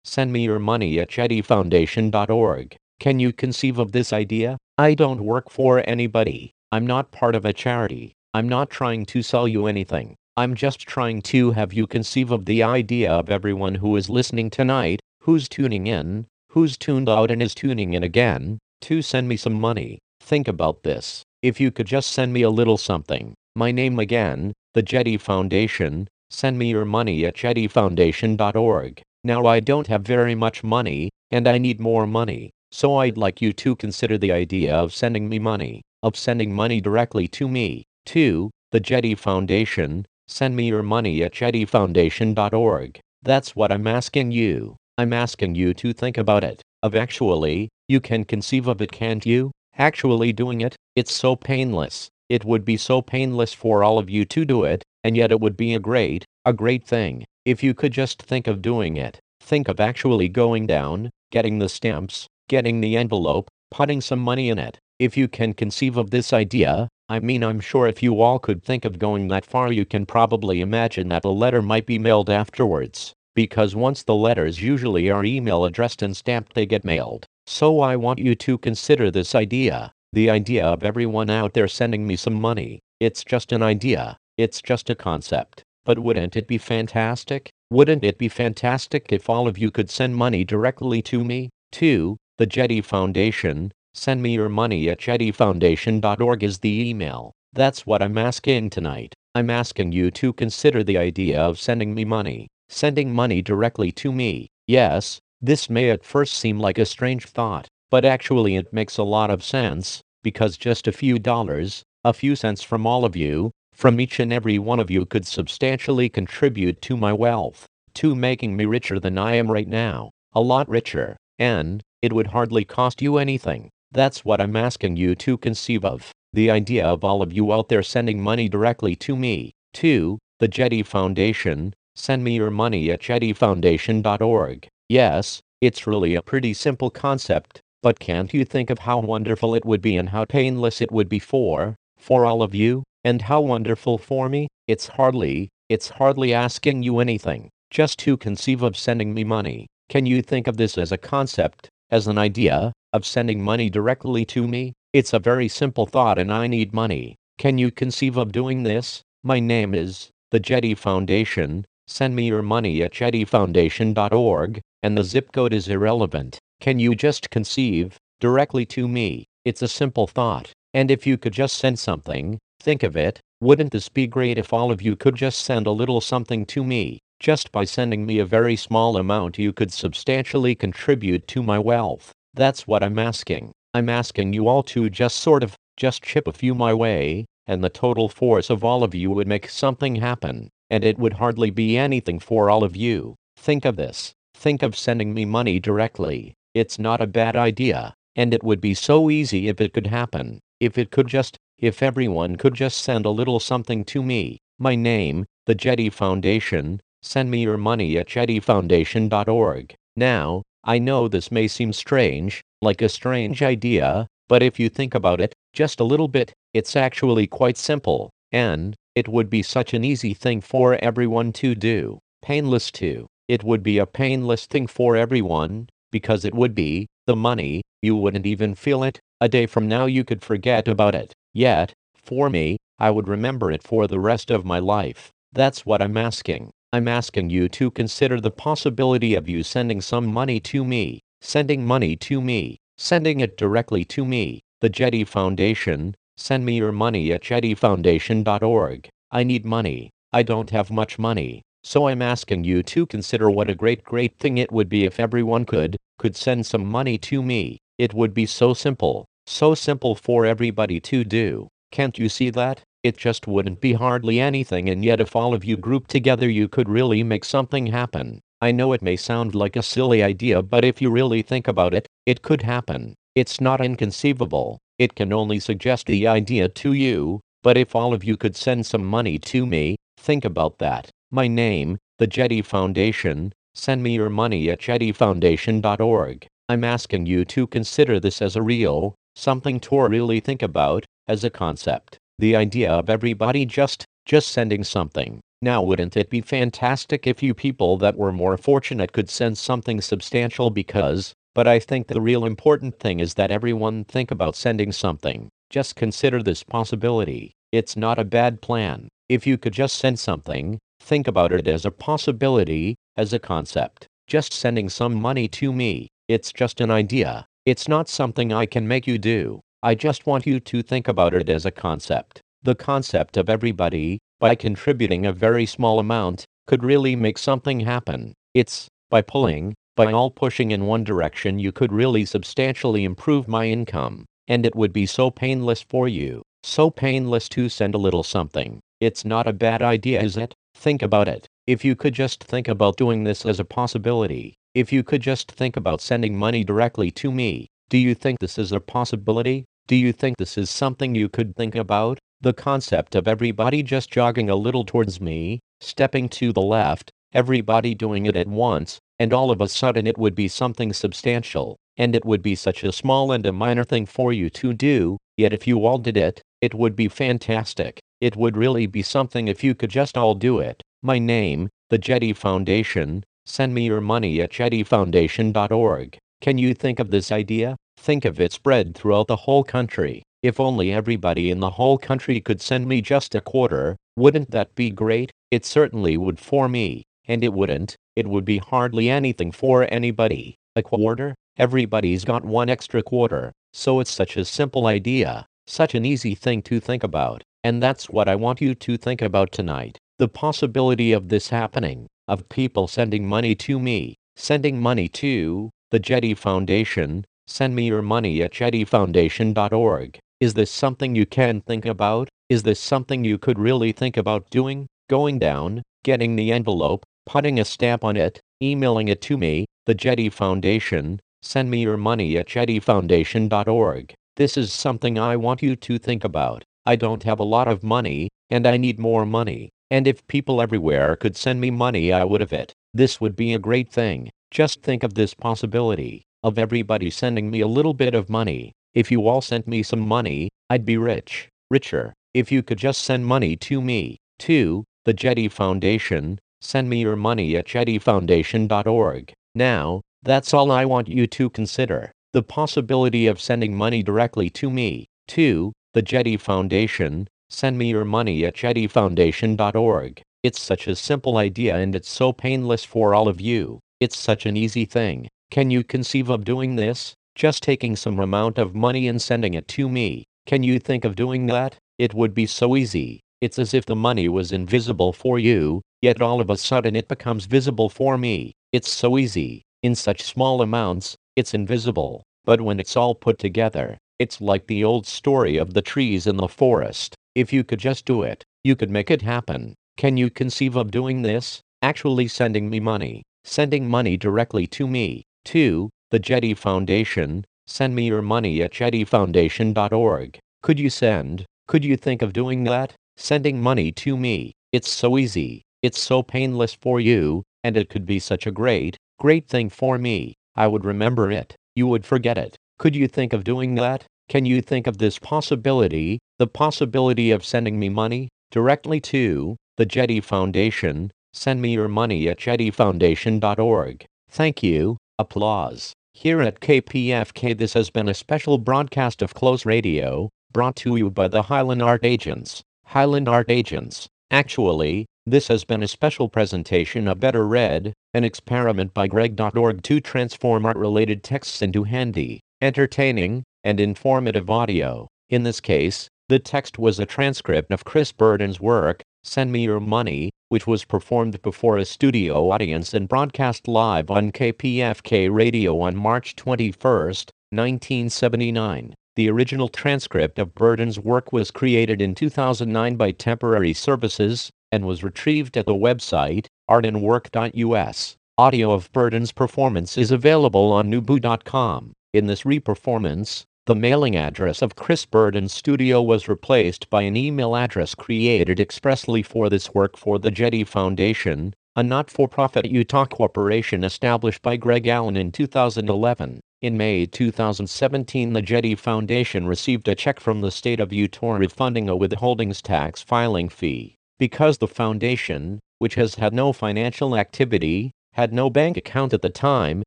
Send 0.03 0.31
me 0.31 0.43
your 0.43 0.59
money 0.59 0.99
at 0.99 1.09
jettyfoundation.org. 1.09 2.75
Can 2.99 3.19
you 3.19 3.33
conceive 3.33 3.79
of 3.79 3.91
this 3.91 4.13
idea? 4.13 4.57
I 4.77 4.93
don't 4.93 5.23
work 5.23 5.49
for 5.49 5.83
anybody. 5.89 6.51
I'm 6.71 6.85
not 6.85 7.11
part 7.11 7.33
of 7.33 7.43
a 7.43 7.53
charity. 7.53 8.13
I'm 8.35 8.47
not 8.47 8.69
trying 8.69 9.07
to 9.07 9.23
sell 9.23 9.47
you 9.47 9.65
anything. 9.65 10.15
I'm 10.37 10.53
just 10.53 10.81
trying 10.81 11.23
to 11.23 11.51
have 11.51 11.73
you 11.73 11.87
conceive 11.87 12.29
of 12.29 12.45
the 12.45 12.61
idea 12.61 13.11
of 13.11 13.31
everyone 13.31 13.75
who 13.75 13.95
is 13.95 14.11
listening 14.11 14.51
tonight, 14.51 14.99
who's 15.21 15.49
tuning 15.49 15.87
in, 15.87 16.27
who's 16.49 16.77
tuned 16.77 17.09
out 17.09 17.31
and 17.31 17.41
is 17.41 17.55
tuning 17.55 17.93
in 17.93 18.03
again, 18.03 18.59
to 18.81 19.01
send 19.01 19.27
me 19.27 19.37
some 19.37 19.59
money. 19.59 19.97
Think 20.19 20.47
about 20.47 20.83
this. 20.83 21.23
If 21.41 21.59
you 21.59 21.71
could 21.71 21.87
just 21.87 22.11
send 22.11 22.31
me 22.31 22.43
a 22.43 22.51
little 22.51 22.77
something. 22.77 23.33
My 23.55 23.71
name 23.71 23.97
again, 23.97 24.53
the 24.75 24.83
Jetty 24.83 25.17
Foundation. 25.17 26.07
Send 26.35 26.57
me 26.57 26.67
your 26.69 26.83
money 26.83 27.25
at 27.25 27.37
jettyfoundation.org. 27.37 29.01
Now 29.23 29.45
I 29.45 29.61
don't 29.61 29.87
have 29.87 30.01
very 30.01 30.35
much 30.35 30.65
money, 30.65 31.09
and 31.31 31.47
I 31.47 31.57
need 31.57 31.79
more 31.79 32.05
money. 32.05 32.51
So 32.73 32.97
I'd 32.97 33.15
like 33.15 33.41
you 33.41 33.53
to 33.53 33.77
consider 33.77 34.17
the 34.17 34.33
idea 34.33 34.75
of 34.75 34.93
sending 34.93 35.29
me 35.29 35.39
money, 35.39 35.81
of 36.03 36.17
sending 36.17 36.53
money 36.53 36.81
directly 36.81 37.29
to 37.29 37.47
me. 37.47 37.85
to 38.07 38.51
The 38.73 38.81
Jetty 38.81 39.15
Foundation. 39.15 40.05
Send 40.27 40.57
me 40.57 40.67
your 40.67 40.83
money 40.83 41.23
at 41.23 41.31
jettyfoundation.org. 41.33 42.99
That's 43.23 43.55
what 43.55 43.71
I'm 43.71 43.87
asking 43.87 44.31
you. 44.31 44.75
I'm 44.97 45.13
asking 45.13 45.55
you 45.55 45.73
to 45.75 45.93
think 45.93 46.17
about 46.17 46.43
it. 46.43 46.61
Of 46.83 46.95
actually, 46.95 47.69
you 47.87 48.01
can 48.01 48.25
conceive 48.25 48.67
of 48.67 48.81
it, 48.81 48.91
can't 48.91 49.25
you? 49.25 49.51
Actually 49.77 50.33
doing 50.33 50.59
it, 50.59 50.75
it's 50.97 51.13
so 51.13 51.37
painless. 51.37 52.09
It 52.27 52.43
would 52.43 52.65
be 52.65 52.75
so 52.75 53.01
painless 53.01 53.53
for 53.53 53.83
all 53.85 53.99
of 53.99 54.09
you 54.09 54.25
to 54.25 54.43
do 54.43 54.63
it, 54.65 54.83
and 55.05 55.15
yet 55.15 55.31
it 55.31 55.39
would 55.39 55.55
be 55.55 55.75
a 55.75 55.79
great, 55.79 56.25
a 56.45 56.51
great 56.51 56.83
thing. 56.83 57.23
If 57.45 57.61
you 57.61 57.75
could 57.75 57.91
just 57.91 58.23
think 58.23 58.47
of 58.47 58.63
doing 58.63 58.97
it. 58.97 59.19
Think 59.39 59.67
of 59.67 59.79
actually 59.79 60.29
going 60.29 60.65
down, 60.65 61.11
getting 61.31 61.59
the 61.59 61.69
stamps, 61.69 62.27
getting 62.49 62.81
the 62.81 62.97
envelope, 62.97 63.47
putting 63.69 64.01
some 64.01 64.17
money 64.17 64.49
in 64.49 64.57
it. 64.57 64.79
If 64.97 65.15
you 65.15 65.27
can 65.27 65.53
conceive 65.53 65.95
of 65.95 66.09
this 66.09 66.33
idea, 66.33 66.87
I 67.07 67.19
mean 67.19 67.43
I'm 67.43 67.59
sure 67.59 67.85
if 67.85 68.01
you 68.01 68.19
all 68.19 68.39
could 68.39 68.63
think 68.63 68.83
of 68.83 68.97
going 68.97 69.27
that 69.27 69.45
far 69.45 69.71
you 69.71 69.85
can 69.85 70.07
probably 70.07 70.59
imagine 70.59 71.09
that 71.09 71.23
a 71.23 71.29
letter 71.29 71.61
might 71.61 71.85
be 71.85 71.99
mailed 71.99 72.31
afterwards 72.31 73.13
because 73.35 73.75
once 73.75 74.01
the 74.01 74.15
letters 74.15 74.63
usually 74.63 75.11
are 75.11 75.23
email 75.23 75.65
addressed 75.65 76.01
and 76.01 76.17
stamped 76.17 76.55
they 76.55 76.65
get 76.65 76.83
mailed. 76.83 77.27
So 77.45 77.79
I 77.79 77.95
want 77.95 78.17
you 78.17 78.33
to 78.33 78.57
consider 78.57 79.11
this 79.11 79.35
idea, 79.35 79.91
the 80.13 80.31
idea 80.31 80.65
of 80.65 80.83
everyone 80.83 81.29
out 81.29 81.53
there 81.53 81.67
sending 81.67 82.07
me 82.07 82.15
some 82.15 82.41
money. 82.41 82.79
It's 82.99 83.23
just 83.23 83.51
an 83.51 83.61
idea, 83.61 84.17
it's 84.37 84.61
just 84.61 84.89
a 84.89 84.95
concept. 84.95 85.63
But 85.83 85.99
wouldn't 85.99 86.35
it 86.35 86.47
be 86.47 86.57
fantastic? 86.57 87.49
Wouldn't 87.69 88.03
it 88.03 88.17
be 88.17 88.29
fantastic 88.29 89.11
if 89.11 89.29
all 89.29 89.47
of 89.47 89.57
you 89.57 89.71
could 89.71 89.89
send 89.89 90.15
money 90.15 90.43
directly 90.43 91.01
to 91.03 91.23
me? 91.23 91.49
2. 91.71 92.17
The 92.37 92.45
Jetty 92.45 92.81
Foundation. 92.81 93.71
Send 93.93 94.21
me 94.21 94.33
your 94.33 94.49
money 94.49 94.89
at 94.89 94.99
jettyfoundation.org 94.99 96.43
is 96.43 96.59
the 96.59 96.89
email. 96.89 97.31
That's 97.53 97.85
what 97.85 98.01
I'm 98.01 98.17
asking 98.17 98.71
tonight. 98.71 99.13
I'm 99.33 99.49
asking 99.49 99.91
you 99.93 100.11
to 100.11 100.33
consider 100.33 100.83
the 100.83 100.97
idea 100.97 101.39
of 101.39 101.59
sending 101.59 101.93
me 101.93 102.03
money 102.05 102.47
sending 102.69 103.13
money 103.13 103.41
directly 103.41 103.91
to 103.91 104.11
me. 104.11 104.47
Yes, 104.67 105.19
this 105.41 105.69
may 105.69 105.89
at 105.89 106.03
first 106.03 106.33
seem 106.33 106.59
like 106.59 106.77
a 106.77 106.85
strange 106.85 107.25
thought, 107.25 107.67
but 107.91 108.05
actually 108.05 108.55
it 108.55 108.73
makes 108.73 108.97
a 108.97 109.03
lot 109.03 109.29
of 109.29 109.43
sense, 109.43 110.01
because 110.23 110.57
just 110.57 110.87
a 110.87 110.91
few 110.91 111.19
dollars, 111.19 111.83
a 112.03 112.13
few 112.13 112.35
cents 112.35 112.63
from 112.63 112.87
all 112.87 113.05
of 113.05 113.15
you, 113.15 113.51
from 113.75 113.99
each 113.99 114.19
and 114.19 114.33
every 114.33 114.57
one 114.57 114.79
of 114.79 114.89
you 114.89 115.05
could 115.05 115.27
substantially 115.27 116.09
contribute 116.09 116.81
to 116.81 116.97
my 116.97 117.13
wealth, 117.13 117.65
to 117.93 118.15
making 118.15 118.55
me 118.55 118.65
richer 118.65 118.99
than 118.99 119.17
I 119.17 119.35
am 119.35 119.51
right 119.51 119.67
now, 119.67 120.11
a 120.33 120.41
lot 120.41 120.67
richer, 120.67 121.17
and 121.37 121.81
it 122.01 122.13
would 122.13 122.27
hardly 122.27 122.65
cost 122.65 123.01
you 123.01 123.17
anything. 123.17 123.69
That's 123.91 124.25
what 124.25 124.41
I'm 124.41 124.55
asking 124.55 124.97
you 124.97 125.13
to 125.15 125.37
conceive 125.37 125.85
of, 125.85 126.11
the 126.33 126.49
idea 126.49 126.85
of 126.85 127.03
all 127.03 127.21
of 127.21 127.33
you 127.33 127.53
out 127.53 127.69
there 127.69 127.83
sending 127.83 128.21
money 128.21 128.49
directly 128.49 128.95
to 128.97 129.15
me, 129.15 129.51
to 129.73 130.17
the 130.39 130.47
Jetty 130.47 130.83
Foundation, 130.83 131.73
Send 131.97 132.25
me 132.25 132.35
your 132.35 132.51
money 132.51 132.91
at 132.91 133.01
jettyfoundation.org. 133.01 134.67
Yes, 134.89 135.41
it's 135.61 135.87
really 135.87 136.13
a 136.13 136.21
pretty 136.21 136.53
simple 136.53 136.89
concept, 136.89 137.61
but 137.81 137.99
can't 137.99 138.33
you 138.33 138.43
think 138.43 138.69
of 138.69 138.79
how 138.79 138.99
wonderful 138.99 139.55
it 139.55 139.63
would 139.63 139.81
be 139.81 139.95
and 139.95 140.09
how 140.09 140.25
painless 140.25 140.81
it 140.81 140.91
would 140.91 141.07
be 141.07 141.19
for, 141.19 141.75
for 141.97 142.25
all 142.25 142.43
of 142.43 142.53
you, 142.53 142.83
and 143.05 143.21
how 143.21 143.39
wonderful 143.39 143.97
for 143.97 144.27
me? 144.27 144.49
It's 144.67 144.87
hardly, 144.87 145.47
it's 145.69 145.87
hardly 145.87 146.33
asking 146.33 146.83
you 146.83 146.99
anything, 146.99 147.49
just 147.69 147.97
to 147.99 148.17
conceive 148.17 148.61
of 148.61 148.75
sending 148.75 149.13
me 149.13 149.23
money. 149.23 149.67
Can 149.87 150.05
you 150.05 150.21
think 150.21 150.47
of 150.47 150.57
this 150.57 150.77
as 150.77 150.91
a 150.91 150.97
concept, 150.97 151.69
as 151.89 152.07
an 152.07 152.17
idea, 152.17 152.73
of 152.91 153.05
sending 153.05 153.41
money 153.41 153.69
directly 153.69 154.25
to 154.25 154.45
me? 154.45 154.73
It's 154.91 155.13
a 155.13 155.19
very 155.19 155.47
simple 155.47 155.85
thought 155.85 156.19
and 156.19 156.33
I 156.33 156.47
need 156.47 156.73
money. 156.73 157.15
Can 157.37 157.57
you 157.57 157.71
conceive 157.71 158.17
of 158.17 158.33
doing 158.33 158.63
this? 158.63 159.01
My 159.23 159.39
name 159.39 159.73
is 159.73 160.09
the 160.31 160.41
Jetty 160.41 160.75
Foundation, 160.75 161.65
Send 161.87 162.15
me 162.15 162.25
your 162.25 162.41
money 162.41 162.81
at 162.81 162.93
jettyfoundation.org, 162.93 164.61
and 164.81 164.97
the 164.97 165.03
zip 165.03 165.31
code 165.31 165.53
is 165.53 165.67
irrelevant. 165.67 166.39
Can 166.59 166.79
you 166.79 166.95
just 166.95 167.29
conceive, 167.29 167.97
directly 168.19 168.65
to 168.67 168.87
me? 168.87 169.25
It's 169.43 169.61
a 169.61 169.67
simple 169.67 170.07
thought, 170.07 170.51
and 170.73 170.89
if 170.89 171.05
you 171.05 171.17
could 171.17 171.33
just 171.33 171.57
send 171.57 171.77
something, 171.77 172.39
think 172.59 172.83
of 172.83 172.95
it, 172.95 173.19
wouldn't 173.41 173.71
this 173.71 173.89
be 173.89 174.07
great 174.07 174.37
if 174.37 174.53
all 174.53 174.71
of 174.71 174.81
you 174.81 174.95
could 174.95 175.15
just 175.15 175.39
send 175.39 175.67
a 175.67 175.71
little 175.71 176.01
something 176.01 176.45
to 176.47 176.63
me? 176.63 176.99
Just 177.19 177.51
by 177.51 177.63
sending 177.63 178.05
me 178.05 178.19
a 178.19 178.25
very 178.25 178.55
small 178.55 178.97
amount 178.97 179.37
you 179.37 179.53
could 179.53 179.71
substantially 179.71 180.55
contribute 180.55 181.27
to 181.29 181.43
my 181.43 181.59
wealth. 181.59 182.11
That's 182.33 182.67
what 182.67 182.83
I'm 182.83 182.99
asking. 182.99 183.51
I'm 183.73 183.89
asking 183.89 184.33
you 184.33 184.47
all 184.47 184.63
to 184.63 184.89
just 184.89 185.17
sort 185.17 185.43
of, 185.43 185.55
just 185.77 186.03
chip 186.03 186.27
a 186.27 186.33
few 186.33 186.55
my 186.55 186.73
way, 186.73 187.25
and 187.47 187.63
the 187.63 187.69
total 187.69 188.09
force 188.09 188.49
of 188.49 188.63
all 188.63 188.83
of 188.83 188.95
you 188.95 189.11
would 189.11 189.27
make 189.27 189.49
something 189.49 189.95
happen 189.95 190.49
and 190.69 190.83
it 190.83 190.97
would 190.97 191.13
hardly 191.13 191.49
be 191.49 191.77
anything 191.77 192.19
for 192.19 192.49
all 192.49 192.63
of 192.63 192.75
you. 192.75 193.15
Think 193.37 193.65
of 193.65 193.75
this. 193.75 194.13
Think 194.33 194.63
of 194.63 194.77
sending 194.77 195.13
me 195.13 195.25
money 195.25 195.59
directly. 195.59 196.33
It's 196.53 196.79
not 196.79 197.01
a 197.01 197.07
bad 197.07 197.35
idea, 197.35 197.93
and 198.15 198.33
it 198.33 198.43
would 198.43 198.61
be 198.61 198.73
so 198.73 199.09
easy 199.09 199.47
if 199.47 199.59
it 199.59 199.73
could 199.73 199.87
happen. 199.87 200.39
If 200.59 200.77
it 200.77 200.91
could 200.91 201.07
just, 201.07 201.37
if 201.59 201.83
everyone 201.83 202.35
could 202.37 202.53
just 202.53 202.77
send 202.77 203.05
a 203.05 203.09
little 203.09 203.39
something 203.39 203.83
to 203.85 204.01
me. 204.01 204.39
My 204.57 204.75
name, 204.75 205.25
the 205.45 205.55
Jetty 205.55 205.89
Foundation. 205.89 206.81
Send 207.01 207.29
me 207.29 207.43
your 207.43 207.57
money 207.57 207.97
at 207.97 208.07
jettyfoundation.org. 208.07 209.75
Now, 209.95 210.43
I 210.63 210.79
know 210.79 211.07
this 211.07 211.31
may 211.31 211.47
seem 211.47 211.73
strange, 211.73 212.41
like 212.61 212.81
a 212.81 212.89
strange 212.89 213.43
idea, 213.43 214.07
but 214.27 214.41
if 214.41 214.59
you 214.59 214.69
think 214.69 214.95
about 214.95 215.21
it, 215.21 215.33
just 215.53 215.79
a 215.79 215.83
little 215.83 216.07
bit, 216.07 216.33
it's 216.53 216.75
actually 216.75 217.27
quite 217.27 217.57
simple, 217.57 218.09
and, 218.31 218.75
it 218.95 219.07
would 219.07 219.29
be 219.29 219.43
such 219.43 219.73
an 219.73 219.83
easy 219.83 220.13
thing 220.13 220.41
for 220.41 220.75
everyone 220.75 221.31
to 221.33 221.53
do. 221.53 221.99
Painless 222.21 222.71
too. 222.71 223.05
It 223.27 223.43
would 223.43 223.61
be 223.61 223.77
a 223.77 223.85
painless 223.85 224.45
thing 224.45 224.67
for 224.67 224.95
everyone, 224.95 225.67
because 225.91 226.25
it 226.25 226.33
would 226.33 226.55
be, 226.55 226.87
the 227.05 227.15
money, 227.15 227.61
you 227.81 227.95
wouldn't 227.95 228.25
even 228.25 228.55
feel 228.55 228.83
it, 228.83 228.99
a 229.21 229.29
day 229.29 229.45
from 229.45 229.67
now 229.67 229.85
you 229.85 230.03
could 230.03 230.23
forget 230.23 230.67
about 230.67 230.95
it. 230.95 231.13
Yet, 231.33 231.73
for 231.95 232.29
me, 232.29 232.57
I 232.79 232.91
would 232.91 233.07
remember 233.07 233.51
it 233.51 233.63
for 233.63 233.87
the 233.87 233.99
rest 233.99 234.31
of 234.31 234.45
my 234.45 234.59
life. 234.59 235.11
That's 235.33 235.65
what 235.65 235.81
I'm 235.81 235.97
asking. 235.97 236.51
I'm 236.73 236.87
asking 236.87 237.29
you 237.29 237.47
to 237.49 237.71
consider 237.71 238.19
the 238.19 238.31
possibility 238.31 239.15
of 239.15 239.29
you 239.29 239.43
sending 239.43 239.81
some 239.81 240.07
money 240.07 240.39
to 240.41 240.65
me, 240.65 241.01
sending 241.21 241.65
money 241.65 241.95
to 241.97 242.21
me, 242.21 242.57
sending 242.77 243.19
it 243.19 243.37
directly 243.37 243.85
to 243.85 244.05
me, 244.05 244.41
the 244.61 244.69
Jetty 244.69 245.03
Foundation, 245.03 245.95
Send 246.17 246.45
me 246.45 246.55
your 246.55 246.71
money 246.71 247.11
at 247.11 247.23
jettyfoundation.org. 247.23 248.89
I 249.11 249.23
need 249.23 249.45
money. 249.45 249.89
I 250.13 250.23
don't 250.23 250.49
have 250.51 250.71
much 250.71 250.97
money. 250.97 251.41
So 251.67 251.87
I'm 251.87 252.03
asking 252.03 252.43
you 252.43 252.61
to 252.61 252.85
consider 252.85 253.27
what 253.27 253.49
a 253.49 253.55
great 253.55 253.83
great 253.83 254.19
thing 254.19 254.37
it 254.37 254.51
would 254.51 254.69
be 254.69 254.85
if 254.85 254.99
everyone 254.99 255.45
could, 255.45 255.77
could 255.97 256.15
send 256.15 256.45
some 256.45 256.63
money 256.63 256.99
to 256.99 257.23
me. 257.23 257.57
It 257.79 257.91
would 257.91 258.13
be 258.13 258.27
so 258.27 258.53
simple, 258.53 259.05
so 259.25 259.55
simple 259.55 259.95
for 259.95 260.27
everybody 260.27 260.79
to 260.81 261.03
do. 261.03 261.47
Can't 261.71 261.97
you 261.97 262.07
see 262.07 262.29
that? 262.29 262.61
It 262.83 262.97
just 262.97 263.25
wouldn't 263.25 263.61
be 263.61 263.73
hardly 263.73 264.19
anything 264.19 264.69
and 264.69 264.85
yet 264.85 265.01
if 265.01 265.15
all 265.15 265.33
of 265.33 265.43
you 265.43 265.57
grouped 265.57 265.89
together 265.89 266.29
you 266.29 266.47
could 266.47 266.69
really 266.69 267.01
make 267.01 267.25
something 267.25 267.65
happen. 267.65 268.19
I 268.39 268.51
know 268.51 268.71
it 268.73 268.83
may 268.83 268.95
sound 268.95 269.33
like 269.33 269.55
a 269.55 269.63
silly 269.63 270.03
idea 270.03 270.43
but 270.43 270.63
if 270.63 270.83
you 270.83 270.91
really 270.91 271.23
think 271.23 271.47
about 271.47 271.73
it, 271.73 271.87
it 272.05 272.21
could 272.21 272.43
happen. 272.43 272.93
It's 273.15 273.41
not 273.41 273.59
inconceivable. 273.59 274.59
It 274.77 274.93
can 274.93 275.11
only 275.11 275.39
suggest 275.39 275.87
the 275.87 276.05
idea 276.05 276.47
to 276.47 276.73
you, 276.73 277.21
but 277.41 277.57
if 277.57 277.75
all 277.75 277.91
of 277.91 278.03
you 278.03 278.17
could 278.17 278.35
send 278.35 278.67
some 278.67 278.85
money 278.85 279.17
to 279.17 279.47
me, 279.47 279.77
think 279.97 280.25
about 280.25 280.59
that. 280.59 280.91
My 281.11 281.27
name, 281.27 281.77
the 281.99 282.07
Jetty 282.07 282.41
Foundation, 282.41 283.31
send 283.53 283.83
me 283.83 283.93
your 283.93 284.09
money 284.09 284.49
at 284.49 284.59
jettyfoundation.org. 284.59 286.27
I'm 286.49 286.63
asking 286.63 287.05
you 287.05 287.25
to 287.25 287.47
consider 287.47 287.99
this 287.99 288.21
as 288.21 288.35
a 288.35 288.41
real, 288.41 288.95
something 289.15 289.59
to 289.61 289.81
really 289.87 290.19
think 290.19 290.41
about, 290.41 290.83
as 291.07 291.23
a 291.23 291.29
concept. 291.29 291.97
The 292.17 292.35
idea 292.35 292.71
of 292.71 292.89
everybody 292.89 293.45
just, 293.45 293.85
just 294.05 294.29
sending 294.29 294.63
something. 294.63 295.19
Now 295.41 295.61
wouldn't 295.61 295.95
it 295.95 296.09
be 296.09 296.21
fantastic 296.21 297.05
if 297.05 297.21
you 297.21 297.33
people 297.33 297.77
that 297.77 297.97
were 297.97 298.11
more 298.11 298.37
fortunate 298.37 298.91
could 298.91 299.09
send 299.09 299.37
something 299.37 299.81
substantial 299.81 300.49
because, 300.49 301.13
but 301.35 301.47
I 301.47 301.59
think 301.59 301.87
the 301.87 302.01
real 302.01 302.25
important 302.25 302.79
thing 302.79 302.99
is 302.99 303.13
that 303.13 303.31
everyone 303.31 303.83
think 303.83 304.09
about 304.09 304.35
sending 304.35 304.71
something. 304.71 305.29
Just 305.49 305.75
consider 305.75 306.23
this 306.23 306.41
possibility. 306.43 307.31
It's 307.51 307.77
not 307.77 307.99
a 307.99 308.03
bad 308.03 308.41
plan. 308.41 308.87
If 309.07 309.27
you 309.27 309.37
could 309.37 309.53
just 309.53 309.77
send 309.77 309.99
something, 309.99 310.57
think 310.85 311.07
about 311.07 311.33
it 311.33 311.47
as 311.47 311.65
a 311.65 311.71
possibility, 311.71 312.75
as 312.95 313.11
a 313.11 313.19
concept. 313.19 313.87
Just 314.07 314.31
sending 314.31 314.69
some 314.69 314.93
money 314.93 315.27
to 315.29 315.51
me. 315.51 315.87
It's 316.07 316.31
just 316.31 316.61
an 316.61 316.69
idea. 316.69 317.25
It's 317.45 317.67
not 317.67 317.89
something 317.89 318.31
I 318.31 318.45
can 318.45 318.67
make 318.67 318.85
you 318.85 318.99
do. 318.99 319.41
I 319.63 319.73
just 319.73 320.05
want 320.05 320.27
you 320.27 320.39
to 320.39 320.61
think 320.61 320.87
about 320.87 321.15
it 321.15 321.27
as 321.27 321.45
a 321.45 321.51
concept. 321.51 322.21
The 322.43 322.53
concept 322.53 323.17
of 323.17 323.29
everybody, 323.29 323.97
by 324.19 324.35
contributing 324.35 325.05
a 325.05 325.11
very 325.11 325.47
small 325.47 325.79
amount, 325.79 326.25
could 326.45 326.63
really 326.63 326.95
make 326.95 327.17
something 327.17 327.61
happen. 327.61 328.13
It's, 328.35 328.67
by 328.91 329.01
pulling, 329.01 329.55
by 329.75 329.91
all 329.91 330.11
pushing 330.11 330.51
in 330.51 330.67
one 330.67 330.83
direction 330.83 331.39
you 331.39 331.51
could 331.51 331.73
really 331.73 332.05
substantially 332.05 332.83
improve 332.83 333.27
my 333.27 333.47
income. 333.47 334.05
And 334.27 334.45
it 334.45 334.55
would 334.55 334.71
be 334.71 334.85
so 334.85 335.09
painless 335.09 335.61
for 335.61 335.87
you. 335.87 336.21
So 336.43 336.69
painless 336.69 337.27
to 337.29 337.49
send 337.49 337.73
a 337.73 337.79
little 337.79 338.03
something. 338.03 338.59
It's 338.81 339.05
not 339.05 339.25
a 339.25 339.33
bad 339.33 339.61
idea 339.61 340.01
is 340.01 340.17
it? 340.17 340.33
Think 340.53 340.81
about 340.81 341.07
it. 341.07 341.27
If 341.47 341.63
you 341.63 341.75
could 341.75 341.93
just 341.93 342.23
think 342.23 342.49
about 342.49 342.75
doing 342.75 343.03
this 343.05 343.25
as 343.25 343.39
a 343.39 343.45
possibility. 343.45 344.35
If 344.53 344.73
you 344.73 344.83
could 344.83 345.01
just 345.01 345.31
think 345.31 345.55
about 345.55 345.79
sending 345.79 346.17
money 346.17 346.43
directly 346.43 346.91
to 346.91 347.11
me. 347.11 347.47
Do 347.69 347.77
you 347.77 347.95
think 347.95 348.19
this 348.19 348.37
is 348.37 348.51
a 348.51 348.59
possibility? 348.59 349.45
Do 349.67 349.75
you 349.75 349.93
think 349.93 350.17
this 350.17 350.37
is 350.37 350.49
something 350.49 350.93
you 350.93 351.07
could 351.07 351.35
think 351.35 351.55
about? 351.55 351.99
The 352.19 352.33
concept 352.33 352.95
of 352.95 353.07
everybody 353.07 353.63
just 353.63 353.91
jogging 353.91 354.29
a 354.29 354.35
little 354.35 354.65
towards 354.65 354.99
me, 354.99 355.39
stepping 355.61 356.09
to 356.09 356.33
the 356.33 356.41
left, 356.41 356.91
everybody 357.13 357.75
doing 357.75 358.05
it 358.05 358.15
at 358.17 358.27
once, 358.27 358.79
and 358.99 359.13
all 359.13 359.31
of 359.31 359.39
a 359.39 359.47
sudden 359.47 359.87
it 359.87 359.97
would 359.97 360.15
be 360.15 360.27
something 360.27 360.73
substantial, 360.73 361.55
and 361.77 361.95
it 361.95 362.05
would 362.05 362.21
be 362.21 362.35
such 362.35 362.63
a 362.63 362.71
small 362.71 363.11
and 363.11 363.25
a 363.25 363.31
minor 363.31 363.63
thing 363.63 363.85
for 363.85 364.11
you 364.11 364.29
to 364.31 364.53
do, 364.53 364.97
yet 365.17 365.33
if 365.33 365.47
you 365.47 365.65
all 365.65 365.77
did 365.77 365.97
it, 365.97 366.21
it 366.45 366.53
would 366.53 366.75
be 366.75 366.87
fantastic. 366.87 367.79
It 367.99 368.15
would 368.15 368.37
really 368.37 368.67
be 368.67 368.83
something 368.83 369.27
if 369.27 369.43
you 369.43 369.55
could 369.55 369.71
just 369.71 369.97
all 369.97 370.13
do 370.13 370.37
it. 370.37 370.61
My 370.83 370.99
name, 370.99 371.49
the 371.71 371.79
Jetty 371.79 372.13
Foundation, 372.13 373.03
send 373.25 373.55
me 373.55 373.65
your 373.65 373.81
money 373.81 374.21
at 374.21 374.31
jettyfoundation.org. 374.31 375.97
Can 376.21 376.37
you 376.37 376.53
think 376.53 376.77
of 376.79 376.91
this 376.91 377.11
idea? 377.11 377.55
Think 377.77 378.05
of 378.05 378.19
it 378.19 378.31
spread 378.31 378.75
throughout 378.75 379.07
the 379.07 379.23
whole 379.25 379.43
country. 379.43 380.03
If 380.21 380.39
only 380.39 380.71
everybody 380.71 381.31
in 381.31 381.39
the 381.39 381.55
whole 381.57 381.79
country 381.79 382.21
could 382.21 382.41
send 382.41 382.67
me 382.67 382.79
just 382.79 383.15
a 383.15 383.21
quarter, 383.21 383.75
wouldn't 383.95 384.29
that 384.29 384.53
be 384.53 384.69
great? 384.69 385.11
It 385.31 385.45
certainly 385.45 385.97
would 385.97 386.19
for 386.19 386.47
me. 386.47 386.83
And 387.07 387.23
it 387.23 387.33
wouldn't, 387.33 387.75
it 387.95 388.05
would 388.05 388.25
be 388.25 388.37
hardly 388.37 388.87
anything 388.87 389.31
for 389.31 389.67
anybody. 389.71 390.35
A 390.55 390.61
quarter? 390.61 391.15
Everybody's 391.37 392.05
got 392.05 392.23
one 392.23 392.49
extra 392.49 392.83
quarter, 392.83 393.31
so 393.51 393.79
it's 393.79 393.91
such 393.91 394.15
a 394.15 394.25
simple 394.25 394.67
idea, 394.67 395.25
such 395.47 395.75
an 395.75 395.85
easy 395.85 396.15
thing 396.15 396.41
to 396.43 396.59
think 396.59 396.83
about, 396.83 397.23
and 397.43 397.61
that's 397.61 397.89
what 397.89 398.07
I 398.07 398.15
want 398.15 398.41
you 398.41 398.55
to 398.55 398.77
think 398.77 399.01
about 399.01 399.31
tonight. 399.31 399.77
The 399.99 400.07
possibility 400.07 400.91
of 400.91 401.09
this 401.09 401.29
happening, 401.29 401.87
of 402.07 402.29
people 402.29 402.67
sending 402.67 403.07
money 403.07 403.35
to 403.35 403.59
me, 403.59 403.95
sending 404.15 404.61
money 404.61 404.87
to 404.89 405.49
the 405.71 405.79
Jetty 405.79 406.13
Foundation, 406.13 407.05
send 407.27 407.55
me 407.55 407.67
your 407.67 407.81
money 407.81 408.21
at 408.21 408.33
jettyfoundation.org. 408.33 409.99
Is 410.19 410.33
this 410.33 410.51
something 410.51 410.95
you 410.95 411.05
can 411.05 411.41
think 411.41 411.65
about? 411.65 412.09
Is 412.29 412.43
this 412.43 412.59
something 412.59 413.03
you 413.03 413.17
could 413.17 413.39
really 413.39 413.71
think 413.71 413.97
about 413.97 414.29
doing? 414.29 414.67
Going 414.89 415.19
down, 415.19 415.63
getting 415.83 416.15
the 416.15 416.31
envelope, 416.31 416.83
putting 417.05 417.39
a 417.39 417.45
stamp 417.45 417.83
on 417.83 417.97
it, 417.97 418.19
emailing 418.41 418.87
it 418.87 419.01
to 419.01 419.17
me, 419.17 419.45
the 419.65 419.73
Jetty 419.73 420.09
Foundation, 420.09 420.99
Send 421.25 421.49
me 421.49 421.63
your 421.63 421.75
money 421.75 422.19
at 422.19 422.27
jettyfoundation.org. 422.27 423.95
This 424.17 424.37
is 424.37 424.53
something 424.53 424.97
I 424.97 425.17
want 425.17 425.41
you 425.43 425.55
to 425.57 425.77
think 425.77 426.03
about. 426.05 426.43
I 426.65 426.77
don't 426.77 427.03
have 427.03 427.19
a 427.19 427.23
lot 427.23 427.49
of 427.49 427.63
money, 427.63 428.09
and 428.29 428.47
I 428.47 428.55
need 428.55 428.79
more 428.79 429.05
money. 429.05 429.49
And 429.69 429.87
if 429.87 430.07
people 430.07 430.41
everywhere 430.41 430.95
could 430.95 431.17
send 431.17 431.41
me 431.41 431.51
money, 431.51 431.91
I 431.91 432.05
would 432.05 432.21
have 432.21 432.31
it. 432.31 432.53
This 432.73 433.01
would 433.01 433.15
be 433.15 433.33
a 433.33 433.39
great 433.39 433.69
thing. 433.69 434.09
Just 434.31 434.61
think 434.61 434.83
of 434.83 434.93
this 434.93 435.13
possibility 435.13 436.03
of 436.23 436.39
everybody 436.39 436.89
sending 436.89 437.29
me 437.29 437.41
a 437.41 437.47
little 437.47 437.73
bit 437.73 437.93
of 437.93 438.09
money. 438.09 438.53
If 438.73 438.89
you 438.89 439.07
all 439.07 439.21
sent 439.21 439.47
me 439.47 439.63
some 439.63 439.81
money, 439.81 440.29
I'd 440.49 440.65
be 440.65 440.77
rich, 440.77 441.29
richer. 441.51 441.93
If 442.13 442.31
you 442.31 442.41
could 442.41 442.57
just 442.57 442.83
send 442.83 443.05
money 443.05 443.35
to 443.37 443.61
me, 443.61 443.97
to 444.19 444.63
the 444.85 444.93
Jetty 444.93 445.27
Foundation, 445.27 446.19
send 446.41 446.69
me 446.69 446.81
your 446.81 446.95
money 446.95 447.35
at 447.35 447.47
jettyfoundation.org. 447.47 449.13
Now, 449.35 449.81
that's 450.03 450.33
all 450.33 450.51
I 450.51 450.65
want 450.65 450.87
you 450.87 451.05
to 451.05 451.29
consider. 451.29 451.91
The 452.15 452.23
possibility 452.23 453.07
of 453.07 453.19
sending 453.19 453.57
money 453.57 453.83
directly 453.83 454.29
to 454.39 454.49
me. 454.49 454.87
2. 455.09 455.51
The 455.73 455.81
Jetty 455.81 456.15
Foundation. 456.15 457.09
Send 457.29 457.57
me 457.57 457.67
your 457.67 457.83
money 457.83 458.23
at 458.23 458.37
jettyfoundation.org. 458.37 460.01
It's 460.23 460.39
such 460.39 460.65
a 460.65 460.77
simple 460.77 461.17
idea 461.17 461.57
and 461.57 461.75
it's 461.75 461.89
so 461.89 462.13
painless 462.13 462.63
for 462.63 462.95
all 462.95 463.09
of 463.09 463.19
you. 463.19 463.59
It's 463.81 463.97
such 463.97 464.25
an 464.25 464.37
easy 464.37 464.63
thing. 464.63 465.09
Can 465.29 465.51
you 465.51 465.61
conceive 465.61 466.09
of 466.09 466.23
doing 466.23 466.55
this? 466.55 466.93
Just 467.15 467.43
taking 467.43 467.75
some 467.75 467.99
amount 467.99 468.37
of 468.37 468.55
money 468.55 468.87
and 468.87 469.01
sending 469.01 469.33
it 469.33 469.49
to 469.49 469.67
me. 469.67 470.05
Can 470.25 470.41
you 470.41 470.57
think 470.57 470.85
of 470.85 470.95
doing 470.95 471.25
that? 471.25 471.57
It 471.77 471.93
would 471.93 472.13
be 472.13 472.27
so 472.27 472.55
easy. 472.55 473.01
It's 473.19 473.37
as 473.37 473.53
if 473.53 473.65
the 473.65 473.75
money 473.75 474.07
was 474.07 474.31
invisible 474.31 474.93
for 474.93 475.19
you, 475.19 475.61
yet 475.81 476.01
all 476.01 476.21
of 476.21 476.29
a 476.29 476.37
sudden 476.37 476.77
it 476.77 476.87
becomes 476.87 477.25
visible 477.25 477.67
for 477.67 477.97
me. 477.97 478.31
It's 478.53 478.71
so 478.71 478.97
easy. 478.97 479.41
In 479.61 479.75
such 479.75 480.03
small 480.03 480.41
amounts, 480.41 480.95
it's 481.15 481.33
invisible, 481.33 482.03
but 482.25 482.41
when 482.41 482.59
it's 482.59 482.75
all 482.75 482.95
put 482.95 483.17
together, 483.19 483.77
it's 483.99 484.21
like 484.21 484.47
the 484.47 484.63
old 484.63 484.85
story 484.85 485.37
of 485.37 485.53
the 485.53 485.61
trees 485.61 486.07
in 486.07 486.17
the 486.17 486.27
forest. 486.27 486.95
If 487.15 487.31
you 487.31 487.43
could 487.43 487.59
just 487.59 487.85
do 487.85 488.03
it, 488.03 488.23
you 488.43 488.55
could 488.55 488.69
make 488.69 488.91
it 488.91 489.01
happen. 489.01 489.53
Can 489.77 489.97
you 489.97 490.09
conceive 490.09 490.55
of 490.55 490.71
doing 490.71 491.01
this? 491.01 491.41
Actually 491.61 492.07
sending 492.07 492.49
me 492.49 492.59
money. 492.59 493.03
Sending 493.23 493.69
money 493.69 493.97
directly 493.97 494.47
to 494.47 494.67
me. 494.67 495.03
to 495.25 495.69
The 495.91 495.99
Jetty 495.99 496.33
Foundation. 496.33 497.25
Send 497.47 497.75
me 497.75 497.87
your 497.87 498.01
money 498.01 498.41
at 498.41 498.53
jettyfoundation.org. 498.53 500.19
Could 500.41 500.59
you 500.59 500.69
send? 500.69 501.25
Could 501.47 501.63
you 501.65 501.77
think 501.77 502.01
of 502.01 502.13
doing 502.13 502.43
that? 502.43 502.73
Sending 502.97 503.41
money 503.41 503.71
to 503.71 503.97
me. 503.97 504.33
It's 504.51 504.71
so 504.71 504.97
easy. 504.97 505.41
It's 505.61 505.79
so 505.79 506.03
painless 506.03 506.53
for 506.53 506.79
you, 506.79 507.23
and 507.43 507.57
it 507.57 507.69
could 507.69 507.85
be 507.85 507.99
such 507.99 508.27
a 508.27 508.31
great, 508.31 508.77
Great 508.97 509.27
thing 509.27 509.49
for 509.49 509.77
me. 509.77 510.15
I 510.35 510.47
would 510.47 510.65
remember 510.65 511.11
it. 511.11 511.35
You 511.55 511.67
would 511.67 511.85
forget 511.85 512.17
it. 512.17 512.35
Could 512.57 512.75
you 512.75 512.87
think 512.87 513.13
of 513.13 513.23
doing 513.23 513.55
that? 513.55 513.85
Can 514.09 514.25
you 514.25 514.41
think 514.41 514.67
of 514.67 514.77
this 514.77 514.99
possibility, 514.99 515.99
the 516.19 516.27
possibility 516.27 517.11
of 517.11 517.25
sending 517.25 517.59
me 517.59 517.69
money 517.69 518.09
directly 518.31 518.79
to 518.81 519.35
the 519.57 519.65
Jetty 519.65 520.01
Foundation? 520.01 520.91
Send 521.13 521.41
me 521.41 521.53
your 521.53 521.67
money 521.67 522.07
at 522.09 522.19
jettyfoundation.org. 522.19 523.85
Thank 524.09 524.43
you. 524.43 524.77
Applause. 524.99 525.73
Here 525.93 526.21
at 526.21 526.41
KPFK, 526.41 527.37
this 527.37 527.53
has 527.53 527.69
been 527.69 527.87
a 527.87 527.93
special 527.93 528.37
broadcast 528.37 529.01
of 529.01 529.13
Close 529.13 529.45
Radio, 529.45 530.09
brought 530.33 530.57
to 530.57 530.75
you 530.75 530.89
by 530.89 531.07
the 531.07 531.23
Highland 531.23 531.61
Art 531.61 531.85
Agents. 531.85 532.43
Highland 532.65 533.07
Art 533.07 533.29
Agents. 533.29 533.87
Actually, 534.11 534.85
this 535.05 535.27
has 535.27 535.43
been 535.43 535.61
a 535.61 535.67
special 535.67 536.09
presentation 536.09 536.87
of 536.87 536.99
Better 536.99 537.27
Read, 537.27 537.73
an 537.93 538.03
experiment 538.03 538.73
by 538.73 538.87
Greg.org 538.87 539.61
to 539.61 539.79
transform 539.79 540.45
art-related 540.45 541.03
texts 541.03 541.41
into 541.41 541.63
handy, 541.63 542.21
entertaining, 542.41 543.23
and 543.43 543.59
informative 543.59 544.29
audio. 544.29 544.87
In 545.09 545.23
this 545.23 545.39
case, 545.39 545.87
the 546.09 546.17
text 546.17 546.57
was 546.57 546.79
a 546.79 546.85
transcript 546.85 547.51
of 547.51 547.65
Chris 547.65 547.91
Burden's 547.91 548.39
work, 548.39 548.81
Send 549.03 549.31
Me 549.31 549.43
Your 549.43 549.59
Money, 549.59 550.09
which 550.29 550.47
was 550.47 550.65
performed 550.65 551.21
before 551.21 551.57
a 551.57 551.65
studio 551.65 552.31
audience 552.31 552.73
and 552.73 552.89
broadcast 552.89 553.47
live 553.47 553.91
on 553.91 554.11
KPFK 554.11 555.13
radio 555.13 555.59
on 555.59 555.75
March 555.75 556.15
21, 556.15 556.53
1979. 556.63 558.73
The 558.95 559.09
original 559.09 559.49
transcript 559.49 560.17
of 560.17 560.33
Burden's 560.33 560.79
work 560.79 561.13
was 561.13 561.29
created 561.29 561.81
in 561.81 561.93
2009 561.93 562.75
by 562.75 562.91
Temporary 562.91 563.53
Services, 563.53 564.31
and 564.55 564.65
was 564.65 564.83
retrieved 564.83 565.35
at 565.35 565.45
the 565.45 565.53
website 565.53 566.27
artandwork.us. 566.49 567.97
Audio 568.17 568.51
of 568.51 568.71
Burden's 568.71 569.11
performance 569.11 569.77
is 569.77 569.91
available 569.91 570.53
on 570.53 570.71
ubu.com. 570.71 571.73
In 571.93 572.07
this 572.07 572.23
reperformance, 572.23 573.25
the 573.45 573.55
mailing 573.55 573.97
address 573.97 574.41
of 574.41 574.55
Chris 574.55 574.85
Burden's 574.85 575.33
studio 575.33 575.81
was 575.81 576.07
replaced 576.07 576.69
by 576.69 576.83
an 576.83 576.95
email 576.95 577.35
address 577.35 577.75
created 577.75 578.39
expressly 578.39 579.03
for 579.03 579.29
this 579.29 579.53
work 579.53 579.75
for 579.75 579.99
the 579.99 580.11
Jetty 580.11 580.45
Foundation, 580.45 581.33
a 581.57 581.61
not-for-profit 581.61 582.45
Utah 582.45 582.85
corporation 582.85 583.63
established 583.63 584.21
by 584.21 584.37
Greg 584.37 584.65
Allen 584.67 584.95
in 584.95 585.11
2011. 585.11 586.21
In 586.41 586.57
May 586.57 586.85
2017, 586.85 588.13
the 588.13 588.21
Jetty 588.21 588.55
Foundation 588.55 589.27
received 589.27 589.67
a 589.67 589.75
check 589.75 589.99
from 589.99 590.21
the 590.21 590.31
state 590.31 590.59
of 590.59 590.71
Utah 590.71 591.13
refunding 591.13 591.67
a 591.67 591.75
withholdings 591.75 592.41
tax 592.41 592.81
filing 592.81 593.29
fee. 593.29 593.74
Because 593.97 594.37
the 594.39 594.47
foundation, 594.47 595.39
which 595.59 595.75
has 595.75 595.95
had 595.95 596.13
no 596.13 596.33
financial 596.33 596.97
activity, 596.97 597.71
had 597.93 598.11
no 598.11 598.29
bank 598.29 598.57
account 598.57 598.93
at 598.93 599.01
the 599.01 599.09
time, 599.09 599.63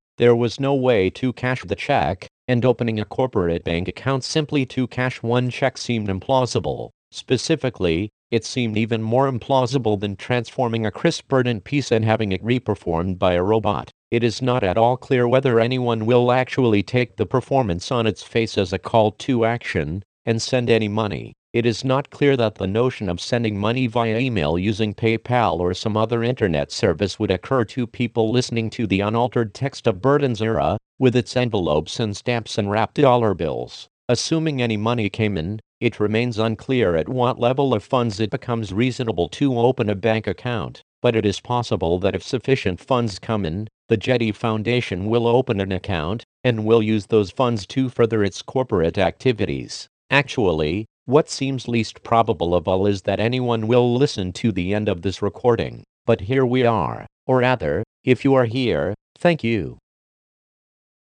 there 0.18 0.36
was 0.36 0.60
no 0.60 0.74
way 0.74 1.08
to 1.10 1.32
cash 1.32 1.62
the 1.64 1.74
check, 1.74 2.26
and 2.46 2.64
opening 2.64 3.00
a 3.00 3.04
corporate 3.04 3.64
bank 3.64 3.88
account 3.88 4.24
simply 4.24 4.66
to 4.66 4.86
cash 4.86 5.22
one 5.22 5.48
check 5.48 5.78
seemed 5.78 6.08
implausible. 6.08 6.90
Specifically, 7.10 8.10
it 8.30 8.44
seemed 8.44 8.76
even 8.76 9.02
more 9.02 9.30
implausible 9.30 9.98
than 9.98 10.16
transforming 10.16 10.84
a 10.84 10.90
Chris 10.90 11.22
Burden 11.22 11.62
piece 11.62 11.90
and 11.90 12.04
having 12.04 12.32
it 12.32 12.44
reperformed 12.44 13.18
by 13.18 13.32
a 13.32 13.42
robot. 13.42 13.90
It 14.10 14.22
is 14.22 14.42
not 14.42 14.62
at 14.62 14.76
all 14.76 14.98
clear 14.98 15.26
whether 15.26 15.58
anyone 15.58 16.04
will 16.04 16.30
actually 16.30 16.82
take 16.82 17.16
the 17.16 17.24
performance 17.24 17.90
on 17.90 18.06
its 18.06 18.22
face 18.22 18.58
as 18.58 18.74
a 18.74 18.78
call 18.78 19.12
to 19.12 19.46
action 19.46 20.02
and 20.26 20.42
send 20.42 20.68
any 20.68 20.88
money. 20.88 21.32
It 21.54 21.64
is 21.64 21.82
not 21.82 22.10
clear 22.10 22.36
that 22.36 22.56
the 22.56 22.66
notion 22.66 23.08
of 23.08 23.22
sending 23.22 23.58
money 23.58 23.86
via 23.86 24.18
email 24.18 24.58
using 24.58 24.92
PayPal 24.92 25.58
or 25.60 25.72
some 25.72 25.96
other 25.96 26.22
internet 26.22 26.70
service 26.70 27.18
would 27.18 27.30
occur 27.30 27.64
to 27.64 27.86
people 27.86 28.30
listening 28.30 28.68
to 28.70 28.86
the 28.86 29.00
unaltered 29.00 29.54
text 29.54 29.86
of 29.86 30.02
Burden's 30.02 30.42
era, 30.42 30.76
with 30.98 31.16
its 31.16 31.34
envelopes 31.38 31.98
and 32.00 32.14
stamps 32.14 32.58
and 32.58 32.70
wrapped 32.70 32.96
dollar 32.96 33.32
bills. 33.32 33.88
Assuming 34.10 34.60
any 34.60 34.76
money 34.76 35.08
came 35.08 35.38
in, 35.38 35.60
it 35.80 35.98
remains 35.98 36.38
unclear 36.38 36.96
at 36.96 37.08
what 37.08 37.40
level 37.40 37.72
of 37.72 37.82
funds 37.82 38.20
it 38.20 38.30
becomes 38.30 38.74
reasonable 38.74 39.30
to 39.30 39.58
open 39.58 39.88
a 39.88 39.94
bank 39.94 40.26
account, 40.26 40.82
but 41.00 41.16
it 41.16 41.24
is 41.24 41.40
possible 41.40 41.98
that 41.98 42.14
if 42.14 42.22
sufficient 42.22 42.78
funds 42.78 43.18
come 43.18 43.46
in, 43.46 43.68
the 43.88 43.96
Jetty 43.96 44.32
Foundation 44.32 45.06
will 45.06 45.26
open 45.26 45.60
an 45.60 45.72
account 45.72 46.24
and 46.44 46.66
will 46.66 46.82
use 46.82 47.06
those 47.06 47.30
funds 47.30 47.66
to 47.68 47.88
further 47.88 48.22
its 48.22 48.42
corporate 48.42 48.98
activities. 48.98 49.88
Actually, 50.10 50.84
what 51.08 51.30
seems 51.30 51.66
least 51.66 52.02
probable 52.02 52.54
of 52.54 52.68
all 52.68 52.86
is 52.86 53.00
that 53.02 53.18
anyone 53.18 53.66
will 53.66 53.96
listen 53.96 54.30
to 54.30 54.52
the 54.52 54.74
end 54.74 54.90
of 54.90 55.00
this 55.00 55.22
recording. 55.22 55.82
But 56.04 56.20
here 56.20 56.44
we 56.44 56.66
are. 56.66 57.06
Or 57.26 57.38
rather, 57.38 57.82
if 58.04 58.26
you 58.26 58.34
are 58.34 58.44
here, 58.44 58.92
thank 59.18 59.42
you. 59.42 59.78